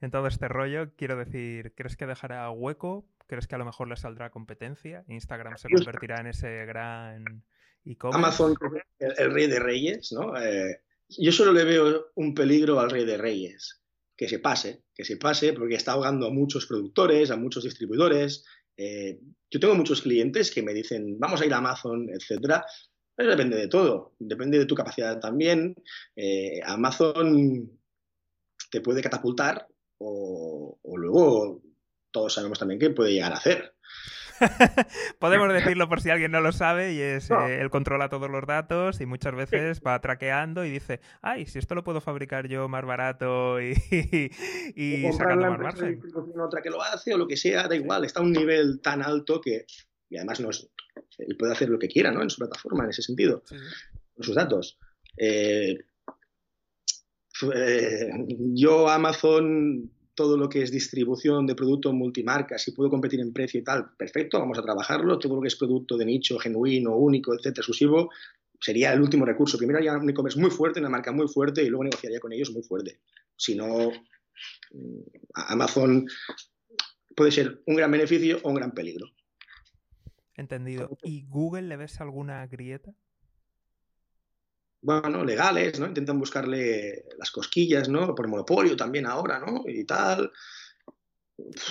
en 0.00 0.12
todo 0.12 0.28
este 0.28 0.46
rollo? 0.46 0.94
Quiero 0.94 1.16
decir, 1.16 1.74
¿crees 1.74 1.96
que 1.96 2.06
dejará 2.06 2.48
hueco? 2.52 3.08
¿Crees 3.30 3.46
que 3.46 3.54
a 3.54 3.58
lo 3.58 3.64
mejor 3.64 3.86
le 3.86 3.94
saldrá 3.94 4.28
competencia? 4.30 5.04
¿Instagram 5.06 5.56
se 5.56 5.68
convertirá 5.68 6.18
en 6.18 6.26
ese 6.26 6.66
gran 6.66 7.44
e-commerce? 7.84 8.18
Amazon, 8.18 8.56
el, 8.98 9.32
rey 9.32 9.46
de 9.46 9.60
reyes, 9.60 10.10
¿no? 10.10 10.36
Eh, 10.36 10.80
yo 11.10 11.30
solo 11.30 11.52
le 11.52 11.62
veo 11.62 12.06
un 12.16 12.34
peligro 12.34 12.80
al 12.80 12.90
rey 12.90 13.04
de 13.04 13.16
reyes. 13.16 13.82
Que 14.16 14.28
se 14.28 14.40
pase, 14.40 14.82
que 14.92 15.04
se 15.04 15.16
pase, 15.16 15.52
porque 15.52 15.76
está 15.76 15.92
ahogando 15.92 16.26
a 16.26 16.32
muchos 16.32 16.66
productores, 16.66 17.30
a 17.30 17.36
muchos 17.36 17.62
distribuidores, 17.62 18.44
eh, 18.76 19.20
yo 19.48 19.60
tengo 19.60 19.76
muchos 19.76 20.02
clientes 20.02 20.50
que 20.50 20.64
me 20.64 20.74
dicen, 20.74 21.16
vamos 21.20 21.40
a 21.40 21.46
ir 21.46 21.54
a 21.54 21.58
Amazon, 21.58 22.08
etcétera. 22.10 22.66
Pero 23.14 23.30
depende 23.30 23.56
de 23.56 23.68
todo, 23.68 24.16
depende 24.18 24.58
de 24.58 24.66
tu 24.66 24.74
capacidad 24.74 25.20
también. 25.20 25.76
Eh, 26.16 26.60
Amazon 26.64 27.78
te 28.72 28.80
puede 28.80 29.02
catapultar 29.02 29.68
o, 29.98 30.80
o, 30.82 30.96
luego 30.96 31.59
todos 32.10 32.34
sabemos 32.34 32.58
también 32.58 32.80
qué 32.80 32.90
puede 32.90 33.12
llegar 33.12 33.32
a 33.32 33.36
hacer. 33.36 33.74
Podemos 35.18 35.52
decirlo 35.52 35.88
por 35.88 36.00
si 36.00 36.10
alguien 36.10 36.32
no 36.32 36.40
lo 36.40 36.52
sabe 36.52 36.94
y 36.94 37.00
es, 37.00 37.30
eh, 37.30 37.60
él 37.60 37.70
controla 37.70 38.08
todos 38.08 38.30
los 38.30 38.46
datos 38.46 39.00
y 39.00 39.06
muchas 39.06 39.34
veces 39.34 39.80
va 39.86 40.00
traqueando 40.00 40.64
y 40.64 40.70
dice, 40.70 41.00
ay, 41.20 41.46
si 41.46 41.58
esto 41.58 41.74
lo 41.74 41.84
puedo 41.84 42.00
fabricar 42.00 42.48
yo 42.48 42.68
más 42.68 42.84
barato 42.84 43.60
y, 43.60 43.74
y 44.74 45.12
sacando 45.12 45.50
más 45.50 45.60
margen. 45.60 46.00
Otra 46.40 46.62
que 46.62 46.70
lo 46.70 46.82
hace 46.82 47.14
o 47.14 47.18
lo 47.18 47.26
que 47.26 47.36
sea, 47.36 47.68
da 47.68 47.76
igual, 47.76 48.04
está 48.04 48.20
a 48.20 48.22
un 48.22 48.32
nivel 48.32 48.80
tan 48.80 49.02
alto 49.02 49.40
que, 49.40 49.66
y 50.08 50.16
además 50.16 50.40
no 50.40 50.50
él 51.18 51.36
puede 51.36 51.52
hacer 51.52 51.68
lo 51.68 51.78
que 51.78 51.88
quiera 51.88 52.10
¿no? 52.10 52.22
en 52.22 52.30
su 52.30 52.38
plataforma 52.38 52.84
en 52.84 52.90
ese 52.90 53.02
sentido, 53.02 53.42
con 54.14 54.24
sus 54.24 54.34
datos. 54.34 54.78
Eh, 55.16 55.78
eh, 57.54 58.10
yo 58.54 58.88
Amazon 58.88 59.90
todo 60.20 60.36
lo 60.36 60.50
que 60.50 60.60
es 60.60 60.70
distribución 60.70 61.46
de 61.46 61.54
producto 61.54 61.94
multimarca, 61.94 62.58
si 62.58 62.72
puedo 62.72 62.90
competir 62.90 63.20
en 63.20 63.32
precio 63.32 63.58
y 63.58 63.64
tal, 63.64 63.92
perfecto, 63.96 64.38
vamos 64.38 64.58
a 64.58 64.62
trabajarlo. 64.62 65.18
Todo 65.18 65.36
lo 65.36 65.40
que 65.40 65.48
es 65.48 65.56
producto 65.56 65.96
de 65.96 66.04
nicho, 66.04 66.38
genuino, 66.38 66.94
único, 66.94 67.32
etcétera, 67.32 67.62
exclusivo, 67.62 68.10
sería 68.60 68.92
el 68.92 69.00
último 69.00 69.24
recurso. 69.24 69.56
Primero 69.56 69.78
haría 69.78 69.96
un 69.96 70.10
e-commerce 70.10 70.38
muy 70.38 70.50
fuerte, 70.50 70.78
una 70.78 70.90
marca 70.90 71.10
muy 71.10 71.26
fuerte, 71.26 71.62
y 71.62 71.70
luego 71.70 71.84
negociaría 71.84 72.20
con 72.20 72.34
ellos 72.34 72.50
muy 72.50 72.62
fuerte. 72.62 73.00
Si 73.34 73.54
no, 73.54 73.92
mm, 74.72 75.00
Amazon 75.32 76.06
puede 77.16 77.32
ser 77.32 77.62
un 77.64 77.76
gran 77.76 77.90
beneficio 77.90 78.40
o 78.42 78.50
un 78.50 78.56
gran 78.56 78.72
peligro. 78.72 79.06
Entendido. 80.34 80.98
¿Y 81.02 81.24
Google 81.28 81.62
le 81.62 81.78
ves 81.78 81.98
alguna 81.98 82.46
grieta? 82.46 82.94
Bueno, 84.82 85.24
legales, 85.24 85.78
¿no? 85.78 85.86
Intentan 85.86 86.18
buscarle 86.18 87.04
las 87.18 87.30
cosquillas, 87.30 87.88
¿no? 87.88 88.14
Por 88.14 88.28
monopolio 88.28 88.76
también 88.76 89.06
ahora, 89.06 89.38
¿no? 89.38 89.62
Y 89.66 89.84
tal. 89.84 90.32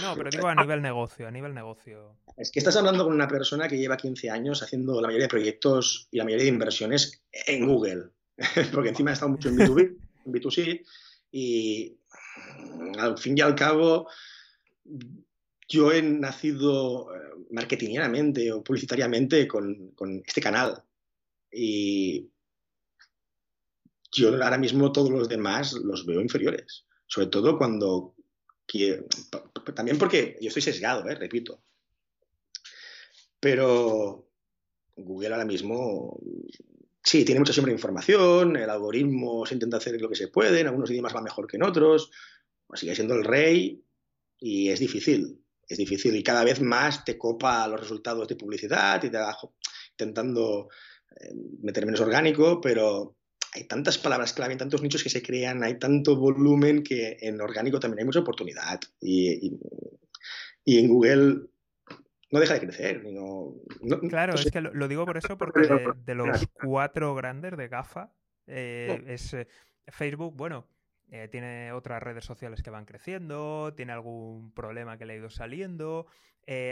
No, 0.02 0.16
pero 0.16 0.30
digo 0.30 0.48
a 0.48 0.56
nivel 0.56 0.82
negocio, 0.82 1.28
a 1.28 1.32
nivel 1.32 1.54
negocio. 1.54 2.18
Es 2.38 2.52
que 2.52 2.60
estás 2.60 2.76
hablando 2.76 3.04
con 3.04 3.14
una 3.14 3.28
persona 3.28 3.68
que 3.68 3.78
lleva 3.78 3.98
15 3.98 4.30
años 4.30 4.64
haciendo 4.64 5.00
la 5.02 5.08
mayoría 5.08 5.26
de 5.26 5.30
proyectos 5.30 6.08
y 6.12 6.18
la 6.18 6.24
mayoría 6.24 6.46
de 6.46 6.50
inversiones 6.50 7.24
en 7.32 7.68
Google, 7.68 8.10
porque 8.74 8.90
encima 8.90 9.12
ha 9.12 9.14
estado 9.14 9.32
mucho 9.32 9.50
en 9.50 9.58
B2B, 9.58 9.98
en 10.26 10.32
B2C, 10.32 10.86
y 11.32 11.98
al 12.98 13.18
fin 13.18 13.38
y 13.38 13.42
al 13.42 13.56
cabo 13.56 14.08
yo 15.68 15.92
he 15.92 16.02
nacido 16.02 17.14
eh, 17.14 17.20
marketingianamente 17.52 18.52
o 18.52 18.64
publicitariamente 18.64 19.48
con, 19.48 19.92
con 19.92 20.24
este 20.26 20.42
canal 20.42 20.84
y 21.52 22.32
yo 24.12 24.30
ahora 24.30 24.58
mismo 24.58 24.92
todos 24.92 25.10
los 25.10 25.30
demás 25.30 25.74
los 25.74 26.06
veo 26.06 26.22
inferiores. 26.22 26.86
Sobre 27.08 27.28
todo 27.28 27.58
cuando... 27.58 28.16
También 29.76 29.98
porque 29.98 30.38
yo 30.42 30.48
estoy 30.48 30.62
sesgado, 30.62 31.08
¿eh? 31.10 31.16
repito. 31.16 31.64
Pero 33.40 34.30
Google 34.96 35.34
ahora 35.34 35.46
mismo 35.46 36.20
sí, 37.04 37.26
tiene 37.26 37.40
mucha 37.40 37.54
siempre 37.54 37.74
información, 37.74 38.56
el 38.58 38.70
algoritmo 38.70 39.46
se 39.46 39.56
intenta 39.56 39.78
hacer 39.78 40.00
lo 40.00 40.10
que 40.10 40.16
se 40.16 40.28
puede, 40.28 40.60
en 40.60 40.68
algunos 40.68 40.92
idiomas 40.92 41.16
va 41.16 41.22
mejor 41.22 41.48
que 41.48 41.58
en 41.58 41.64
otros, 41.64 42.12
pues 42.68 42.82
sigue 42.82 42.96
siendo 42.96 43.16
el 43.16 43.24
rey 43.24 43.84
y 44.40 44.70
es 44.70 44.80
difícil, 44.80 45.44
es 45.68 45.78
difícil 45.78 46.16
y 46.16 46.24
cada 46.24 46.44
vez 46.44 46.62
más 46.62 47.04
te 47.06 47.18
copa 47.18 47.68
los 47.68 47.80
resultados 47.80 48.28
de 48.28 48.36
publicidad 48.36 49.04
y 49.04 49.10
te 49.10 49.18
va 49.18 49.36
intentando 49.92 50.70
eh, 51.20 51.34
meter 51.62 51.86
menos 51.86 52.02
orgánico, 52.02 52.62
pero 52.62 53.18
hay 53.54 53.64
tantas 53.66 53.98
palabras 53.98 54.34
clave, 54.34 54.56
tantos 54.56 54.82
nichos 54.82 55.04
que 55.04 55.10
se 55.10 55.22
crean, 55.22 55.64
hay 55.64 55.80
tanto 55.80 56.16
volumen 56.16 56.84
que 56.84 57.18
en 57.22 57.42
orgánico 57.42 57.80
también 57.80 58.00
hay 58.00 58.06
mucha 58.06 58.20
oportunidad. 58.20 58.80
Y, 59.02 59.58
en 60.66 60.88
Google 60.88 61.48
no 62.32 62.40
deja 62.40 62.54
de 62.54 62.60
crecer. 62.60 63.04
claro, 64.08 64.36
es 64.36 64.52
que 64.52 64.62
lo, 64.62 64.88
digo 64.88 65.06
por 65.06 65.18
eso, 65.18 65.38
porque 65.38 65.68
de, 66.06 66.16
los 66.16 66.48
cuatro 66.64 67.16
grandes 67.16 67.58
de 67.58 67.68
GAFA, 67.68 68.14
eh, 68.46 69.04
es 69.08 69.34
eh, 69.34 69.48
Facebook, 69.88 70.36
bueno, 70.36 70.68
eh, 71.12 71.28
tiene 71.32 71.72
otras 71.72 72.04
redes 72.04 72.24
sociales 72.26 72.62
que 72.62 72.70
van 72.70 72.86
creciendo, 72.86 73.74
tiene 73.76 73.94
algún 73.94 74.54
problema 74.54 74.98
que 74.98 75.06
le 75.06 75.14
ha 75.14 75.18
ido 75.18 75.30
saliendo. 75.30 76.06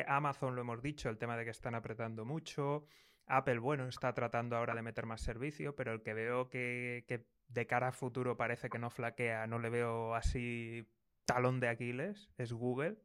Amazon, 0.08 0.56
lo 0.56 0.62
hemos 0.62 0.82
dicho, 0.82 1.08
el 1.08 1.20
tema 1.20 1.38
de 1.38 1.46
que 1.46 1.52
están 1.52 1.76
apretando 1.76 2.26
mucho. 2.26 2.86
Apple, 3.28 3.60
bueno, 3.60 3.88
está 3.88 4.14
tratando 4.14 4.56
ahora 4.56 4.74
de 4.74 4.82
meter 4.82 5.06
más 5.06 5.22
servicio, 5.22 5.76
pero 5.76 5.94
el 5.94 6.02
que 6.02 6.14
veo 6.14 6.50
que, 6.50 7.06
que 7.08 7.26
de 7.48 7.68
cara 7.68 7.90
a 7.90 7.92
futuro 7.92 8.38
parece 8.38 8.70
que 8.70 8.80
no 8.80 8.90
flaquea, 8.90 9.48
no 9.48 9.60
le 9.60 9.70
veo 9.70 10.16
así 10.16 10.88
talón 11.26 11.60
de 11.60 11.68
Aquiles, 11.68 12.30
es 12.38 12.54
Google 12.54 12.98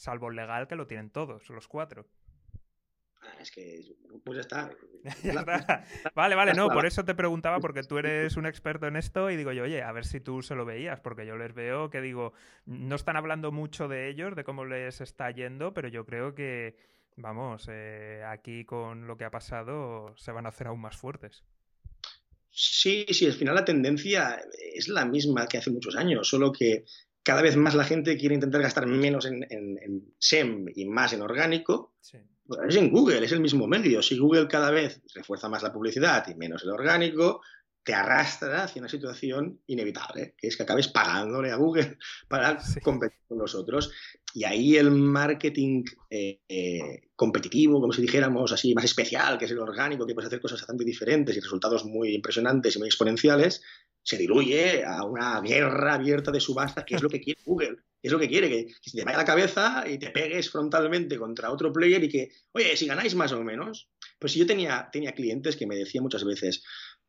salvo 0.00 0.30
el 0.30 0.36
legal 0.36 0.66
que 0.66 0.76
lo 0.76 0.86
tienen 0.86 1.10
todos, 1.10 1.48
los 1.50 1.68
cuatro. 1.68 2.06
Ah, 3.22 3.36
es 3.38 3.50
que, 3.50 3.82
pues 4.24 4.36
ya 4.36 4.40
está. 4.40 4.70
Vale, 6.14 6.34
vale, 6.34 6.54
no, 6.54 6.68
por 6.68 6.86
eso 6.86 7.04
te 7.04 7.14
preguntaba, 7.14 7.60
porque 7.60 7.82
tú 7.82 7.98
eres 7.98 8.36
un 8.36 8.46
experto 8.46 8.86
en 8.86 8.96
esto 8.96 9.30
y 9.30 9.36
digo 9.36 9.52
yo, 9.52 9.64
oye, 9.64 9.82
a 9.82 9.92
ver 9.92 10.06
si 10.06 10.20
tú 10.20 10.42
se 10.42 10.54
lo 10.54 10.64
veías, 10.64 11.00
porque 11.00 11.26
yo 11.26 11.36
les 11.36 11.54
veo 11.54 11.90
que 11.90 12.00
digo, 12.00 12.32
no 12.64 12.96
están 12.96 13.16
hablando 13.16 13.52
mucho 13.52 13.88
de 13.88 14.08
ellos, 14.08 14.34
de 14.34 14.44
cómo 14.44 14.64
les 14.64 15.02
está 15.02 15.30
yendo, 15.30 15.74
pero 15.74 15.88
yo 15.88 16.06
creo 16.06 16.34
que, 16.34 16.76
vamos, 17.20 17.66
eh, 17.70 18.22
aquí 18.26 18.64
con 18.64 19.06
lo 19.06 19.16
que 19.16 19.24
ha 19.24 19.30
pasado 19.30 20.14
se 20.16 20.32
van 20.32 20.46
a 20.46 20.50
hacer 20.50 20.66
aún 20.66 20.80
más 20.80 20.96
fuertes. 20.96 21.44
Sí, 22.50 23.06
sí, 23.10 23.26
al 23.26 23.32
final 23.32 23.54
la 23.54 23.64
tendencia 23.64 24.40
es 24.74 24.88
la 24.88 25.04
misma 25.04 25.46
que 25.46 25.58
hace 25.58 25.70
muchos 25.70 25.96
años, 25.96 26.28
solo 26.28 26.52
que 26.52 26.84
cada 27.22 27.42
vez 27.42 27.56
más 27.56 27.74
la 27.74 27.84
gente 27.84 28.16
quiere 28.16 28.34
intentar 28.34 28.62
gastar 28.62 28.86
menos 28.86 29.26
en, 29.26 30.14
SEM 30.18 30.66
y 30.74 30.84
más 30.86 31.12
en 31.12 31.22
orgánico. 31.22 31.94
Pues 32.46 32.60
es 32.68 32.76
en 32.76 32.90
Google, 32.90 33.24
es 33.24 33.32
el 33.32 33.40
mismo 33.40 33.68
medio. 33.68 34.02
Si 34.02 34.18
Google 34.18 34.48
cada 34.48 34.70
vez 34.70 35.00
refuerza 35.14 35.48
más 35.48 35.62
la 35.62 35.72
publicidad 35.72 36.26
y 36.28 36.34
menos 36.34 36.64
el 36.64 36.70
orgánico, 36.70 37.42
te 37.84 37.94
arrastra 37.94 38.64
hacia 38.64 38.80
una 38.80 38.88
situación 38.88 39.60
inevitable, 39.66 40.34
que 40.36 40.48
es 40.48 40.56
que 40.56 40.64
acabes 40.64 40.88
pagándole 40.88 41.50
a 41.50 41.56
Google 41.56 41.98
para 42.28 42.58
competir 42.82 43.20
con 43.28 43.38
los 43.38 43.54
otros. 43.54 43.92
Y 44.32 44.44
ahí 44.44 44.76
el 44.76 44.90
marketing 44.90 45.84
eh, 46.08 46.40
eh, 46.48 47.08
competitivo, 47.16 47.80
como 47.80 47.92
si 47.92 48.02
dijéramos 48.02 48.52
así, 48.52 48.74
más 48.74 48.84
especial, 48.84 49.38
que 49.38 49.46
es 49.46 49.50
el 49.50 49.58
orgánico, 49.58 50.06
que 50.06 50.14
puedes 50.14 50.28
hacer 50.28 50.40
cosas 50.40 50.60
bastante 50.60 50.84
diferentes 50.84 51.36
y 51.36 51.40
resultados 51.40 51.84
muy 51.84 52.14
impresionantes 52.14 52.76
y 52.76 52.78
muy 52.78 52.88
exponenciales, 52.88 53.62
se 54.02 54.16
diluye 54.16 54.84
a 54.84 55.04
una 55.04 55.40
guerra 55.40 55.94
abierta 55.94 56.30
de 56.30 56.40
subasta, 56.40 56.84
que 56.84 56.94
es 56.94 57.02
lo 57.02 57.08
que 57.08 57.20
quiere 57.20 57.40
Google. 57.44 57.76
Es 58.02 58.10
lo 58.10 58.18
que 58.18 58.28
quiere, 58.28 58.48
que, 58.48 58.74
se 58.80 58.96
te 58.96 59.04
vaya 59.04 59.18
la 59.18 59.26
cabeza 59.26 59.84
y 59.86 59.98
te 59.98 60.10
pegues 60.10 60.50
frontalmente 60.50 61.18
contra 61.18 61.50
otro 61.50 61.70
player 61.70 62.02
y 62.02 62.08
que, 62.08 62.30
oye, 62.52 62.74
si 62.76 62.86
ganáis 62.86 63.14
más 63.14 63.32
o 63.32 63.42
menos. 63.42 63.90
Pues 64.18 64.34
yo 64.34 64.46
tenía, 64.46 64.88
tenía 64.90 65.12
clientes 65.12 65.56
que 65.56 65.66
me 65.66 65.76
decían 65.76 66.04
muchas 66.04 66.24
veces, 66.24 66.62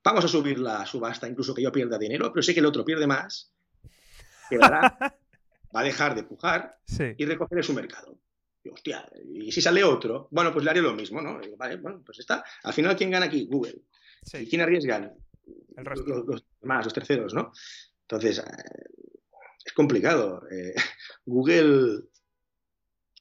vamos 0.03 0.25
a 0.25 0.27
subir 0.27 0.59
la 0.59 0.85
subasta, 0.85 1.29
incluso 1.29 1.53
que 1.53 1.61
yo 1.61 1.71
pierda 1.71 1.97
dinero, 1.97 2.31
pero 2.33 2.43
sé 2.43 2.53
que 2.53 2.59
el 2.59 2.65
otro 2.65 2.83
pierde 2.83 3.07
más, 3.07 3.53
que 4.49 4.57
va 5.75 5.81
a 5.81 5.83
dejar 5.83 6.15
de 6.15 6.23
pujar 6.23 6.77
y 7.17 7.25
recoger 7.25 7.63
su 7.63 7.73
mercado. 7.73 8.17
Y, 8.63 8.69
hostia, 8.69 9.09
y 9.33 9.51
si 9.51 9.61
sale 9.61 9.83
otro, 9.83 10.27
bueno, 10.31 10.53
pues 10.53 10.63
le 10.63 10.71
haré 10.71 10.81
lo 10.81 10.93
mismo, 10.93 11.21
¿no? 11.21 11.39
vale, 11.57 11.77
bueno, 11.77 12.01
pues 12.05 12.19
está. 12.19 12.43
Al 12.63 12.73
final, 12.73 12.95
¿quién 12.95 13.09
gana 13.09 13.25
aquí? 13.25 13.47
Google. 13.49 13.81
¿Y 14.33 14.47
quién 14.47 14.61
arriesga? 14.61 15.11
El 15.77 15.85
resto. 15.85 16.05
Los, 16.05 16.25
los, 16.25 16.45
demás, 16.61 16.85
los 16.85 16.93
terceros, 16.93 17.33
¿no? 17.33 17.51
Entonces, 18.03 18.39
eh, 18.39 19.11
es 19.65 19.73
complicado. 19.73 20.43
Eh, 20.51 20.73
Google 21.25 22.03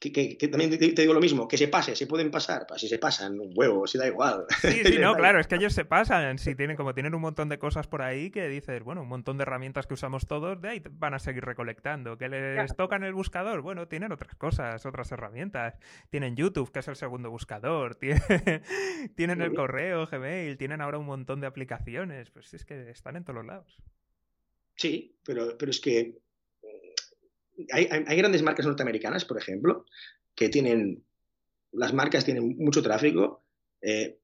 que, 0.09 0.47
también 0.47 0.71
te, 0.71 0.77
digo 0.77 1.13
lo 1.13 1.19
mismo, 1.19 1.47
que 1.47 1.57
se 1.57 1.67
pase, 1.67 1.95
se 1.95 2.07
pueden 2.07 2.31
pasar, 2.31 2.65
pues 2.67 2.81
si 2.81 2.87
se 2.87 2.97
pasan 2.97 3.39
un 3.39 3.53
huevo, 3.55 3.85
si 3.85 3.99
da 3.99 4.07
igual. 4.07 4.45
Sí, 4.59 4.81
sí, 4.85 4.97
no, 4.97 5.13
claro, 5.13 5.39
es 5.39 5.45
que 5.45 5.55
ellos 5.55 5.73
se 5.73 5.85
pasan, 5.85 6.39
si 6.39 6.55
tienen, 6.55 6.75
como 6.75 6.95
tienen 6.95 7.13
un 7.13 7.21
montón 7.21 7.49
de 7.49 7.59
cosas 7.59 7.87
por 7.87 8.01
ahí 8.01 8.31
que 8.31 8.47
dices, 8.47 8.81
bueno, 8.83 9.03
un 9.03 9.07
montón 9.07 9.37
de 9.37 9.43
herramientas 9.43 9.85
que 9.85 9.93
usamos 9.93 10.25
todos, 10.25 10.59
de 10.59 10.69
ahí 10.69 10.83
van 10.89 11.13
a 11.13 11.19
seguir 11.19 11.45
recolectando. 11.45 12.17
Que 12.17 12.29
les 12.29 12.75
tocan 12.75 13.03
el 13.03 13.13
buscador, 13.13 13.61
bueno, 13.61 13.87
tienen 13.87 14.11
otras 14.11 14.35
cosas, 14.35 14.83
otras 14.87 15.11
herramientas. 15.11 15.75
Tienen 16.09 16.35
YouTube, 16.35 16.71
que 16.71 16.79
es 16.79 16.87
el 16.87 16.95
segundo 16.95 17.29
buscador, 17.29 17.95
tienen, 19.15 19.41
el 19.41 19.53
correo, 19.53 20.07
Gmail, 20.07 20.57
tienen 20.57 20.81
ahora 20.81 20.97
un 20.97 21.05
montón 21.05 21.41
de 21.41 21.47
aplicaciones, 21.47 22.31
pues 22.31 22.53
es 22.55 22.65
que 22.65 22.89
están 22.89 23.17
en 23.17 23.23
todos 23.23 23.35
los 23.35 23.45
lados. 23.45 23.77
Sí, 24.75 25.19
pero, 25.23 25.55
pero 25.59 25.69
es 25.69 25.79
que 25.79 26.21
hay, 27.71 28.17
grandes 28.17 28.43
marcas 28.43 28.65
norteamericanas, 28.65 29.25
por 29.25 29.37
ejemplo, 29.37 29.85
que 30.35 30.49
tienen, 30.49 31.03
las 31.71 31.93
marcas 31.93 32.25
tienen 32.25 32.55
mucho 32.57 32.81
tráfico, 32.81 33.43
eh, 33.81 34.19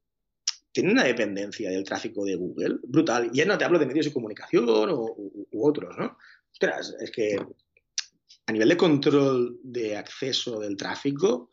tienen 0.72 0.92
una 0.92 1.04
dependencia 1.04 1.70
del 1.70 1.84
tráfico 1.84 2.24
de 2.24 2.36
Google 2.36 2.78
brutal. 2.84 3.30
Y 3.34 3.38
ya 3.38 3.46
no 3.46 3.58
te 3.58 3.66
hablo 3.66 3.80
de 3.80 3.86
medios 3.86 4.06
de 4.06 4.14
comunicación 4.14 4.68
o, 4.70 5.16
u, 5.18 5.68
otros, 5.68 5.98
¿no? 5.98 6.18
Ostras, 6.52 6.96
es 7.00 7.12
que 7.12 7.38
a 8.46 8.52
nivel 8.52 8.70
de 8.70 8.78
control 8.78 9.60
de 9.64 9.98
acceso 9.98 10.60
del 10.60 10.78
tráfico, 10.78 11.50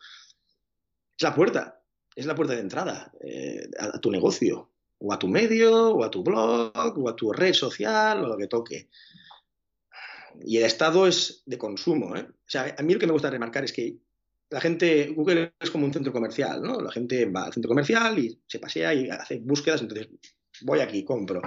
es 1.16 1.22
la 1.22 1.34
puerta, 1.34 1.82
es 2.14 2.26
la 2.26 2.34
puerta 2.34 2.54
de 2.54 2.60
entrada 2.60 3.12
eh, 3.20 3.68
a, 3.78 3.98
tu 3.98 4.10
negocio, 4.10 4.70
o 4.98 5.12
a 5.12 5.18
tu 5.18 5.26
medio, 5.26 5.88
o 5.90 6.04
a 6.04 6.10
tu 6.10 6.22
blog, 6.22 6.98
o 6.98 7.08
a 7.08 7.16
tu 7.16 7.32
red 7.32 7.52
social, 7.52 8.24
o 8.24 8.28
lo 8.28 8.36
que 8.36 8.46
toque. 8.46 8.88
Y 10.42 10.58
el 10.58 10.64
estado 10.64 11.06
es 11.06 11.42
de 11.46 11.58
consumo. 11.58 12.16
¿eh? 12.16 12.26
O 12.28 12.48
sea, 12.48 12.74
a 12.76 12.82
mí 12.82 12.92
lo 12.92 13.00
que 13.00 13.06
me 13.06 13.12
gusta 13.12 13.30
remarcar 13.30 13.64
es 13.64 13.72
que 13.72 13.96
la 14.50 14.60
gente, 14.60 15.08
Google 15.08 15.54
es 15.58 15.70
como 15.70 15.84
un 15.84 15.92
centro 15.92 16.12
comercial, 16.12 16.62
¿no? 16.62 16.80
La 16.80 16.92
gente 16.92 17.26
va 17.26 17.44
al 17.44 17.52
centro 17.52 17.68
comercial 17.68 18.18
y 18.18 18.40
se 18.46 18.58
pasea 18.58 18.94
y 18.94 19.08
hace 19.08 19.40
búsquedas, 19.40 19.82
entonces 19.82 20.08
voy 20.62 20.80
aquí, 20.80 21.04
compro. 21.04 21.42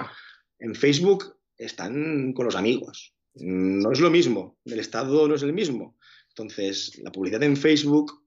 En 0.59 0.75
Facebook 0.75 1.37
están 1.57 2.33
con 2.33 2.45
los 2.45 2.55
amigos. 2.55 3.13
No 3.35 3.91
es 3.91 3.99
lo 3.99 4.09
mismo, 4.09 4.57
el 4.65 4.79
estado 4.79 5.27
no 5.27 5.35
es 5.35 5.43
el 5.43 5.53
mismo. 5.53 5.97
Entonces, 6.29 6.99
la 6.99 7.11
publicidad 7.11 7.43
en 7.43 7.55
Facebook, 7.55 8.23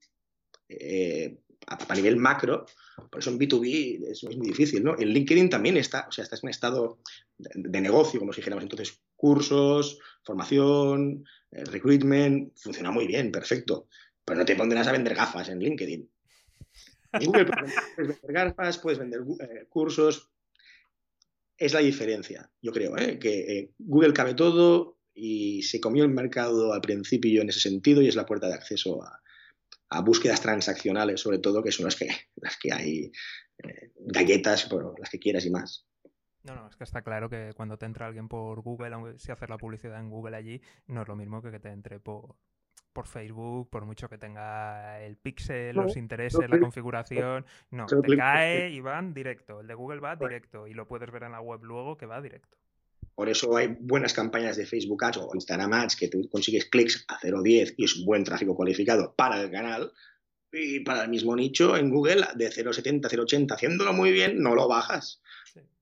eh, 0.69 1.39
a, 1.67 1.95
nivel 1.95 2.17
macro, 2.17 2.65
por 3.11 3.21
eso 3.21 3.31
en 3.31 3.39
B2B 3.39 4.07
es, 4.09 4.25
muy 4.25 4.49
difícil, 4.49 4.83
¿no? 4.83 4.99
En 4.99 5.09
LinkedIn 5.09 5.51
también 5.51 5.77
está, 5.77 6.07
o 6.09 6.13
sea, 6.13 6.25
está 6.25 6.39
en 6.43 6.49
estado 6.49 7.01
de, 7.37 7.51
de 7.55 7.81
negocio, 7.81 8.19
como 8.19 8.33
si 8.33 8.41
dijéramos. 8.41 8.65
Entonces, 8.65 9.01
cursos, 9.21 9.99
formación, 10.25 11.27
eh, 11.51 11.64
recruitment, 11.64 12.57
funciona 12.57 12.91
muy 12.91 13.07
bien, 13.07 13.31
perfecto. 13.31 13.87
Pero 14.25 14.39
no 14.39 14.47
te 14.47 14.57
pondrás 14.57 14.89
a 14.89 14.93
vender 14.93 15.14
gafas 15.14 15.51
en 15.51 15.61
LinkedIn. 15.61 16.11
En 17.12 17.25
Google 17.25 17.47
puedes 17.47 17.75
vender 17.97 18.33
gafas, 18.33 18.79
puedes 18.79 18.99
vender 18.99 19.21
eh, 19.41 19.66
cursos. 19.68 20.31
Es 21.59 21.75
la 21.75 21.81
diferencia, 21.81 22.49
yo 22.62 22.73
creo, 22.73 22.97
¿eh? 22.97 23.18
que 23.18 23.73
Google 23.79 24.12
cabe 24.12 24.35
todo 24.35 25.01
y 25.12 25.61
se 25.62 25.81
comió 25.81 26.05
el 26.05 26.11
mercado 26.11 26.73
al 26.73 26.81
principio 26.81 27.43
en 27.43 27.49
ese 27.49 27.61
sentido 27.61 28.01
y 28.01 28.09
es 28.09 28.14
la 28.14 28.25
puerta 28.25 28.47
de 28.47 28.55
acceso 28.55 29.03
a, 29.03 30.01
búsquedas 30.03 30.41
transaccionales, 30.41 31.21
sobre 31.21 31.41
todo, 31.41 31.64
que 31.64 31.73
son 31.73 31.87
las 31.87 31.97
que, 31.97 32.09
las 32.37 32.57
que 32.57 32.73
hay 32.73 33.12
galletas, 33.97 34.66
por 34.66 34.99
las 35.01 35.11
que 35.11 35.18
quieras 35.18 35.45
y 35.45 35.51
más. 35.51 35.89
No, 36.45 36.55
no, 36.55 36.68
es 36.68 36.76
que 36.76 36.84
está 36.84 37.03
claro 37.03 37.28
que 37.28 37.53
cuando 37.55 37.76
te 37.76 37.86
entra 37.86 38.07
alguien 38.07 38.28
por 38.28 38.61
Google, 38.62 38.95
aunque 38.95 39.18
si 39.18 39.30
haces 39.30 39.49
la 39.49 39.59
publicidad 39.59 40.01
en 40.01 40.09
Google 40.09 40.36
allí, 40.36 40.61
no 40.86 41.03
es 41.03 41.09
lo 41.09 41.16
mismo 41.16 41.43
que 41.43 41.51
que 41.51 41.61
te 41.61 41.68
entre 41.68 42.01
por, 42.01 42.36
por 42.93 43.07
Facebook, 43.07 43.68
por 43.68 43.84
mucho 43.84 44.09
que 44.09 44.18
tenga 44.18 45.01
el 45.03 45.16
pixel, 45.16 45.76
los 45.76 45.97
intereses, 45.97 46.49
la 46.49 46.59
configuración. 46.59 47.45
No, 47.70 47.86
te 47.86 48.16
cae 48.16 48.70
y 48.70 48.80
van 48.80 49.12
directo. 49.12 49.61
El 49.61 49.66
de 49.66 49.74
Google 49.74 50.01
va 50.01 50.16
directo 50.16 50.66
y 50.66 50.74
lo 50.74 50.86
puedes 50.86 51.11
ver 51.11 51.24
en 51.24 51.32
la 51.32 51.41
web 51.41 51.62
luego 51.62 51.97
que 51.97 52.07
va 52.07 52.20
directo. 52.20 52.57
Por 53.14 53.28
eso 53.28 53.55
hay 53.57 53.76
buenas 53.78 54.14
campañas 54.14 54.57
de 54.57 54.64
Facebook 54.64 55.05
Ads 55.05 55.18
o 55.18 55.30
Instagram 55.34 55.74
Ads 55.74 55.97
que 55.97 56.09
tú 56.09 56.26
consigues 56.30 56.64
clics 56.66 57.05
a 57.09 57.18
0.10 57.20 57.74
y 57.76 57.84
es 57.84 58.03
buen 58.03 58.24
tráfico 58.24 58.55
cualificado 58.55 59.14
para 59.14 59.41
el 59.43 59.51
canal. 59.51 59.93
Y 60.53 60.80
para 60.80 61.03
el 61.03 61.11
mismo 61.11 61.36
nicho 61.36 61.76
en 61.76 61.91
Google 61.91 62.26
de 62.34 62.49
0.70, 62.49 63.03
0.80, 63.03 63.53
haciéndolo 63.53 63.93
muy 63.93 64.11
bien, 64.11 64.43
no 64.43 64.55
lo 64.55 64.66
bajas 64.66 65.20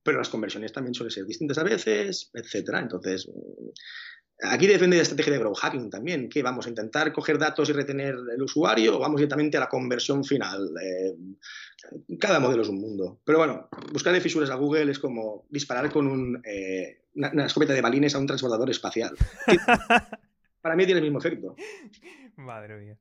pero 0.09 0.21
las 0.21 0.31
conversiones 0.31 0.73
también 0.73 0.95
suelen 0.95 1.11
ser 1.11 1.27
distintas 1.27 1.59
a 1.59 1.63
veces, 1.63 2.31
etcétera. 2.33 2.81
Entonces, 2.81 3.29
aquí 4.41 4.67
depende 4.67 4.97
de 4.97 5.01
la 5.01 5.03
estrategia 5.03 5.35
de 5.35 5.39
growth 5.39 5.59
hacking 5.59 5.91
también, 5.91 6.31
que 6.31 6.43
vamos 6.43 6.65
a 6.65 6.71
intentar 6.71 7.13
coger 7.13 7.37
datos 7.37 7.69
y 7.69 7.75
retener 7.75 8.15
el 8.35 8.43
usuario 8.43 8.97
o 8.97 9.01
vamos 9.01 9.19
directamente 9.19 9.59
a 9.59 9.61
la 9.61 9.69
conversión 9.69 10.25
final. 10.25 10.71
Eh, 10.83 11.15
cada 12.19 12.41
modelo 12.41 12.63
es 12.63 12.71
un 12.71 12.81
mundo. 12.81 13.21
Pero 13.23 13.37
bueno, 13.37 13.69
buscar 13.93 14.19
fisuras 14.19 14.49
a 14.49 14.55
Google 14.55 14.91
es 14.91 14.99
como 14.99 15.45
disparar 15.51 15.93
con 15.93 16.07
un, 16.07 16.41
eh, 16.43 17.03
una, 17.15 17.45
escopeta 17.45 17.75
de 17.75 17.83
balines 17.83 18.15
a 18.15 18.19
un 18.19 18.27
transbordador 18.27 18.71
espacial. 18.71 19.15
Para 20.61 20.77
mí 20.77 20.85
tiene 20.85 20.99
el 20.99 21.05
mismo 21.05 21.19
efecto. 21.19 21.55
Madre 22.37 22.79
mía. 22.79 22.99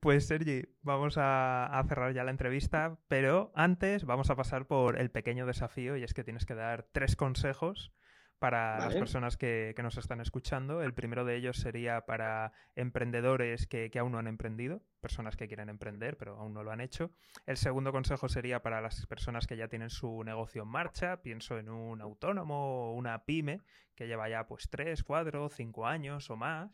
Pues 0.00 0.26
Sergi, 0.26 0.64
vamos 0.82 1.16
a, 1.18 1.84
cerrar 1.88 2.14
ya 2.14 2.24
la 2.24 2.30
entrevista, 2.30 2.98
pero 3.08 3.52
antes 3.54 4.04
vamos 4.04 4.30
a 4.30 4.36
pasar 4.36 4.66
por 4.66 4.98
el 4.98 5.10
pequeño 5.10 5.46
desafío 5.46 5.96
y 5.96 6.04
es 6.04 6.14
que 6.14 6.24
tienes 6.24 6.46
que 6.46 6.54
dar 6.54 6.86
tres 6.92 7.16
consejos 7.16 7.92
para 8.38 8.78
las 8.78 8.94
personas 8.94 9.36
que, 9.36 9.74
nos 9.82 9.98
están 9.98 10.22
escuchando. 10.22 10.82
El 10.82 10.94
primero 10.94 11.26
de 11.26 11.36
ellos 11.36 11.58
sería 11.58 12.06
para 12.06 12.52
emprendedores 12.74 13.66
que, 13.66 13.90
aún 13.98 14.12
no 14.12 14.18
han 14.18 14.28
emprendido, 14.28 14.82
personas 15.02 15.36
que 15.36 15.46
quieren 15.46 15.68
emprender 15.68 16.16
pero 16.16 16.38
aún 16.38 16.54
no 16.54 16.64
lo 16.64 16.72
han 16.72 16.80
hecho. 16.80 17.10
El 17.44 17.58
segundo 17.58 17.92
consejo 17.92 18.30
sería 18.30 18.62
para 18.62 18.80
las 18.80 19.04
personas 19.06 19.46
que 19.46 19.58
ya 19.58 19.68
tienen 19.68 19.90
su 19.90 20.24
negocio 20.24 20.62
en 20.62 20.68
marcha. 20.68 21.20
Pienso 21.20 21.58
en 21.58 21.68
un 21.68 22.00
autónomo 22.00 22.88
o 22.88 22.94
una 22.94 23.26
pyme 23.26 23.60
que 23.94 24.06
lleva 24.06 24.30
ya 24.30 24.46
pues 24.46 24.70
tres, 24.70 25.04
cuatro, 25.04 25.50
cinco 25.50 25.86
años 25.86 26.30
o 26.30 26.36
más. 26.36 26.70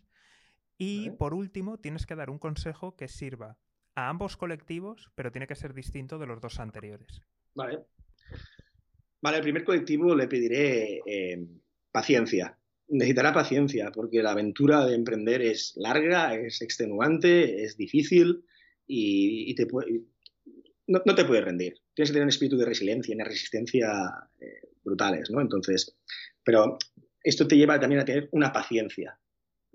Y 0.78 1.10
por 1.10 1.34
último, 1.34 1.78
tienes 1.78 2.06
que 2.06 2.16
dar 2.16 2.30
un 2.30 2.38
consejo 2.38 2.96
que 2.96 3.08
sirva 3.08 3.58
a 3.94 4.08
ambos 4.08 4.36
colectivos, 4.36 5.10
pero 5.14 5.32
tiene 5.32 5.46
que 5.46 5.54
ser 5.54 5.72
distinto 5.72 6.18
de 6.18 6.26
los 6.26 6.40
dos 6.40 6.60
anteriores. 6.60 7.22
Vale. 7.54 7.80
Vale, 9.22 9.38
al 9.38 9.42
primer 9.42 9.64
colectivo 9.64 10.14
le 10.14 10.28
pediré 10.28 11.00
eh, 11.06 11.46
paciencia. 11.90 12.58
Necesitará 12.88 13.32
paciencia 13.32 13.90
porque 13.92 14.22
la 14.22 14.32
aventura 14.32 14.84
de 14.84 14.94
emprender 14.94 15.42
es 15.42 15.72
larga, 15.76 16.34
es 16.34 16.60
extenuante, 16.62 17.64
es 17.64 17.76
difícil 17.76 18.44
y, 18.86 19.54
te 19.54 19.66
no, 20.86 21.00
te 21.02 21.24
puedes 21.24 21.44
rendir. 21.44 21.74
Tienes 21.94 22.10
que 22.10 22.12
tener 22.12 22.24
un 22.24 22.28
espíritu 22.28 22.56
de 22.56 22.66
resiliencia 22.66 23.12
y 23.12 23.16
una 23.16 23.24
resistencia 23.24 23.88
eh, 24.38 24.68
brutales, 24.84 25.30
¿no? 25.30 25.40
Entonces, 25.40 25.96
pero 26.44 26.78
esto 27.22 27.48
te 27.48 27.56
lleva 27.56 27.80
también 27.80 28.02
a 28.02 28.04
tener 28.04 28.28
una 28.30 28.52
paciencia. 28.52 29.18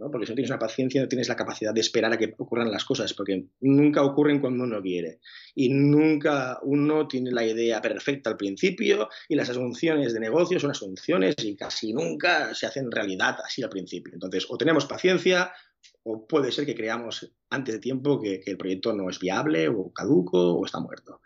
Porque 0.09 0.25
si 0.25 0.31
no 0.31 0.35
tienes 0.35 0.49
una 0.49 0.59
paciencia, 0.59 1.01
no 1.01 1.07
tienes 1.07 1.27
la 1.27 1.35
capacidad 1.35 1.73
de 1.73 1.81
esperar 1.81 2.13
a 2.13 2.17
que 2.17 2.33
ocurran 2.37 2.71
las 2.71 2.85
cosas, 2.85 3.13
porque 3.13 3.45
nunca 3.59 4.03
ocurren 4.03 4.39
cuando 4.39 4.63
uno 4.63 4.81
quiere. 4.81 5.19
Y 5.53 5.69
nunca 5.69 6.59
uno 6.63 7.07
tiene 7.07 7.31
la 7.31 7.45
idea 7.45 7.81
perfecta 7.81 8.29
al 8.29 8.37
principio 8.37 9.09
y 9.29 9.35
las 9.35 9.49
asunciones 9.49 10.13
de 10.13 10.19
negocio 10.19 10.59
son 10.59 10.71
asunciones 10.71 11.35
y 11.43 11.55
casi 11.55 11.93
nunca 11.93 12.55
se 12.55 12.65
hacen 12.65 12.89
realidad 12.89 13.37
así 13.45 13.61
al 13.61 13.69
principio. 13.69 14.13
Entonces, 14.13 14.47
o 14.49 14.57
tenemos 14.57 14.85
paciencia 14.85 15.51
o 16.03 16.25
puede 16.25 16.51
ser 16.51 16.65
que 16.65 16.75
creamos 16.75 17.31
antes 17.49 17.75
de 17.75 17.79
tiempo 17.79 18.19
que, 18.19 18.41
el 18.45 18.57
proyecto 18.57 18.93
no 18.93 19.09
es 19.09 19.19
viable 19.19 19.67
o 19.67 19.93
caduco 19.93 20.53
o 20.53 20.65
está 20.65 20.79
muerto. 20.79 21.21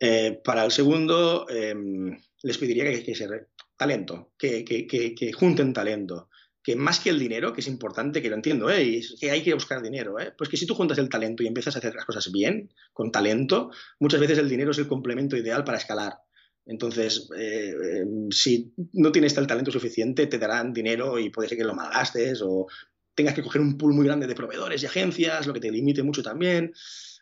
Eh, 0.00 0.40
para 0.42 0.64
el 0.64 0.72
segundo, 0.72 1.46
em, 1.48 2.18
les 2.42 2.58
pediría 2.58 2.84
que, 2.84 3.04
que 3.04 3.14
se 3.14 3.28
talento, 3.76 4.32
que, 4.36 4.64
que 4.64 5.32
junten 5.32 5.72
talento 5.72 6.28
que 6.62 6.76
más 6.76 7.00
que 7.00 7.10
el 7.10 7.18
dinero, 7.18 7.52
que 7.52 7.60
es 7.60 7.66
importante, 7.66 8.22
que 8.22 8.30
lo 8.30 8.36
entiendo, 8.36 8.70
¿eh? 8.70 9.00
que 9.20 9.30
hay 9.30 9.42
que 9.42 9.54
buscar 9.54 9.82
dinero, 9.82 10.18
¿eh? 10.20 10.32
pues 10.36 10.48
que 10.48 10.56
si 10.56 10.66
tú 10.66 10.74
juntas 10.74 10.98
el 10.98 11.08
talento 11.08 11.42
y 11.42 11.46
empiezas 11.46 11.74
a 11.74 11.78
hacer 11.80 11.94
las 11.94 12.04
cosas 12.04 12.30
bien, 12.30 12.72
con 12.92 13.10
talento, 13.10 13.70
muchas 13.98 14.20
veces 14.20 14.38
el 14.38 14.48
dinero 14.48 14.70
es 14.70 14.78
el 14.78 14.86
complemento 14.86 15.36
ideal 15.36 15.64
para 15.64 15.78
escalar. 15.78 16.18
Entonces, 16.64 17.28
eh, 17.36 17.72
eh, 17.72 18.04
si 18.30 18.72
no 18.92 19.10
tienes 19.10 19.36
el 19.36 19.48
talento 19.48 19.72
suficiente, 19.72 20.28
te 20.28 20.38
darán 20.38 20.72
dinero 20.72 21.18
y 21.18 21.30
puede 21.30 21.48
ser 21.48 21.58
que 21.58 21.64
lo 21.64 21.74
malgastes 21.74 22.40
o 22.42 22.66
tengas 23.14 23.34
que 23.34 23.42
coger 23.42 23.60
un 23.60 23.76
pool 23.76 23.94
muy 23.94 24.06
grande 24.06 24.28
de 24.28 24.34
proveedores 24.34 24.82
y 24.82 24.86
agencias, 24.86 25.46
lo 25.46 25.52
que 25.52 25.60
te 25.60 25.70
limite 25.70 26.04
mucho 26.04 26.22
también. 26.22 26.72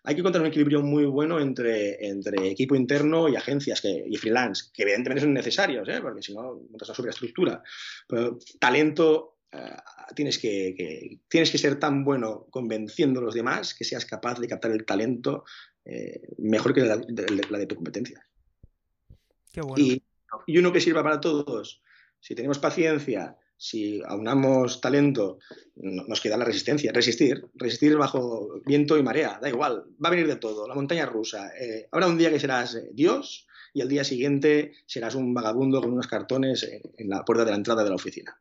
Hay 0.04 0.14
que 0.14 0.20
encontrar 0.20 0.42
un 0.42 0.48
equilibrio 0.48 0.82
muy 0.82 1.04
bueno 1.04 1.40
entre, 1.40 2.06
entre 2.06 2.48
equipo 2.48 2.74
interno 2.74 3.28
y 3.28 3.36
agencias 3.36 3.80
que, 3.80 4.04
y 4.06 4.16
freelance, 4.16 4.70
que 4.72 4.82
evidentemente 4.82 5.22
son 5.22 5.34
necesarios, 5.34 5.88
¿eh? 5.88 6.00
porque 6.00 6.22
si 6.22 6.34
no, 6.34 6.60
montas 6.70 6.88
una 6.88 6.96
superestructura. 6.96 7.62
Pero 8.08 8.38
talento, 8.58 9.38
eh, 9.52 9.76
tienes, 10.14 10.38
que, 10.38 11.18
tienes 11.28 11.50
que 11.50 11.58
ser 11.58 11.78
tan 11.78 12.04
bueno 12.04 12.46
convenciendo 12.50 13.20
a 13.20 13.24
los 13.24 13.34
demás 13.34 13.74
que 13.74 13.84
seas 13.84 14.06
capaz 14.06 14.40
de 14.40 14.48
captar 14.48 14.70
el 14.70 14.84
talento 14.84 15.44
eh, 15.84 16.20
mejor 16.38 16.72
que 16.72 16.80
la 16.80 16.96
de, 16.96 17.66
tu 17.66 17.74
competencia. 17.74 18.24
Qué 19.52 19.60
bueno. 19.60 19.84
y 20.46 20.58
uno 20.58 20.72
que 20.72 20.80
sirva 20.80 21.02
para 21.02 21.20
todos. 21.20 21.82
Si 22.20 22.34
tenemos 22.34 22.58
paciencia, 22.58 23.36
si 23.60 24.00
aunamos 24.06 24.80
talento, 24.80 25.38
nos 25.76 26.20
queda 26.22 26.38
la 26.38 26.46
resistencia. 26.46 26.92
Resistir, 26.92 27.46
resistir 27.54 27.94
bajo 27.94 28.58
viento 28.64 28.96
y 28.96 29.02
marea, 29.02 29.38
da 29.40 29.50
igual, 29.50 29.84
va 30.02 30.08
a 30.08 30.10
venir 30.10 30.26
de 30.26 30.36
todo, 30.36 30.66
la 30.66 30.74
montaña 30.74 31.04
rusa. 31.04 31.52
Eh, 31.60 31.86
habrá 31.92 32.06
un 32.06 32.16
día 32.16 32.30
que 32.30 32.40
serás 32.40 32.74
eh, 32.74 32.88
Dios 32.94 33.46
y 33.74 33.82
al 33.82 33.88
día 33.88 34.02
siguiente 34.02 34.72
serás 34.86 35.14
un 35.14 35.34
vagabundo 35.34 35.82
con 35.82 35.92
unos 35.92 36.06
cartones 36.06 36.66
en 36.96 37.08
la 37.10 37.22
puerta 37.22 37.44
de 37.44 37.50
la 37.50 37.58
entrada 37.58 37.84
de 37.84 37.90
la 37.90 37.96
oficina. 37.96 38.40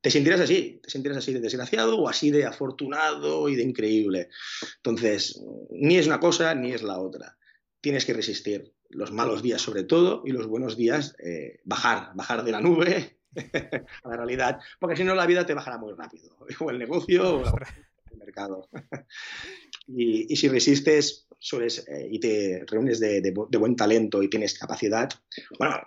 Te 0.00 0.10
sentirás 0.10 0.40
así, 0.40 0.80
te 0.82 0.88
sentirás 0.88 1.18
así 1.18 1.34
de 1.34 1.40
desgraciado 1.40 1.98
o 1.98 2.08
así 2.08 2.30
de 2.30 2.46
afortunado 2.46 3.50
y 3.50 3.56
de 3.56 3.62
increíble. 3.62 4.30
Entonces, 4.76 5.38
ni 5.68 5.98
es 5.98 6.06
una 6.06 6.18
cosa 6.18 6.54
ni 6.54 6.72
es 6.72 6.82
la 6.82 6.98
otra. 6.98 7.36
Tienes 7.82 8.06
que 8.06 8.14
resistir 8.14 8.72
los 8.88 9.12
malos 9.12 9.42
días 9.42 9.60
sobre 9.60 9.84
todo 9.84 10.22
y 10.24 10.30
los 10.30 10.46
buenos 10.46 10.78
días 10.78 11.14
eh, 11.22 11.60
bajar, 11.64 12.12
bajar 12.14 12.42
de 12.42 12.52
la 12.52 12.62
nube 12.62 13.15
a 13.36 14.08
la 14.08 14.16
realidad, 14.16 14.60
porque 14.78 14.96
si 14.96 15.04
no 15.04 15.14
la 15.14 15.26
vida 15.26 15.46
te 15.46 15.54
bajará 15.54 15.78
muy 15.78 15.92
rápido, 15.94 16.36
o 16.60 16.70
el 16.70 16.78
negocio 16.78 17.38
o 17.38 17.44
el 18.10 18.18
mercado. 18.18 18.68
y, 19.86 20.34
si 20.36 20.48
resistes 20.48 21.26
sueles, 21.38 21.86
eh, 21.88 22.08
y 22.10 22.18
te 22.18 22.64
reúnes 22.66 22.98
de, 23.00 23.32
buen 23.32 23.76
talento 23.76 24.22
y 24.22 24.28
tienes 24.28 24.58
capacidad, 24.58 25.08
bueno, 25.58 25.80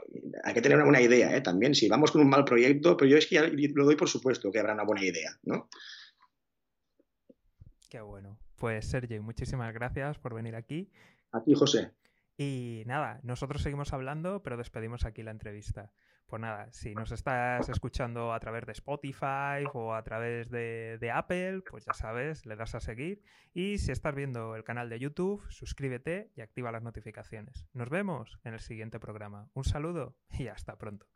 hay 0.44 0.54
que 0.54 0.62
tener 0.62 0.78
una 0.78 0.86
buena 0.86 1.02
idea 1.02 1.36
¿eh? 1.36 1.42
también. 1.42 1.76
Si 1.76 1.88
vamos 1.90 2.12
con 2.12 2.22
un 2.22 2.30
mal 2.30 2.46
proyecto, 2.46 2.96
pero 2.96 3.10
yo 3.10 3.18
es 3.18 3.28
que 3.28 3.36
ya 3.36 3.44
lo 3.44 3.86
doy 3.86 3.96
por 3.96 4.10
supuesto 4.10 4.52
que 4.52 4.60
habrá 4.60 4.74
una 4.74 4.86
buena 4.86 5.04
idea, 5.04 5.38
¿no? 5.44 5.70
Qué 7.90 8.02
bueno. 8.02 8.38
Pues 8.56 8.86
Sergio, 8.86 9.24
muchísimas 9.24 9.74
gracias 9.74 10.20
por 10.20 10.36
venir 10.36 10.56
aquí. 10.56 10.92
A 11.32 11.44
ti, 11.44 11.56
José. 11.56 11.92
Y 12.38 12.84
nada, 12.86 13.20
nosotros 13.24 13.62
seguimos 13.62 13.92
hablando, 13.92 14.42
pero 14.44 14.58
despedimos 14.58 15.06
aquí 15.06 15.24
la 15.24 15.32
entrevista. 15.32 15.92
Pues 16.30 16.42
nada, 16.44 16.72
si 16.72 16.94
nos 16.94 17.12
estás 17.12 17.68
escuchando 17.70 18.34
a 18.34 18.40
través 18.40 18.64
de 18.68 18.74
Spotify 18.74 19.66
o 19.74 19.96
a 19.96 20.04
través 20.04 20.52
de, 20.52 21.12
Apple, 21.12 21.64
pues 21.68 21.86
ya 21.86 21.94
sabes, 21.94 22.46
le 22.46 22.56
das 22.56 22.76
a 22.76 22.80
seguir. 22.80 23.24
Y 23.52 23.80
si 23.80 23.92
estás 23.92 24.14
viendo 24.14 24.56
el 24.56 24.64
canal 24.64 24.90
de 24.90 25.00
YouTube, 25.00 25.44
suscríbete 25.50 26.32
y 26.36 26.42
activa 26.42 26.72
las 26.72 26.84
notificaciones. 26.84 27.66
Nos 27.74 27.90
vemos 27.90 28.40
en 28.44 28.54
el 28.54 28.60
siguiente 28.60 29.00
programa. 29.00 29.50
Un 29.56 29.64
saludo 29.64 30.16
y 30.30 30.50
hasta 30.50 30.78
pronto. 30.78 31.08